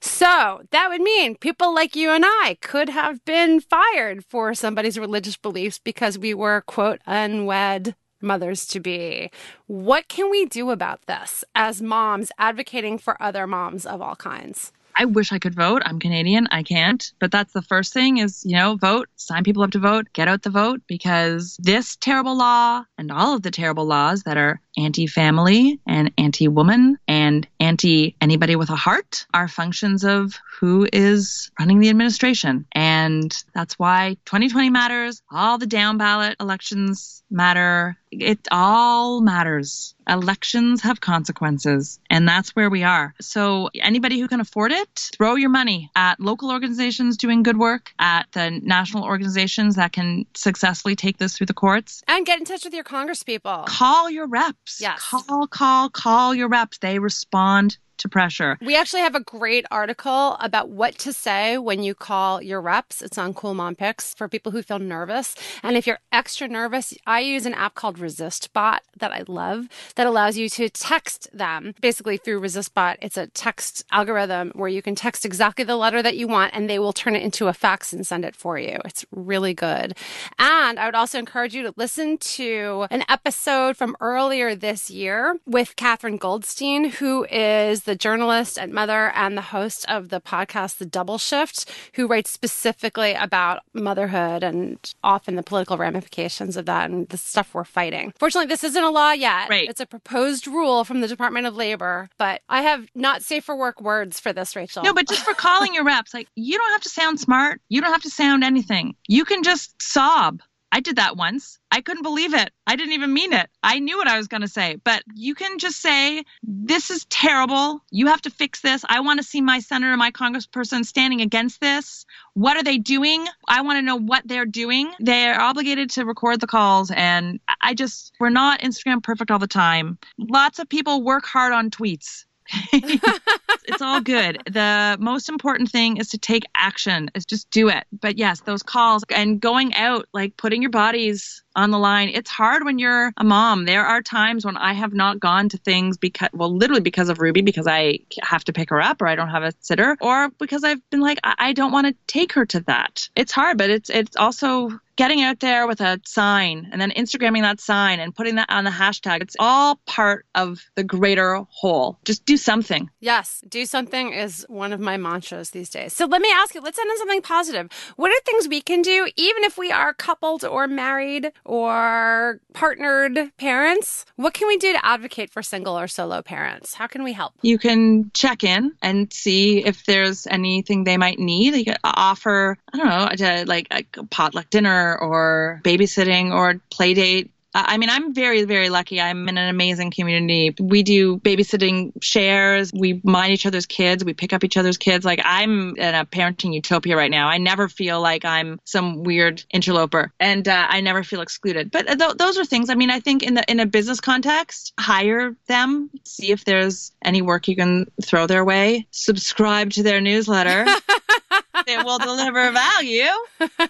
So 0.00 0.62
that 0.72 0.88
would 0.90 1.00
mean 1.00 1.36
people 1.36 1.72
like 1.72 1.94
you 1.94 2.10
and 2.10 2.24
I 2.26 2.58
could 2.60 2.88
have 2.88 3.24
been 3.24 3.60
fired 3.60 4.24
for 4.24 4.54
somebody's 4.54 4.98
religious 4.98 5.36
beliefs 5.36 5.78
because 5.78 6.18
we 6.18 6.34
were, 6.34 6.62
quote, 6.62 7.00
unwed 7.06 7.94
mothers 8.20 8.66
to 8.66 8.80
be. 8.80 9.30
What 9.66 10.08
can 10.08 10.30
we 10.30 10.46
do 10.46 10.70
about 10.70 11.06
this 11.06 11.44
as 11.54 11.80
moms 11.80 12.32
advocating 12.38 12.98
for 12.98 13.22
other 13.22 13.46
moms 13.46 13.86
of 13.86 14.02
all 14.02 14.16
kinds? 14.16 14.72
I 15.00 15.04
wish 15.04 15.32
I 15.32 15.38
could 15.38 15.54
vote. 15.54 15.82
I'm 15.84 16.00
Canadian. 16.00 16.48
I 16.50 16.64
can't. 16.64 17.12
But 17.20 17.30
that's 17.30 17.52
the 17.52 17.62
first 17.62 17.92
thing 17.92 18.18
is, 18.18 18.44
you 18.44 18.56
know, 18.56 18.74
vote, 18.74 19.08
sign 19.14 19.44
people 19.44 19.62
up 19.62 19.70
to 19.70 19.78
vote, 19.78 20.08
get 20.12 20.26
out 20.26 20.42
the 20.42 20.50
vote 20.50 20.80
because 20.88 21.56
this 21.60 21.94
terrible 21.94 22.36
law 22.36 22.82
and 22.98 23.12
all 23.12 23.36
of 23.36 23.42
the 23.42 23.52
terrible 23.52 23.84
laws 23.84 24.24
that 24.24 24.36
are 24.36 24.60
anti 24.76 25.06
family 25.06 25.80
and 25.86 26.10
anti 26.18 26.48
woman 26.48 26.98
and 27.06 27.46
anti 27.60 28.16
anybody 28.20 28.56
with 28.56 28.70
a 28.70 28.76
heart 28.76 29.26
are 29.32 29.46
functions 29.46 30.04
of 30.04 30.34
who 30.58 30.88
is 30.92 31.50
running 31.60 31.78
the 31.78 31.90
administration. 31.90 32.66
And 32.72 33.32
that's 33.54 33.78
why 33.78 34.16
2020 34.24 34.70
matters. 34.70 35.22
All 35.30 35.58
the 35.58 35.66
down 35.66 35.98
ballot 35.98 36.36
elections 36.40 37.22
matter. 37.30 37.96
It 38.10 38.48
all 38.50 39.20
matters. 39.20 39.94
Elections 40.08 40.82
have 40.82 41.00
consequences, 41.00 42.00
and 42.08 42.26
that's 42.26 42.56
where 42.56 42.70
we 42.70 42.82
are. 42.82 43.14
So, 43.20 43.68
anybody 43.74 44.18
who 44.18 44.28
can 44.28 44.40
afford 44.40 44.72
it, 44.72 45.10
throw 45.16 45.34
your 45.34 45.50
money 45.50 45.90
at 45.94 46.18
local 46.18 46.50
organizations 46.50 47.16
doing 47.16 47.42
good 47.42 47.58
work, 47.58 47.92
at 47.98 48.26
the 48.32 48.50
national 48.50 49.04
organizations 49.04 49.76
that 49.76 49.92
can 49.92 50.26
successfully 50.34 50.96
take 50.96 51.18
this 51.18 51.36
through 51.36 51.46
the 51.46 51.54
courts. 51.54 52.02
And 52.08 52.24
get 52.24 52.38
in 52.38 52.44
touch 52.44 52.64
with 52.64 52.74
your 52.74 52.84
congresspeople. 52.84 53.66
Call 53.66 54.10
your 54.10 54.26
reps. 54.26 54.80
Yes. 54.80 55.00
Call, 55.00 55.46
call, 55.46 55.90
call 55.90 56.34
your 56.34 56.48
reps. 56.48 56.78
They 56.78 56.98
respond 56.98 57.78
to 57.98 58.08
pressure. 58.08 58.58
We 58.60 58.76
actually 58.76 59.02
have 59.02 59.14
a 59.14 59.20
great 59.20 59.66
article 59.70 60.36
about 60.40 60.70
what 60.70 60.98
to 60.98 61.12
say 61.12 61.58
when 61.58 61.82
you 61.82 61.94
call 61.94 62.42
your 62.42 62.60
reps. 62.60 63.02
It's 63.02 63.18
on 63.18 63.34
Cool 63.34 63.54
Mom 63.54 63.74
Picks 63.74 64.14
for 64.14 64.28
people 64.28 64.52
who 64.52 64.62
feel 64.62 64.78
nervous. 64.78 65.34
And 65.62 65.76
if 65.76 65.86
you're 65.86 66.00
extra 66.12 66.48
nervous, 66.48 66.94
I 67.06 67.20
use 67.20 67.46
an 67.46 67.54
app 67.54 67.74
called 67.74 67.98
ResistBot 67.98 68.80
that 68.98 69.12
I 69.12 69.24
love 69.28 69.68
that 69.96 70.06
allows 70.06 70.36
you 70.36 70.48
to 70.50 70.68
text 70.68 71.28
them 71.32 71.74
basically 71.80 72.16
through 72.16 72.40
ResistBot. 72.40 72.96
It's 73.02 73.16
a 73.16 73.26
text 73.28 73.84
algorithm 73.92 74.52
where 74.54 74.68
you 74.68 74.82
can 74.82 74.94
text 74.94 75.24
exactly 75.24 75.64
the 75.64 75.76
letter 75.76 76.02
that 76.02 76.16
you 76.16 76.28
want 76.28 76.54
and 76.54 76.68
they 76.68 76.78
will 76.78 76.92
turn 76.92 77.16
it 77.16 77.22
into 77.22 77.48
a 77.48 77.52
fax 77.52 77.92
and 77.92 78.06
send 78.06 78.24
it 78.24 78.36
for 78.36 78.58
you. 78.58 78.78
It's 78.84 79.04
really 79.10 79.54
good. 79.54 79.96
And 80.38 80.78
I 80.78 80.86
would 80.86 80.94
also 80.94 81.18
encourage 81.18 81.54
you 81.54 81.62
to 81.64 81.74
listen 81.76 82.18
to 82.18 82.86
an 82.90 83.04
episode 83.08 83.76
from 83.76 83.96
earlier 84.00 84.54
this 84.54 84.90
year 84.90 85.38
with 85.46 85.76
Katherine 85.76 86.16
Goldstein, 86.16 86.90
who 86.90 87.24
is 87.30 87.82
the 87.88 87.96
journalist 87.96 88.58
at 88.58 88.70
Mother 88.70 89.10
and 89.14 89.34
the 89.34 89.40
host 89.40 89.86
of 89.88 90.10
the 90.10 90.20
podcast, 90.20 90.76
The 90.76 90.84
Double 90.84 91.16
Shift, 91.16 91.64
who 91.94 92.06
writes 92.06 92.30
specifically 92.30 93.14
about 93.14 93.62
motherhood 93.72 94.42
and 94.42 94.78
often 95.02 95.36
the 95.36 95.42
political 95.42 95.78
ramifications 95.78 96.58
of 96.58 96.66
that 96.66 96.90
and 96.90 97.08
the 97.08 97.16
stuff 97.16 97.54
we're 97.54 97.64
fighting. 97.64 98.12
Fortunately, 98.18 98.46
this 98.46 98.62
isn't 98.62 98.84
a 98.84 98.90
law 98.90 99.12
yet. 99.12 99.48
Right. 99.48 99.70
It's 99.70 99.80
a 99.80 99.86
proposed 99.86 100.46
rule 100.46 100.84
from 100.84 101.00
the 101.00 101.08
Department 101.08 101.46
of 101.46 101.56
Labor, 101.56 102.10
but 102.18 102.42
I 102.50 102.60
have 102.60 102.86
not 102.94 103.22
safe 103.22 103.44
for 103.44 103.56
work 103.56 103.80
words 103.80 104.20
for 104.20 104.34
this, 104.34 104.54
Rachel. 104.54 104.82
No, 104.82 104.92
but 104.92 105.08
just 105.08 105.24
for 105.24 105.32
calling 105.32 105.74
your 105.74 105.84
reps, 105.84 106.12
like 106.12 106.28
you 106.34 106.58
don't 106.58 106.72
have 106.72 106.82
to 106.82 106.90
sound 106.90 107.18
smart. 107.18 107.62
You 107.70 107.80
don't 107.80 107.92
have 107.92 108.02
to 108.02 108.10
sound 108.10 108.44
anything. 108.44 108.96
You 109.08 109.24
can 109.24 109.42
just 109.42 109.80
sob. 109.80 110.42
I 110.70 110.80
did 110.80 110.96
that 110.96 111.16
once. 111.16 111.58
I 111.70 111.80
couldn't 111.80 112.02
believe 112.02 112.34
it. 112.34 112.50
I 112.66 112.76
didn't 112.76 112.92
even 112.92 113.12
mean 113.12 113.32
it. 113.32 113.48
I 113.62 113.78
knew 113.78 113.96
what 113.96 114.08
I 114.08 114.18
was 114.18 114.28
going 114.28 114.42
to 114.42 114.48
say, 114.48 114.76
but 114.84 115.02
you 115.14 115.34
can 115.34 115.58
just 115.58 115.80
say, 115.80 116.24
This 116.42 116.90
is 116.90 117.04
terrible. 117.06 117.82
You 117.90 118.08
have 118.08 118.22
to 118.22 118.30
fix 118.30 118.60
this. 118.60 118.84
I 118.88 119.00
want 119.00 119.18
to 119.18 119.24
see 119.24 119.40
my 119.40 119.60
senator, 119.60 119.96
my 119.96 120.10
congressperson 120.10 120.84
standing 120.84 121.20
against 121.20 121.60
this. 121.60 122.04
What 122.34 122.56
are 122.56 122.62
they 122.62 122.78
doing? 122.78 123.26
I 123.48 123.62
want 123.62 123.78
to 123.78 123.82
know 123.82 123.96
what 123.96 124.26
they're 124.26 124.46
doing. 124.46 124.92
They're 125.00 125.40
obligated 125.40 125.90
to 125.90 126.04
record 126.04 126.40
the 126.40 126.46
calls. 126.46 126.90
And 126.90 127.40
I 127.60 127.74
just, 127.74 128.12
we're 128.20 128.30
not 128.30 128.60
Instagram 128.60 129.02
perfect 129.02 129.30
all 129.30 129.38
the 129.38 129.46
time. 129.46 129.98
Lots 130.18 130.58
of 130.58 130.68
people 130.68 131.02
work 131.02 131.24
hard 131.24 131.52
on 131.52 131.70
tweets. 131.70 132.24
it's 132.72 133.82
all 133.82 134.00
good. 134.00 134.42
The 134.46 134.96
most 134.98 135.28
important 135.28 135.70
thing 135.70 135.98
is 135.98 136.08
to 136.10 136.18
take 136.18 136.44
action, 136.54 137.10
is 137.14 137.24
just 137.26 137.50
do 137.50 137.68
it. 137.68 137.84
But 137.92 138.16
yes, 138.18 138.40
those 138.40 138.62
calls 138.62 139.04
and 139.10 139.40
going 139.40 139.74
out, 139.74 140.08
like 140.12 140.36
putting 140.36 140.62
your 140.62 140.70
bodies 140.70 141.42
on 141.54 141.70
the 141.70 141.78
line. 141.78 142.08
It's 142.08 142.30
hard 142.30 142.64
when 142.64 142.78
you're 142.78 143.12
a 143.16 143.24
mom. 143.24 143.64
There 143.64 143.84
are 143.84 144.00
times 144.00 144.44
when 144.44 144.56
I 144.56 144.72
have 144.72 144.94
not 144.94 145.18
gone 145.18 145.48
to 145.50 145.58
things 145.58 145.98
because, 145.98 146.28
well, 146.32 146.54
literally 146.54 146.80
because 146.80 147.08
of 147.08 147.18
Ruby, 147.18 147.42
because 147.42 147.66
I 147.66 147.98
have 148.22 148.44
to 148.44 148.52
pick 148.52 148.70
her 148.70 148.80
up 148.80 149.02
or 149.02 149.08
I 149.08 149.16
don't 149.16 149.28
have 149.28 149.42
a 149.42 149.52
sitter, 149.60 149.96
or 150.00 150.30
because 150.38 150.64
I've 150.64 150.88
been 150.90 151.00
like, 151.00 151.18
I, 151.24 151.34
I 151.38 151.52
don't 151.52 151.72
want 151.72 151.88
to 151.88 151.94
take 152.06 152.32
her 152.34 152.46
to 152.46 152.60
that. 152.60 153.08
It's 153.16 153.32
hard, 153.32 153.58
but 153.58 153.70
it's 153.70 153.90
it's 153.90 154.16
also 154.16 154.78
getting 154.98 155.22
out 155.22 155.38
there 155.38 155.68
with 155.68 155.80
a 155.80 156.00
sign 156.04 156.68
and 156.72 156.80
then 156.80 156.90
Instagramming 156.90 157.42
that 157.42 157.60
sign 157.60 158.00
and 158.00 158.12
putting 158.14 158.34
that 158.34 158.50
on 158.50 158.64
the 158.64 158.70
hashtag. 158.70 159.22
It's 159.22 159.36
all 159.38 159.76
part 159.86 160.26
of 160.34 160.60
the 160.74 160.82
greater 160.82 161.36
whole. 161.48 162.00
Just 162.04 162.26
do 162.26 162.36
something. 162.36 162.90
Yes, 162.98 163.40
do 163.48 163.64
something 163.64 164.12
is 164.12 164.44
one 164.48 164.72
of 164.72 164.80
my 164.80 164.96
mantras 164.96 165.50
these 165.50 165.70
days. 165.70 165.92
So 165.92 166.06
let 166.06 166.20
me 166.20 166.28
ask 166.34 166.52
you, 166.52 166.60
let's 166.60 166.80
end 166.80 166.90
on 166.90 166.98
something 166.98 167.22
positive. 167.22 167.70
What 167.94 168.10
are 168.10 168.20
things 168.26 168.48
we 168.48 168.60
can 168.60 168.82
do, 168.82 169.08
even 169.16 169.44
if 169.44 169.56
we 169.56 169.70
are 169.70 169.94
coupled 169.94 170.44
or 170.44 170.66
married 170.66 171.30
or 171.44 172.40
partnered 172.52 173.30
parents? 173.36 174.04
What 174.16 174.34
can 174.34 174.48
we 174.48 174.56
do 174.56 174.72
to 174.72 174.84
advocate 174.84 175.30
for 175.30 175.44
single 175.44 175.78
or 175.78 175.86
solo 175.86 176.22
parents? 176.22 176.74
How 176.74 176.88
can 176.88 177.04
we 177.04 177.12
help? 177.12 177.34
You 177.42 177.56
can 177.56 178.10
check 178.14 178.42
in 178.42 178.72
and 178.82 179.12
see 179.12 179.64
if 179.64 179.84
there's 179.84 180.26
anything 180.26 180.82
they 180.82 180.96
might 180.96 181.20
need. 181.20 181.54
You 181.54 181.66
can 181.66 181.76
offer, 181.84 182.58
I 182.72 182.76
don't 182.76 182.88
know, 182.88 183.44
like 183.46 183.68
a 183.70 183.84
potluck 184.06 184.50
dinner 184.50 184.87
or 184.96 185.60
babysitting 185.64 186.32
or 186.32 186.60
play 186.70 186.94
date 186.94 187.30
I 187.54 187.78
mean, 187.78 187.88
I'm 187.88 188.14
very, 188.14 188.44
very 188.44 188.68
lucky. 188.68 189.00
I'm 189.00 189.28
in 189.28 189.38
an 189.38 189.48
amazing 189.48 189.90
community. 189.90 190.54
We 190.60 190.82
do 190.82 191.18
babysitting 191.18 191.92
shares. 192.02 192.72
We 192.72 193.00
mind 193.04 193.32
each 193.32 193.46
other's 193.46 193.64
kids. 193.64 194.04
We 194.04 194.12
pick 194.12 194.32
up 194.32 194.44
each 194.44 194.56
other's 194.56 194.76
kids. 194.76 195.04
Like 195.04 195.20
I'm 195.24 195.76
in 195.76 195.94
a 195.94 196.04
parenting 196.04 196.52
utopia 196.52 196.96
right 196.96 197.10
now. 197.10 197.28
I 197.28 197.38
never 197.38 197.68
feel 197.68 198.00
like 198.00 198.24
I'm 198.24 198.60
some 198.64 199.02
weird 199.02 199.42
interloper, 199.50 200.12
and 200.20 200.46
uh, 200.46 200.66
I 200.68 200.82
never 200.82 201.02
feel 201.02 201.20
excluded. 201.20 201.70
But 201.70 201.86
th- 201.86 202.16
those 202.18 202.36
are 202.36 202.44
things. 202.44 202.68
I 202.68 202.74
mean, 202.74 202.90
I 202.90 203.00
think 203.00 203.22
in 203.22 203.34
the 203.34 203.50
in 203.50 203.60
a 203.60 203.66
business 203.66 204.00
context, 204.00 204.74
hire 204.78 205.34
them. 205.46 205.90
See 206.04 206.30
if 206.30 206.44
there's 206.44 206.92
any 207.02 207.22
work 207.22 207.48
you 207.48 207.56
can 207.56 207.90
throw 208.02 208.26
their 208.26 208.44
way. 208.44 208.86
Subscribe 208.90 209.70
to 209.70 209.82
their 209.82 210.00
newsletter. 210.00 210.66
it 211.68 211.84
will 211.84 211.98
deliver 211.98 212.50
value. 212.50 213.10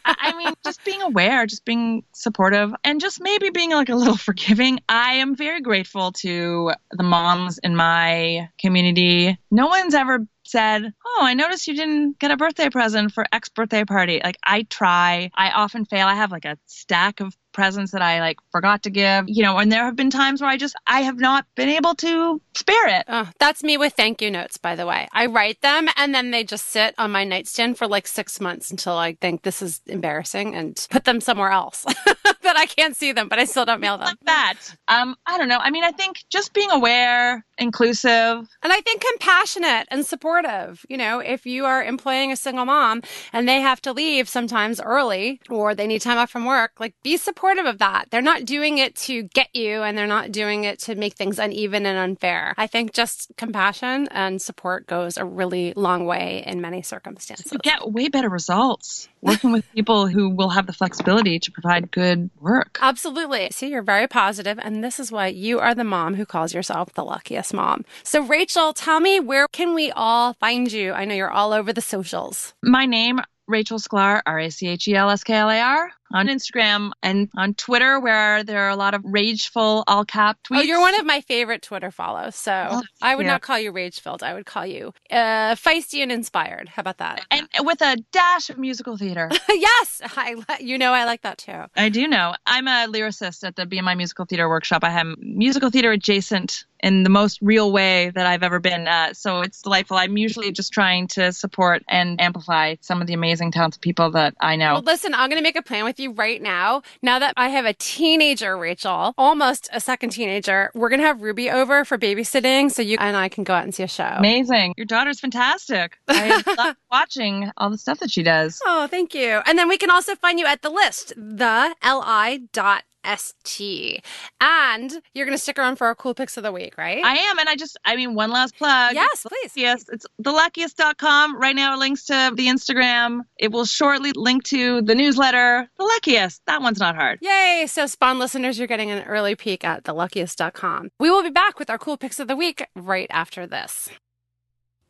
I 0.05 0.35
mean, 0.37 0.55
just 0.65 0.85
being 0.85 1.03
aware, 1.03 1.47
just 1.47 1.65
being 1.65 2.05
supportive, 2.13 2.73
and 2.85 3.01
just 3.01 3.21
maybe 3.21 3.51
being 3.51 3.71
like 3.71 3.89
a 3.89 3.95
little 3.95 4.17
forgiving. 4.29 4.81
I 4.89 5.15
am 5.15 5.35
very 5.35 5.61
grateful 5.61 6.13
to 6.13 6.73
the 6.91 7.03
moms 7.03 7.59
in 7.59 7.77
my 7.77 8.49
community. 8.59 9.39
No 9.51 9.67
one's 9.67 9.95
ever 9.95 10.27
said, 10.45 10.93
Oh, 11.07 11.21
I 11.23 11.35
noticed 11.35 11.67
you 11.67 11.75
didn't 11.75 12.19
get 12.19 12.31
a 12.31 12.37
birthday 12.37 12.71
present 12.71 13.13
for 13.13 13.27
X 13.33 13.49
birthday 13.49 13.85
party. 13.85 14.21
Like, 14.23 14.39
I 14.43 14.63
try. 14.63 15.31
I 15.35 15.51
often 15.51 15.85
fail. 15.85 16.07
I 16.07 16.15
have 16.15 16.33
like 16.33 16.45
a 16.45 16.59
stack 16.67 17.21
of 17.21 17.37
presents 17.53 17.93
that 17.93 18.03
I 18.03 18.21
like 18.21 18.39
forgot 18.51 18.83
to 18.85 18.91
give, 18.91 19.25
you 19.29 19.43
know, 19.43 19.59
and 19.59 19.71
there 19.71 19.85
have 19.85 19.97
been 19.97 20.11
times 20.11 20.41
where 20.41 20.51
I 20.51 20.57
just, 20.57 20.77
I 20.87 21.03
have 21.03 21.19
not 21.19 21.47
been 21.55 21.69
able 21.69 21.95
to 21.97 22.41
spare 22.55 22.89
it. 22.99 23.05
Oh, 23.09 23.29
that's 23.39 23.63
me 23.63 23.77
with 23.77 23.95
thank 23.95 24.23
you 24.23 24.31
notes, 24.31 24.57
by 24.57 24.75
the 24.75 24.87
way. 24.87 25.09
I 25.13 25.27
write 25.27 25.61
them 25.61 25.89
and 25.97 26.15
then 26.15 26.31
they 26.31 26.45
just 26.45 26.67
sit 26.67 26.95
on 26.99 27.11
my 27.11 27.25
nightstand 27.25 27.79
for 27.79 27.87
like 27.87 28.07
six 28.07 28.41
months 28.41 28.71
until 28.71 28.95
I 28.95 29.15
think 29.15 29.43
this 29.43 29.63
is 29.63 29.81
embarrassing 29.87 30.55
and 30.55 30.87
put 30.91 31.05
them 31.05 31.21
somewhere 31.21 31.51
else 31.51 31.85
that 32.43 32.57
I 32.57 32.67
can't 32.67 32.97
see 32.97 33.13
them, 33.13 33.29
but 33.29 33.39
I 33.39 33.45
still 33.45 33.65
don't 33.65 33.81
mail 33.81 33.99
them. 33.99 34.07
Like 34.07 34.17
that. 34.25 34.55
Um, 34.89 35.17
I 35.27 35.39
don't 35.39 35.49
know. 35.49 35.59
I 35.61 35.71
mean, 35.71 35.85
I 35.85 35.93
think 35.93 36.25
just 36.31 36.53
being 36.53 36.71
aware, 36.71 37.45
inclusive. 37.59 38.49
And 38.63 38.73
I 38.73 38.81
think 38.81 39.05
compassionate 39.13 39.89
and 39.91 40.07
supportive. 40.07 40.85
You 40.89 40.97
know, 40.97 41.19
if 41.21 41.47
you 41.47 41.65
are 41.65 41.83
employing 41.83 42.33
a 42.33 42.37
single 42.37 42.65
mom 42.65 43.03
and 43.33 43.49
they 43.49 43.61
have 43.61 43.81
to 43.83 43.93
leave 43.93 44.29
sometimes 44.29 44.81
early 44.81 45.41
or 45.51 45.75
they 45.75 45.87
need 45.87 46.03
time 46.03 46.19
off 46.19 46.31
from 46.31 46.45
work, 46.45 46.73
like 46.79 46.95
be 47.03 47.17
supportive 47.17 47.39
supportive 47.49 47.73
of 47.73 47.79
that. 47.79 48.11
They're 48.11 48.21
not 48.21 48.45
doing 48.45 48.77
it 48.77 48.95
to 48.97 49.23
get 49.23 49.55
you 49.55 49.83
and 49.83 49.97
they're 49.97 50.07
not 50.07 50.33
doing 50.33 50.65
it 50.65 50.81
to 50.81 50.95
make 50.95 51.15
things 51.15 51.39
uneven 51.39 51.87
and 51.87 51.99
unfair. 51.99 52.55
I 52.59 52.67
think 52.67 52.93
just 52.93 53.33
compassion 53.39 54.07
and 54.11 54.41
support 54.43 54.87
goes 54.87 55.17
a 55.17 55.25
really 55.25 55.73
long 55.75 56.05
way 56.05 56.43
in 56.47 56.61
many 56.61 56.83
circumstances. 56.83 57.51
You 57.51 57.59
get 57.59 57.91
way 57.91 58.09
better 58.09 58.29
results 58.29 59.09
working 59.23 59.51
with 59.51 59.65
people 59.73 60.09
who 60.09 60.29
will 60.29 60.51
have 60.51 60.67
the 60.67 60.75
flexibility 60.75 61.39
to 61.39 61.51
provide 61.51 61.91
good 61.91 62.29
work. 62.39 62.79
Absolutely. 62.83 63.49
See, 63.51 63.69
you're 63.69 63.83
very 63.83 64.07
positive, 64.07 64.59
and 64.61 64.85
this 64.85 65.01
is 65.01 65.11
why 65.11 65.29
you 65.29 65.59
are 65.59 65.75
the 65.75 65.85
mom 65.85 66.15
who 66.15 66.27
calls 66.27 66.55
yourself 66.55 66.93
the 66.93 67.05
luckiest 67.05 67.55
mom. 67.55 67.85
So, 68.03 68.21
Rachel, 68.21 68.73
tell 68.75 69.01
me 69.01 69.21
where 69.21 69.49
can 69.49 69.75
we 69.75 69.91
all 69.91 70.35
find 70.35 70.71
you? 70.71 70.93
I 70.93 71.05
know 71.05 71.15
you're 71.15 71.31
all 71.31 71.53
over 71.53 71.73
the 71.73 71.81
socials. 71.81 72.55
My 72.63 72.87
name, 72.87 73.21
Rachel 73.49 73.79
Sklar, 73.79 74.21
R 74.27 74.39
A 74.39 74.51
C 74.51 74.69
H 74.69 74.87
E 74.87 74.95
L 74.95 75.11
S 75.11 75.25
K 75.25 75.35
L 75.35 75.51
A 75.51 75.61
R 75.61 75.91
on 76.13 76.29
Instagram 76.29 76.93
and 77.03 77.29
on 77.37 77.55
Twitter, 77.55 78.01
where 78.01 78.45
there 78.45 78.61
are 78.61 78.71
a 78.71 78.77
lot 78.77 78.95
of 78.95 79.03
rageful 79.05 79.85
all 79.87 80.05
cap 80.05 80.39
tweets. 80.45 80.59
Oh, 80.59 80.63
you're 80.63 80.81
one 80.81 80.99
of 80.99 81.07
my 81.07 81.21
favorite 81.23 81.63
Twitter 81.63 81.91
follows. 81.91 82.35
So 82.35 82.67
oh, 82.71 82.83
I 83.03 83.15
would 83.15 83.27
yeah. 83.27 83.33
not 83.33 83.43
call 83.43 83.59
you 83.59 83.73
rage 83.73 84.01
filled. 84.01 84.23
I 84.23 84.35
would 84.35 84.47
call 84.47 84.67
you 84.67 84.93
uh, 85.11 85.55
feisty 85.55 86.03
and 86.03 86.13
inspired. 86.13 86.69
How 86.69 86.81
about 86.81 86.99
that? 86.99 87.25
And 87.31 87.49
with 87.61 87.81
a 87.81 87.97
dash 88.13 88.51
of 88.51 88.59
musical 88.59 88.97
theater. 88.97 89.31
yes, 89.49 90.03
I 90.17 90.37
you 90.61 90.79
know 90.79 90.93
I 90.93 91.05
like 91.05 91.23
that 91.23 91.39
too. 91.39 91.65
I 91.77 91.89
do 91.89 92.07
know. 92.09 92.35
I'm 92.47 92.69
a 92.69 92.87
lyricist 92.89 93.45
at 93.45 93.57
the 93.57 93.67
BMI 93.67 93.97
Musical 93.97 94.25
Theater 94.25 94.49
Workshop. 94.49 94.85
I 94.85 94.91
have 94.91 95.07
musical 95.19 95.71
theater 95.71 95.93
adjacent 95.93 96.65
in 96.81 97.03
the 97.03 97.11
most 97.11 97.39
real 97.43 97.73
way 97.73 98.11
that 98.11 98.27
I've 98.27 98.43
ever 98.43 98.61
been. 98.61 98.87
Uh, 98.87 99.13
so 99.13 99.41
it's 99.41 99.63
delightful. 99.63 99.97
I'm 99.97 100.17
usually 100.17 100.53
just 100.53 100.73
trying 100.73 101.09
to 101.09 101.33
support 101.33 101.83
and 101.89 102.21
amplify 102.21 102.77
some 102.81 103.01
of 103.01 103.07
the 103.07 103.15
amazing 103.15 103.51
talented 103.51 103.81
people 103.81 104.13
that 104.13 104.35
I 104.41 104.57
know. 104.57 104.75
Well, 104.75 104.83
listen, 104.83 105.15
I'm 105.15 105.29
going 105.29 105.41
to 105.41 105.43
make 105.43 105.57
a 105.57 105.63
plan 105.63 105.85
with 105.85 105.98
with 105.99 106.05
you 106.05 106.13
right 106.13 106.41
now. 106.41 106.83
Now 107.03 107.19
that 107.19 107.35
I 107.37 107.49
have 107.49 107.65
a 107.65 107.75
teenager, 107.75 108.57
Rachel, 108.57 109.13
almost 109.19 109.69
a 109.73 109.81
second 109.81 110.11
teenager, 110.11 110.71
we're 110.75 110.89
going 110.89 111.01
to 111.01 111.07
have 111.07 111.23
Ruby 111.23 111.51
over 111.51 111.85
for 111.85 111.99
babysitting 111.99 112.71
so 112.71 112.83
you 112.83 112.97
and 113.01 113.17
I 113.17 113.29
can 113.29 113.45
go 113.45 113.55
out 113.55 113.65
and 113.65 113.75
see 113.75 113.83
a 113.83 113.89
show. 113.89 114.15
Amazing. 114.17 114.75
Your 114.77 114.87
daughter's 114.87 115.21
fantastic. 115.21 115.99
I 116.09 116.43
love 116.57 116.77
watching 116.91 117.51
all 117.57 117.71
the 117.71 117.79
stuff 117.79 117.99
that 117.99 118.11
she 118.11 118.23
does. 118.23 118.61
Oh, 118.65 118.87
thank 118.87 119.15
you. 119.15 119.41
And 119.47 119.59
then 119.59 119.69
we 119.69 119.79
can 119.79 119.91
also 119.91 120.15
find 120.15 120.39
you 120.39 120.47
at 120.47 120.63
the 120.63 120.71
list, 120.71 121.13
the 121.17 121.75
li 121.83 122.49
dot 122.53 122.85
ST. 123.17 124.05
And 124.41 125.03
you're 125.15 125.27
going 125.27 125.37
to 125.37 125.43
stick 125.43 125.59
around 125.59 125.77
for 125.77 125.87
our 125.87 125.95
cool 125.95 126.15
picks 126.15 126.37
of 126.37 126.43
the 126.43 126.53
week, 126.53 126.77
right? 126.77 127.05
I 127.05 127.17
am. 127.17 127.39
And 127.39 127.49
I 127.49 127.57
just, 127.57 127.79
I 127.85 127.97
mean, 127.97 128.15
one 128.15 128.31
last 128.31 128.57
plug. 128.57 128.95
Yes, 128.95 129.27
please. 129.27 129.53
Yes, 129.57 129.85
it's 129.91 130.07
theluckiest.com. 130.23 131.37
Right 131.41 131.57
now 131.57 131.75
it 131.75 131.79
links 131.79 132.05
to 132.07 132.33
the 132.35 132.47
Instagram. 132.49 133.21
It 133.39 133.53
will 133.53 133.65
shortly 133.65 134.13
link 134.13 134.45
to 134.45 134.83
the 134.83 134.95
newsletter. 134.95 135.69
The 135.79 135.85
Luckiest. 135.85 136.43
That 136.47 136.63
one's 136.63 136.81
not 136.81 136.97
hard. 136.97 137.19
Yay. 137.23 137.65
So, 137.69 137.87
Spawned 137.87 138.19
listeners, 138.19 138.59
you're 138.59 138.69
getting 138.69 138.91
an 138.91 139.05
early 139.05 139.35
peek 139.35 139.65
at 139.65 139.85
theluckiest.com. 139.85 140.91
We 140.99 141.11
will 141.11 141.23
be 141.23 141.31
back 141.31 141.59
with 141.59 141.71
our 141.71 141.79
cool 141.79 141.97
picks 141.97 142.21
of 142.21 142.29
the 142.29 142.37
week 142.37 142.67
right 142.77 143.09
after 143.11 143.47
this. 143.47 143.89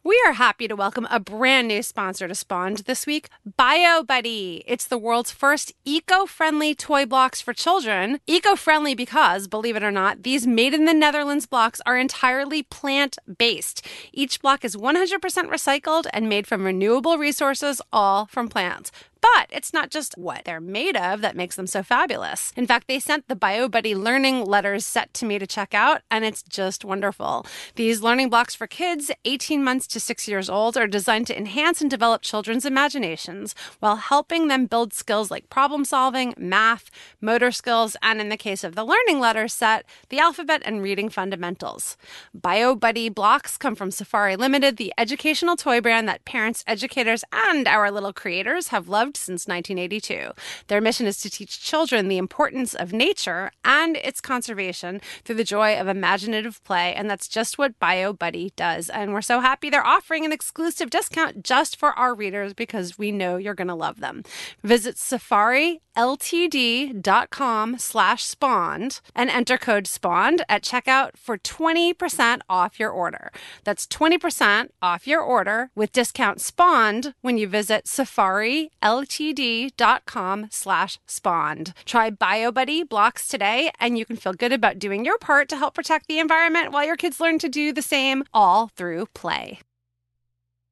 We 0.05 0.22
are 0.26 0.34
happy 0.34 0.68
to 0.68 0.76
welcome 0.76 1.09
a 1.11 1.18
brand 1.18 1.66
new 1.66 1.82
sponsor 1.82 2.28
to 2.28 2.34
Spawned 2.34 2.78
this 2.78 3.05
week, 3.05 3.28
BioBuddy. 3.59 4.62
It's 4.64 4.86
the 4.86 4.96
world's 4.96 5.32
first 5.32 5.72
eco 5.84 6.24
friendly 6.24 6.72
toy 6.72 7.05
blocks 7.05 7.40
for 7.40 7.53
children. 7.53 8.20
Eco 8.28 8.55
friendly 8.55 8.94
because, 8.94 9.49
believe 9.49 9.74
it 9.74 9.82
or 9.82 9.90
not, 9.90 10.22
these 10.22 10.46
made 10.46 10.72
in 10.72 10.84
the 10.84 10.94
Netherlands 10.94 11.46
blocks 11.46 11.80
are 11.84 11.99
entirely 11.99 12.62
plant 12.62 13.18
based. 13.38 13.84
Each 14.12 14.40
block 14.40 14.64
is 14.64 14.76
100% 14.76 15.18
recycled 15.18 16.07
and 16.12 16.28
made 16.28 16.46
from 16.46 16.64
renewable 16.64 17.18
resources, 17.18 17.82
all 17.92 18.26
from 18.26 18.49
plants. 18.49 18.92
But 19.20 19.49
it's 19.51 19.72
not 19.72 19.90
just 19.90 20.16
what 20.16 20.44
they're 20.44 20.61
made 20.61 20.96
of 20.96 21.22
that 21.22 21.36
makes 21.36 21.57
them 21.57 21.66
so 21.66 21.82
fabulous. 21.82 22.53
In 22.57 22.68
fact, 22.68 22.86
they 22.86 23.01
sent 23.01 23.26
the 23.26 23.34
BioBuddy 23.34 23.96
learning 23.96 24.44
letters 24.44 24.86
set 24.86 25.12
to 25.14 25.26
me 25.26 25.40
to 25.40 25.46
check 25.46 25.74
out, 25.74 26.03
and 26.09 26.24
it's 26.24 26.42
just 26.44 26.84
wonderful. 26.84 27.44
These 27.74 28.01
learning 28.01 28.30
blocks 28.30 28.55
for 28.55 28.68
kids 28.68 29.11
18 29.24 29.64
months 29.64 29.88
to 29.89 30.01
6 30.01 30.28
years 30.28 30.49
old 30.49 30.76
are 30.76 30.86
designed 30.86 31.26
to 31.26 31.36
enhance 31.36 31.80
and 31.80 31.91
develop 31.91 32.22
children's 32.22 32.64
imaginations 32.64 33.55
while 33.80 33.97
helping 33.97 34.49
them 34.49 34.66
build 34.66 34.93
skills 34.93 35.30
like 35.30 35.51
problem 35.51 35.84
solving, 35.84 36.34
math, 36.36 36.91
motor 37.20 37.51
skills, 37.51 37.97
and 38.03 38.20
in 38.20 38.28
the 38.28 38.36
case 38.36 38.64
of 38.64 38.74
the 38.74 38.84
learning 38.84 39.20
letters 39.20 39.53
set, 39.53 39.84
the 40.09 40.18
alphabet 40.18 40.62
and 40.64 40.82
reading 40.82 41.09
fundamentals. 41.09 41.97
BioBuddy 42.36 43.14
blocks 43.14 43.57
come 43.57 43.74
from 43.74 43.91
Safari 43.91 44.36
Limited, 44.36 44.76
the 44.76 44.93
educational 44.97 45.57
toy 45.57 45.80
brand 45.80 46.09
that 46.09 46.24
parents, 46.24 46.64
educators, 46.66 47.24
and 47.32 47.66
our 47.66 47.91
little 47.91 48.12
creators 48.12 48.68
have 48.68 48.89
loved 48.89 49.16
since 49.16 49.47
1982. 49.47 50.32
Their 50.68 50.80
mission 50.80 51.07
is 51.07 51.20
to 51.22 51.30
teach 51.30 51.61
children 51.61 52.09
the 52.09 52.18
importance 52.18 52.74
of 52.74 52.93
nature 52.93 53.51
and 53.64 53.97
its 53.97 54.20
conservation 54.20 55.01
through 55.24 55.36
the 55.36 55.45
joy 55.45 55.78
of 55.78 55.89
imaginative 55.89 56.62
play, 56.64 56.95
and 56.95 57.11
that's 57.11 57.28
just 57.28 57.59
what 57.59 57.78
BioBuddy 57.80 58.55
does. 58.57 58.89
And 58.89 59.12
we're 59.12 59.22
so 59.22 59.41
happy 59.41 59.70
they're 59.70 59.78
offering 59.87 60.24
an 60.24 60.33
exclusive 60.33 60.91
discount 60.91 61.45
just 61.45 61.76
for 61.76 61.91
our 61.99 62.14
readers 62.14 62.55
because 62.55 62.99
we 62.99 63.12
know 63.12 63.37
you're 63.37 63.55
going 63.55 63.68
to 63.68 63.74
love 63.74 64.01
them. 64.01 64.24
Visit 64.62 64.97
safariltd.com 64.97 67.79
slash 67.79 68.24
spawned 68.24 69.01
and 69.14 69.31
enter 69.31 69.59
code 69.59 69.87
spawned 69.87 70.45
at 70.49 70.62
checkout 70.62 71.16
for 71.16 71.39
20% 71.39 72.41
off 72.49 72.81
your 72.81 72.91
order. 72.91 73.31
That's 73.64 73.87
20% 73.87 74.70
off 74.81 75.07
your 75.07 75.20
order 75.20 75.70
with 75.74 75.93
discount 75.93 76.41
spawned 76.41 77.14
when 77.20 77.37
you 77.39 77.47
visit 77.47 77.89
safari 77.89 78.70
ltd.com 78.83 80.47
slash 80.51 80.99
spawned. 81.07 81.74
Try 81.85 82.11
BioBuddy 82.11 82.89
blocks 82.89 83.29
today, 83.29 83.70
and 83.79 83.99
you 83.99 84.05
can 84.05 84.16
feel 84.16 84.33
good 84.33 84.53
about 84.53 84.79
doing 84.79 85.05
your 85.05 85.18
part 85.18 85.49
to 85.49 85.57
help 85.57 85.74
protect 85.74 86.09
the 86.09 86.18
environment 86.18 86.72
while 86.72 86.85
your 86.85 86.97
kids 86.97 87.20
learn 87.20 87.39
to 87.39 87.49
do 87.49 87.72
the 87.72 87.83
same 87.83 88.24
all 88.33 88.68
through 88.68 89.07
play. 89.14 89.61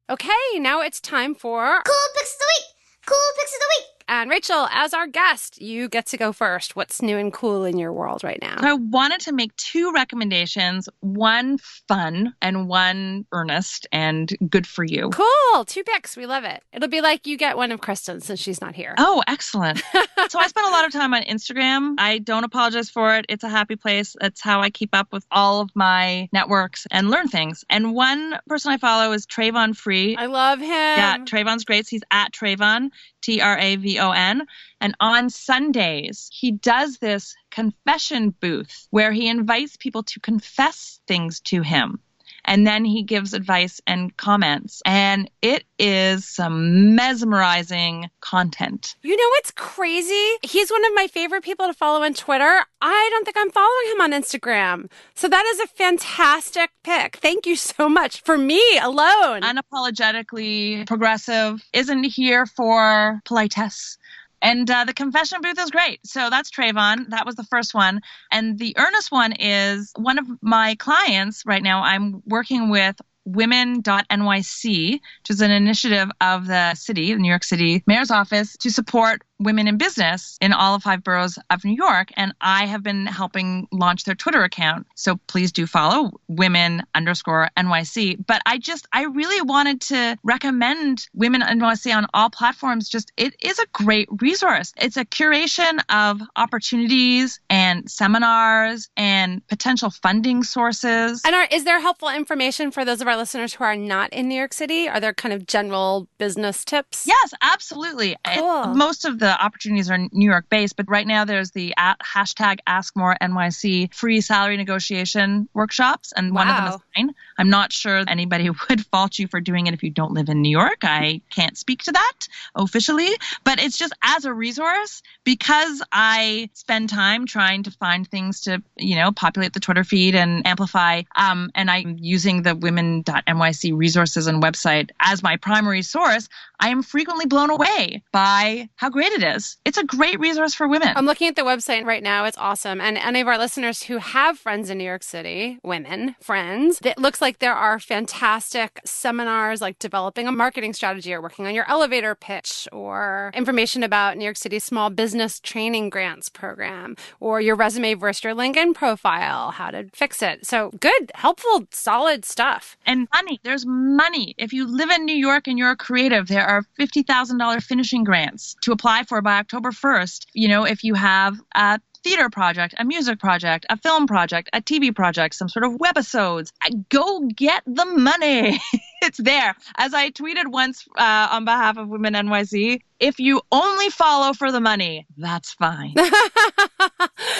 Okay, 0.09 0.57
now 0.57 0.79
it's 0.79 1.01
time 1.01 1.35
for 1.35 1.81
Cool 1.85 1.95
Picks 2.15 2.33
of 2.35 2.39
the 2.39 2.45
Week! 2.55 2.65
Cool 3.05 3.17
Picks 3.35 3.53
of 3.53 3.59
the 3.59 3.65
Week! 3.75 3.96
And 4.09 4.29
Rachel, 4.29 4.67
as 4.71 4.93
our 4.93 5.05
guest, 5.05 5.61
you 5.61 5.89
get 5.89 6.05
to 6.07 6.17
go 6.17 6.31
first. 6.31 6.75
What's 6.75 7.01
new 7.01 7.17
and 7.17 7.33
cool 7.33 7.65
in 7.65 7.77
your 7.77 7.91
world 7.91 8.23
right 8.23 8.39
now? 8.41 8.55
I 8.59 8.73
wanted 8.73 9.19
to 9.21 9.33
make 9.33 9.53
two 9.57 9.91
recommendations 9.91 10.87
one 11.01 11.57
fun 11.57 12.33
and 12.41 12.69
one 12.69 13.25
earnest 13.33 13.85
and 13.91 14.31
good 14.49 14.65
for 14.65 14.85
you. 14.85 15.09
Cool. 15.09 15.65
Two 15.65 15.83
picks. 15.83 16.15
We 16.15 16.25
love 16.25 16.45
it. 16.45 16.63
It'll 16.71 16.87
be 16.87 17.01
like 17.01 17.27
you 17.27 17.37
get 17.37 17.57
one 17.57 17.71
of 17.71 17.81
Kristen's 17.81 18.25
since 18.25 18.39
she's 18.39 18.61
not 18.61 18.75
here. 18.75 18.95
Oh, 18.97 19.21
excellent. 19.27 19.79
so 20.29 20.39
I 20.39 20.47
spend 20.47 20.67
a 20.67 20.71
lot 20.71 20.85
of 20.85 20.93
time 20.93 21.13
on 21.13 21.23
Instagram. 21.23 21.95
I 21.97 22.19
don't 22.19 22.45
apologize 22.45 22.89
for 22.89 23.15
it. 23.15 23.25
It's 23.27 23.43
a 23.43 23.49
happy 23.49 23.75
place. 23.75 24.15
That's 24.21 24.41
how 24.41 24.61
I 24.61 24.69
keep 24.69 24.91
up 24.93 25.11
with 25.11 25.25
all 25.31 25.59
of 25.59 25.69
my 25.75 26.29
networks 26.31 26.87
and 26.91 27.09
learn 27.09 27.27
things. 27.27 27.65
And 27.69 27.93
one 27.93 28.39
person 28.47 28.71
I 28.71 28.77
follow 28.77 29.11
is 29.11 29.25
Travon 29.25 29.75
Free. 29.75 30.15
I 30.15 30.27
love 30.27 30.59
him. 30.59 30.67
Yeah, 30.69 31.17
Travon's 31.25 31.65
great. 31.65 31.87
He's 31.89 32.03
at 32.11 32.31
Travon. 32.31 32.89
T 33.21 33.41
R 33.41 33.57
A 33.57 33.75
V 33.75 33.96
O 33.99 34.11
N. 34.11 34.45
And 34.81 34.95
on 34.99 35.29
Sundays, 35.29 36.29
he 36.31 36.51
does 36.51 36.97
this 36.97 37.35
confession 37.51 38.29
booth 38.29 38.87
where 38.91 39.11
he 39.11 39.27
invites 39.27 39.77
people 39.77 40.03
to 40.03 40.19
confess 40.19 40.99
things 41.07 41.39
to 41.41 41.61
him 41.61 41.99
and 42.47 42.65
then 42.65 42.85
he 42.85 43.03
gives 43.03 43.33
advice 43.33 43.81
and 43.85 44.15
comments. 44.17 44.81
And 44.85 45.29
it 45.41 45.65
is 45.77 46.27
some 46.27 46.95
mesmerizing 46.95 48.09
content. 48.21 48.95
You 49.03 49.15
know 49.15 49.29
what's 49.31 49.51
crazy? 49.51 50.37
He's 50.41 50.71
one 50.71 50.85
of 50.85 50.91
my 50.95 51.07
favorite 51.07 51.43
people 51.43 51.67
to 51.67 51.73
follow 51.73 52.03
on 52.03 52.13
Twitter. 52.13 52.63
I 52.81 53.09
don't 53.11 53.25
think 53.25 53.37
I'm 53.37 53.51
following 53.51 53.91
him 53.91 54.01
on 54.01 54.11
Instagram. 54.11 54.89
So 55.13 55.27
that 55.27 55.45
is 55.45 55.59
a 55.59 55.67
fantastic 55.67 56.71
pick. 56.83 57.17
Thank 57.17 57.45
you 57.45 57.55
so 57.55 57.89
much 57.89 58.21
for 58.21 58.37
me 58.37 58.61
alone. 58.81 59.41
Unapologetically 59.41 60.87
progressive, 60.87 61.61
isn't 61.73 62.03
here 62.05 62.45
for 62.45 63.21
politesse 63.25 63.97
and 64.41 64.69
uh, 64.69 64.85
the 64.85 64.93
confession 64.93 65.41
booth 65.41 65.59
is 65.59 65.71
great. 65.71 65.99
So 66.05 66.29
that's 66.29 66.51
Travon. 66.51 67.09
That 67.09 67.25
was 67.25 67.35
the 67.35 67.43
first 67.43 67.73
one. 67.73 68.01
And 68.31 68.57
the 68.57 68.75
earnest 68.77 69.11
one 69.11 69.33
is 69.33 69.91
one 69.95 70.19
of 70.19 70.27
my 70.41 70.75
clients 70.75 71.43
right 71.45 71.63
now. 71.63 71.83
I'm 71.83 72.21
working 72.25 72.69
with 72.69 72.95
women.nyc, 73.25 74.91
which 74.91 75.29
is 75.29 75.41
an 75.41 75.51
initiative 75.51 76.09
of 76.21 76.47
the 76.47 76.73
city, 76.75 77.13
the 77.13 77.19
New 77.19 77.29
York 77.29 77.43
City 77.43 77.83
Mayor's 77.85 78.11
Office, 78.11 78.55
to 78.57 78.71
support 78.71 79.21
women 79.39 79.67
in 79.67 79.77
business 79.77 80.37
in 80.41 80.53
all 80.53 80.75
of 80.75 80.83
five 80.83 81.03
boroughs 81.03 81.37
of 81.49 81.63
New 81.63 81.75
York. 81.75 82.09
And 82.15 82.33
I 82.41 82.65
have 82.65 82.83
been 82.83 83.05
helping 83.05 83.67
launch 83.71 84.03
their 84.03 84.15
Twitter 84.15 84.43
account. 84.43 84.87
So 84.95 85.17
please 85.27 85.51
do 85.51 85.67
follow 85.67 86.11
women 86.27 86.83
underscore 86.95 87.49
NYC. 87.57 88.25
But 88.25 88.41
I 88.45 88.57
just, 88.57 88.87
I 88.93 89.03
really 89.03 89.41
wanted 89.41 89.81
to 89.81 90.17
recommend 90.23 91.07
Women 91.13 91.41
NYC 91.41 91.95
on 91.95 92.07
all 92.13 92.29
platforms. 92.29 92.89
Just, 92.89 93.11
it 93.17 93.35
is 93.41 93.59
a 93.59 93.65
great 93.73 94.09
resource. 94.21 94.73
It's 94.77 94.97
a 94.97 95.05
curation 95.05 95.79
of 95.89 96.21
opportunities 96.35 97.39
and 97.49 97.89
seminars 97.89 98.89
and 98.97 99.45
potential 99.47 99.89
funding 99.89 100.43
sources. 100.43 101.21
And 101.25 101.35
are, 101.35 101.47
is 101.51 101.63
there 101.63 101.79
helpful 101.79 102.09
information 102.09 102.71
for 102.71 102.85
those 102.85 103.01
of 103.01 103.07
our 103.07 103.17
listeners 103.17 103.53
who 103.53 103.63
are 103.63 103.75
not 103.75 104.11
in 104.13 104.27
New 104.27 104.35
York 104.35 104.53
City? 104.53 104.87
Are 104.87 104.99
there 104.99 105.13
kind 105.13 105.33
of 105.33 105.45
general 105.45 106.07
business 106.17 106.63
tips? 106.65 107.05
Yes, 107.07 107.33
absolutely. 107.41 108.15
Cool. 108.25 108.67
Most 108.67 109.05
of 109.05 109.19
the 109.19 109.26
the 109.27 109.43
opportunities 109.43 109.91
are 109.91 109.97
New 109.97 110.29
York 110.29 110.45
based, 110.49 110.77
but 110.77 110.87
right 110.87 111.05
now 111.05 111.25
there's 111.25 111.51
the 111.51 111.73
at 111.75 111.99
hashtag 111.99 112.59
Ask 112.65 112.95
More 112.95 113.17
NYC 113.21 113.93
free 113.93 114.21
salary 114.21 114.55
negotiation 114.55 115.49
workshops, 115.53 116.13
and 116.15 116.33
wow. 116.33 116.39
one 116.39 116.47
of 116.47 116.55
them 116.55 116.73
is 116.73 116.79
mine. 116.95 117.15
I'm 117.37 117.49
not 117.49 117.73
sure 117.73 118.05
anybody 118.07 118.49
would 118.69 118.85
fault 118.85 119.19
you 119.19 119.27
for 119.27 119.41
doing 119.41 119.67
it 119.67 119.73
if 119.73 119.83
you 119.83 119.89
don't 119.89 120.13
live 120.13 120.29
in 120.29 120.41
New 120.41 120.49
York. 120.49 120.79
I 120.83 121.21
can't 121.29 121.57
speak 121.57 121.83
to 121.83 121.91
that 121.91 122.27
officially, 122.55 123.09
but 123.43 123.59
it's 123.59 123.77
just 123.77 123.93
as 124.01 124.23
a 124.23 124.33
resource 124.33 125.03
because 125.25 125.83
I 125.91 126.49
spend 126.53 126.87
time 126.87 127.25
trying 127.25 127.63
to 127.63 127.71
find 127.71 128.07
things 128.07 128.41
to, 128.41 128.63
you 128.77 128.95
know, 128.95 129.11
populate 129.11 129.51
the 129.51 129.59
Twitter 129.59 129.83
feed 129.83 130.15
and 130.15 130.47
amplify. 130.47 131.01
Um, 131.17 131.51
and 131.53 131.69
I'm 131.69 131.97
using 131.99 132.43
the 132.43 132.55
women.nyc 132.55 133.77
resources 133.77 134.27
and 134.27 134.41
website 134.41 134.91
as 135.01 135.21
my 135.21 135.35
primary 135.35 135.81
source. 135.81 136.29
I 136.59 136.69
am 136.69 136.81
frequently 136.81 137.25
blown 137.25 137.49
away 137.49 138.03
by 138.11 138.69
how 138.77 138.89
great 138.89 139.11
it 139.11 139.16
is. 139.23 139.57
It's 139.65 139.77
a 139.77 139.83
great 139.83 140.19
resource 140.19 140.53
for 140.53 140.67
women. 140.67 140.93
I'm 140.95 141.05
looking 141.05 141.27
at 141.27 141.35
the 141.35 141.43
website 141.43 141.85
right 141.85 142.03
now. 142.03 142.25
It's 142.25 142.37
awesome. 142.37 142.81
And 142.81 142.97
any 142.97 143.21
of 143.21 143.27
our 143.27 143.37
listeners 143.37 143.83
who 143.83 143.97
have 143.97 144.37
friends 144.37 144.69
in 144.69 144.77
New 144.77 144.83
York 144.83 145.03
City, 145.03 145.59
women, 145.63 146.15
friends, 146.21 146.79
it 146.83 146.97
looks 146.97 147.21
like 147.21 147.39
there 147.39 147.53
are 147.53 147.79
fantastic 147.79 148.79
seminars 148.85 149.61
like 149.61 149.79
developing 149.79 150.27
a 150.27 150.31
marketing 150.31 150.73
strategy 150.73 151.13
or 151.13 151.21
working 151.21 151.45
on 151.45 151.55
your 151.55 151.69
elevator 151.69 152.15
pitch 152.15 152.67
or 152.71 153.31
information 153.33 153.83
about 153.83 154.17
New 154.17 154.23
York 154.23 154.37
City 154.37 154.59
small 154.59 154.89
business 154.89 155.39
training 155.39 155.89
grants 155.89 156.29
program 156.29 156.95
or 157.19 157.41
your 157.41 157.55
resume 157.55 157.93
versus 157.93 158.23
your 158.23 158.33
LinkedIn 158.33 158.73
profile, 158.73 159.51
how 159.51 159.71
to 159.71 159.89
fix 159.93 160.21
it. 160.21 160.45
So 160.45 160.71
good, 160.79 161.11
helpful, 161.15 161.67
solid 161.71 162.25
stuff. 162.25 162.77
And 162.85 163.07
money. 163.13 163.39
There's 163.43 163.65
money. 163.65 164.35
If 164.37 164.53
you 164.53 164.67
live 164.67 164.89
in 164.89 165.05
New 165.05 165.15
York 165.15 165.47
and 165.47 165.57
you're 165.57 165.71
a 165.71 165.77
creative, 165.77 166.27
there 166.27 166.45
are 166.45 166.63
$50,000 166.79 167.63
finishing 167.63 168.03
grants 168.03 168.55
to 168.61 168.71
apply 168.71 169.03
for 169.07 169.21
by 169.21 169.37
October 169.37 169.71
1st. 169.71 170.27
You 170.33 170.47
know, 170.47 170.65
if 170.65 170.83
you 170.83 170.93
have 170.93 171.39
a 171.55 171.79
theater 172.03 172.29
project, 172.29 172.73
a 172.77 172.85
music 172.85 173.19
project, 173.19 173.65
a 173.69 173.77
film 173.77 174.07
project, 174.07 174.49
a 174.53 174.61
TV 174.61 174.95
project, 174.95 175.35
some 175.35 175.49
sort 175.49 175.65
of 175.65 175.73
webisodes. 175.73 176.51
Go 176.89 177.27
get 177.35 177.63
the 177.65 177.85
money. 177.85 178.59
it's 179.01 179.17
there. 179.17 179.55
As 179.77 179.93
I 179.93 180.11
tweeted 180.11 180.47
once 180.47 180.87
uh, 180.97 181.27
on 181.31 181.45
behalf 181.45 181.77
of 181.77 181.89
Women 181.89 182.13
NYC, 182.13 182.81
if 182.99 183.19
you 183.19 183.41
only 183.51 183.89
follow 183.89 184.33
for 184.33 184.51
the 184.51 184.61
money, 184.61 185.05
that's 185.17 185.53
fine. 185.53 185.93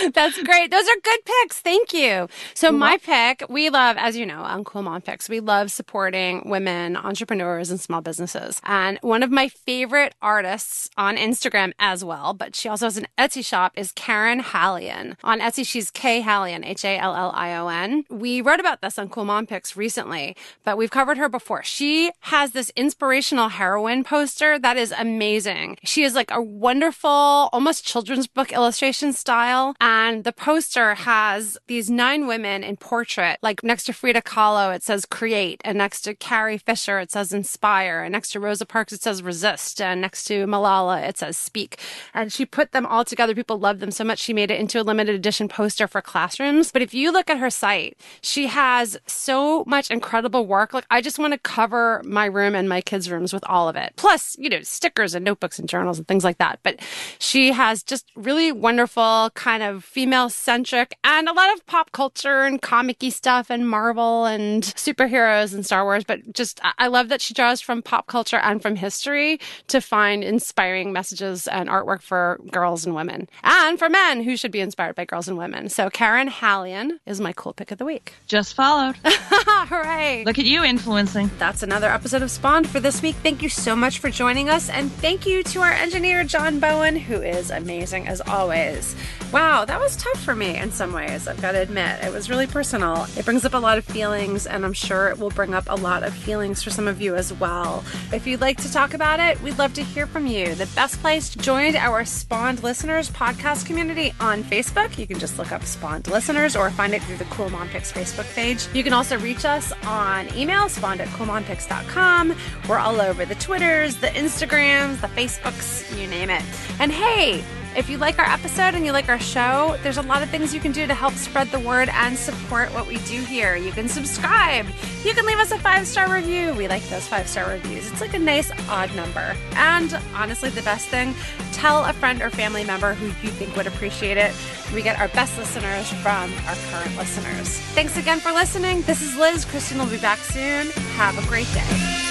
that's 0.13 0.41
great. 0.43 0.71
Those 0.71 0.87
are 0.87 0.99
good 1.03 1.19
picks. 1.25 1.59
Thank 1.59 1.93
you. 1.93 2.27
So 2.53 2.71
my 2.71 2.97
pick, 2.97 3.43
we 3.49 3.69
love, 3.69 3.97
as 3.97 4.15
you 4.15 4.25
know, 4.25 4.41
on 4.41 4.63
Cool 4.63 4.83
Mom 4.83 5.01
Picks, 5.01 5.27
we 5.27 5.39
love 5.39 5.71
supporting 5.71 6.47
women 6.49 6.95
entrepreneurs 6.95 7.69
and 7.69 7.79
small 7.79 8.01
businesses. 8.01 8.61
And 8.63 8.99
one 9.01 9.23
of 9.23 9.31
my 9.31 9.49
favorite 9.49 10.15
artists 10.21 10.89
on 10.97 11.17
Instagram 11.17 11.73
as 11.79 12.03
well, 12.03 12.33
but 12.33 12.55
she 12.55 12.69
also 12.69 12.85
has 12.85 12.97
an 12.97 13.07
Etsy 13.17 13.43
shop, 13.43 13.73
is 13.75 13.91
Karen 13.91 14.39
Hallion. 14.41 15.15
On 15.23 15.39
Etsy, 15.39 15.65
she's 15.65 15.91
K 15.91 16.21
Hallion, 16.21 16.63
H 16.65 16.85
A 16.85 16.97
L 16.97 17.15
L 17.15 17.31
I 17.35 17.55
O 17.55 17.67
N. 17.67 18.03
We 18.09 18.41
wrote 18.41 18.59
about 18.59 18.81
this 18.81 18.97
on 18.97 19.09
Cool 19.09 19.25
Mom 19.25 19.45
Picks 19.45 19.75
recently, 19.75 20.35
but 20.63 20.77
we've 20.77 20.91
covered 20.91 21.17
her 21.17 21.29
before. 21.29 21.63
She 21.63 22.11
has 22.21 22.51
this 22.51 22.71
inspirational 22.75 23.49
heroine 23.49 24.03
poster 24.03 24.57
that 24.59 24.77
is 24.77 24.93
amazing. 24.97 25.77
She 25.83 26.03
is 26.03 26.15
like 26.15 26.31
a 26.31 26.41
wonderful, 26.41 27.49
almost 27.51 27.85
children's 27.85 28.27
book 28.27 28.51
illustration 28.51 29.13
style. 29.13 29.75
And 29.81 29.96
the 30.23 30.33
poster 30.33 30.95
has 30.95 31.57
these 31.67 31.89
nine 31.89 32.27
women 32.27 32.63
in 32.63 32.77
portrait, 32.77 33.39
like 33.41 33.63
next 33.63 33.85
to 33.85 33.93
Frida 33.93 34.21
Kahlo, 34.21 34.75
it 34.75 34.83
says 34.83 35.05
create. 35.05 35.61
And 35.63 35.77
next 35.77 36.01
to 36.01 36.13
Carrie 36.13 36.57
Fisher, 36.57 36.99
it 36.99 37.11
says 37.11 37.31
inspire. 37.33 38.01
And 38.01 38.11
next 38.11 38.31
to 38.31 38.39
Rosa 38.39 38.65
Parks, 38.65 38.93
it 38.93 39.01
says 39.01 39.23
resist. 39.23 39.81
And 39.81 40.01
next 40.01 40.25
to 40.25 40.45
Malala, 40.45 41.07
it 41.07 41.17
says 41.17 41.37
speak. 41.37 41.79
And 42.13 42.31
she 42.33 42.45
put 42.45 42.71
them 42.71 42.85
all 42.85 43.05
together. 43.05 43.35
People 43.35 43.59
loved 43.59 43.79
them 43.79 43.91
so 43.91 44.03
much. 44.03 44.19
She 44.19 44.33
made 44.33 44.51
it 44.51 44.59
into 44.59 44.81
a 44.81 44.83
limited 44.83 45.15
edition 45.15 45.47
poster 45.47 45.87
for 45.87 46.01
classrooms. 46.01 46.71
But 46.71 46.81
if 46.81 46.93
you 46.93 47.11
look 47.11 47.29
at 47.29 47.37
her 47.37 47.49
site, 47.49 47.97
she 48.21 48.47
has 48.47 48.97
so 49.07 49.63
much 49.65 49.89
incredible 49.89 50.45
work. 50.45 50.73
Like 50.73 50.85
I 50.91 51.01
just 51.01 51.19
want 51.19 51.33
to 51.33 51.39
cover 51.39 52.01
my 52.05 52.25
room 52.25 52.55
and 52.55 52.67
my 52.67 52.81
kids' 52.81 53.09
rooms 53.09 53.33
with 53.33 53.43
all 53.47 53.69
of 53.69 53.75
it. 53.75 53.93
Plus, 53.95 54.35
you 54.39 54.49
know, 54.49 54.61
stickers 54.61 55.15
and 55.15 55.23
notebooks 55.23 55.59
and 55.59 55.69
journals 55.69 55.97
and 55.97 56.07
things 56.07 56.23
like 56.23 56.37
that. 56.37 56.59
But 56.63 56.79
she 57.19 57.51
has 57.51 57.83
just 57.83 58.11
really 58.15 58.51
wonderful, 58.51 59.31
kind 59.33 59.63
of 59.63 59.86
female 59.87 60.29
centric 60.29 60.97
and 61.03 61.29
a 61.29 61.33
lot 61.33 61.53
of 61.53 61.65
pop 61.65 61.91
culture 61.91 62.43
and 62.43 62.61
comic 62.61 62.97
stuff 63.09 63.49
and 63.49 63.69
Marvel 63.69 64.25
and 64.25 64.63
superheroes 64.63 65.53
and 65.53 65.65
Star 65.65 65.83
Wars. 65.83 66.03
But 66.03 66.33
just, 66.33 66.59
I 66.77 66.87
love 66.87 67.09
that 67.09 67.21
she 67.21 67.33
draws 67.33 67.61
from 67.61 67.81
pop 67.81 68.07
culture 68.07 68.37
and 68.37 68.61
from 68.61 68.75
history 68.75 69.39
to 69.67 69.79
find 69.79 70.23
inspiring 70.23 70.91
messages 70.91 71.47
and 71.47 71.69
artwork 71.69 72.01
for 72.01 72.39
girls 72.51 72.85
and 72.85 72.95
women 72.95 73.29
and 73.43 73.79
for 73.79 73.89
men 73.89 74.23
who 74.23 74.35
should 74.35 74.51
be 74.51 74.59
inspired 74.59 74.95
by 74.95 75.05
girls 75.05 75.27
and 75.27 75.37
women. 75.37 75.69
So 75.69 75.89
Karen 75.89 76.27
Hallion 76.27 76.99
is 77.05 77.21
my 77.21 77.33
cool 77.33 77.53
pick 77.53 77.71
of 77.71 77.77
the 77.77 77.85
week. 77.85 78.13
Just 78.27 78.55
followed. 78.55 78.97
Hooray. 79.03 80.23
Look 80.25 80.39
at 80.39 80.45
you 80.45 80.63
influencing. 80.63 81.29
That's 81.37 81.63
another 81.63 81.89
episode 81.89 82.23
of 82.23 82.31
Spawned 82.31 82.67
for 82.67 82.79
this 82.79 83.01
week. 83.01 83.15
Thank 83.23 83.41
you 83.41 83.49
so 83.49 83.75
much 83.75 83.99
for 83.99 84.09
joining 84.09 84.49
us. 84.49 84.69
And 84.69 84.91
thank 84.91 85.25
you 85.25 85.43
to 85.43 85.61
our 85.61 85.71
engineer, 85.71 86.23
John 86.23 86.59
Bowen, 86.59 86.95
who 86.95 87.21
is 87.21 87.51
amazing 87.51 88.07
as 88.07 88.21
always. 88.21 88.95
Wow, 89.31 89.65
that 89.65 89.76
was 89.79 89.95
tough 89.95 90.23
for 90.23 90.35
me 90.35 90.57
in 90.57 90.71
some 90.71 90.93
ways, 90.93 91.27
I've 91.27 91.41
got 91.41 91.51
to 91.51 91.59
admit. 91.59 92.03
It 92.03 92.11
was 92.11 92.29
really 92.29 92.47
personal. 92.47 93.05
It 93.17 93.25
brings 93.25 93.43
up 93.45 93.53
a 93.53 93.57
lot 93.57 93.77
of 93.77 93.85
feelings, 93.85 94.47
and 94.47 94.63
I'm 94.65 94.73
sure 94.73 95.09
it 95.09 95.19
will 95.19 95.29
bring 95.29 95.53
up 95.53 95.65
a 95.67 95.75
lot 95.75 96.03
of 96.03 96.13
feelings 96.13 96.63
for 96.63 96.69
some 96.69 96.87
of 96.87 97.01
you 97.01 97.15
as 97.15 97.33
well. 97.33 97.83
If 98.13 98.25
you'd 98.25 98.41
like 98.41 98.57
to 98.61 98.71
talk 98.71 98.93
about 98.93 99.19
it, 99.19 99.41
we'd 99.41 99.57
love 99.57 99.73
to 99.73 99.83
hear 99.83 100.07
from 100.07 100.25
you. 100.25 100.55
The 100.55 100.67
best 100.67 100.99
place 101.01 101.29
to 101.31 101.39
join 101.39 101.75
our 101.75 102.05
Spawned 102.05 102.63
Listeners 102.63 103.09
podcast 103.09 103.65
community 103.65 104.13
on 104.19 104.43
Facebook. 104.43 104.97
You 104.97 105.05
can 105.05 105.19
just 105.19 105.37
look 105.37 105.51
up 105.51 105.63
Spawned 105.63 106.07
Listeners 106.07 106.55
or 106.55 106.69
find 106.71 106.93
it 106.93 107.01
through 107.03 107.17
the 107.17 107.25
Cool 107.25 107.49
Mom 107.49 107.67
Picks 107.69 107.91
Facebook 107.91 108.33
page. 108.35 108.67
You 108.73 108.83
can 108.83 108.93
also 108.93 109.17
reach 109.19 109.45
us 109.45 109.73
on 109.85 110.33
email, 110.35 110.69
spawned 110.69 111.01
at 111.01 111.07
coolmompicks.com. 111.09 112.35
We're 112.69 112.79
all 112.79 113.01
over 113.01 113.25
the 113.25 113.35
Twitters, 113.35 113.97
the 113.97 114.07
Instagrams, 114.07 115.01
the 115.01 115.07
Facebooks, 115.07 115.99
you 115.99 116.07
name 116.07 116.29
it. 116.29 116.43
And 116.79 116.91
hey, 116.91 117.43
if 117.75 117.89
you 117.89 117.97
like 117.97 118.19
our 118.19 118.25
episode 118.25 118.73
and 118.73 118.85
you 118.85 118.91
like 118.91 119.09
our 119.09 119.19
show, 119.19 119.77
there's 119.83 119.97
a 119.97 120.01
lot 120.01 120.23
of 120.23 120.29
things 120.29 120.53
you 120.53 120.59
can 120.59 120.71
do 120.71 120.87
to 120.87 120.93
help 120.93 121.13
spread 121.13 121.47
the 121.49 121.59
word 121.59 121.89
and 121.89 122.17
support 122.17 122.73
what 122.73 122.87
we 122.87 122.97
do 122.99 123.21
here. 123.21 123.55
You 123.55 123.71
can 123.71 123.87
subscribe. 123.87 124.65
You 125.03 125.13
can 125.13 125.25
leave 125.25 125.37
us 125.37 125.51
a 125.51 125.59
five 125.59 125.85
star 125.85 126.11
review. 126.13 126.53
We 126.53 126.67
like 126.67 126.83
those 126.89 127.07
five 127.07 127.27
star 127.27 127.49
reviews. 127.49 127.91
It's 127.91 128.01
like 128.01 128.13
a 128.13 128.19
nice 128.19 128.51
odd 128.69 128.93
number. 128.95 129.35
And 129.53 129.99
honestly, 130.15 130.49
the 130.49 130.61
best 130.63 130.87
thing, 130.87 131.13
tell 131.51 131.85
a 131.85 131.93
friend 131.93 132.21
or 132.21 132.29
family 132.29 132.63
member 132.63 132.93
who 132.93 133.07
you 133.07 133.31
think 133.33 133.55
would 133.55 133.67
appreciate 133.67 134.17
it. 134.17 134.33
We 134.73 134.81
get 134.81 134.99
our 134.99 135.07
best 135.09 135.37
listeners 135.37 135.91
from 136.01 136.31
our 136.47 136.55
current 136.71 136.97
listeners. 136.97 137.59
Thanks 137.73 137.97
again 137.97 138.19
for 138.19 138.31
listening. 138.31 138.81
This 138.83 139.01
is 139.01 139.15
Liz. 139.15 139.45
Kristen 139.45 139.77
will 139.77 139.87
be 139.87 139.97
back 139.97 140.19
soon. 140.19 140.69
Have 140.95 141.17
a 141.17 141.27
great 141.27 141.51
day. 141.53 142.06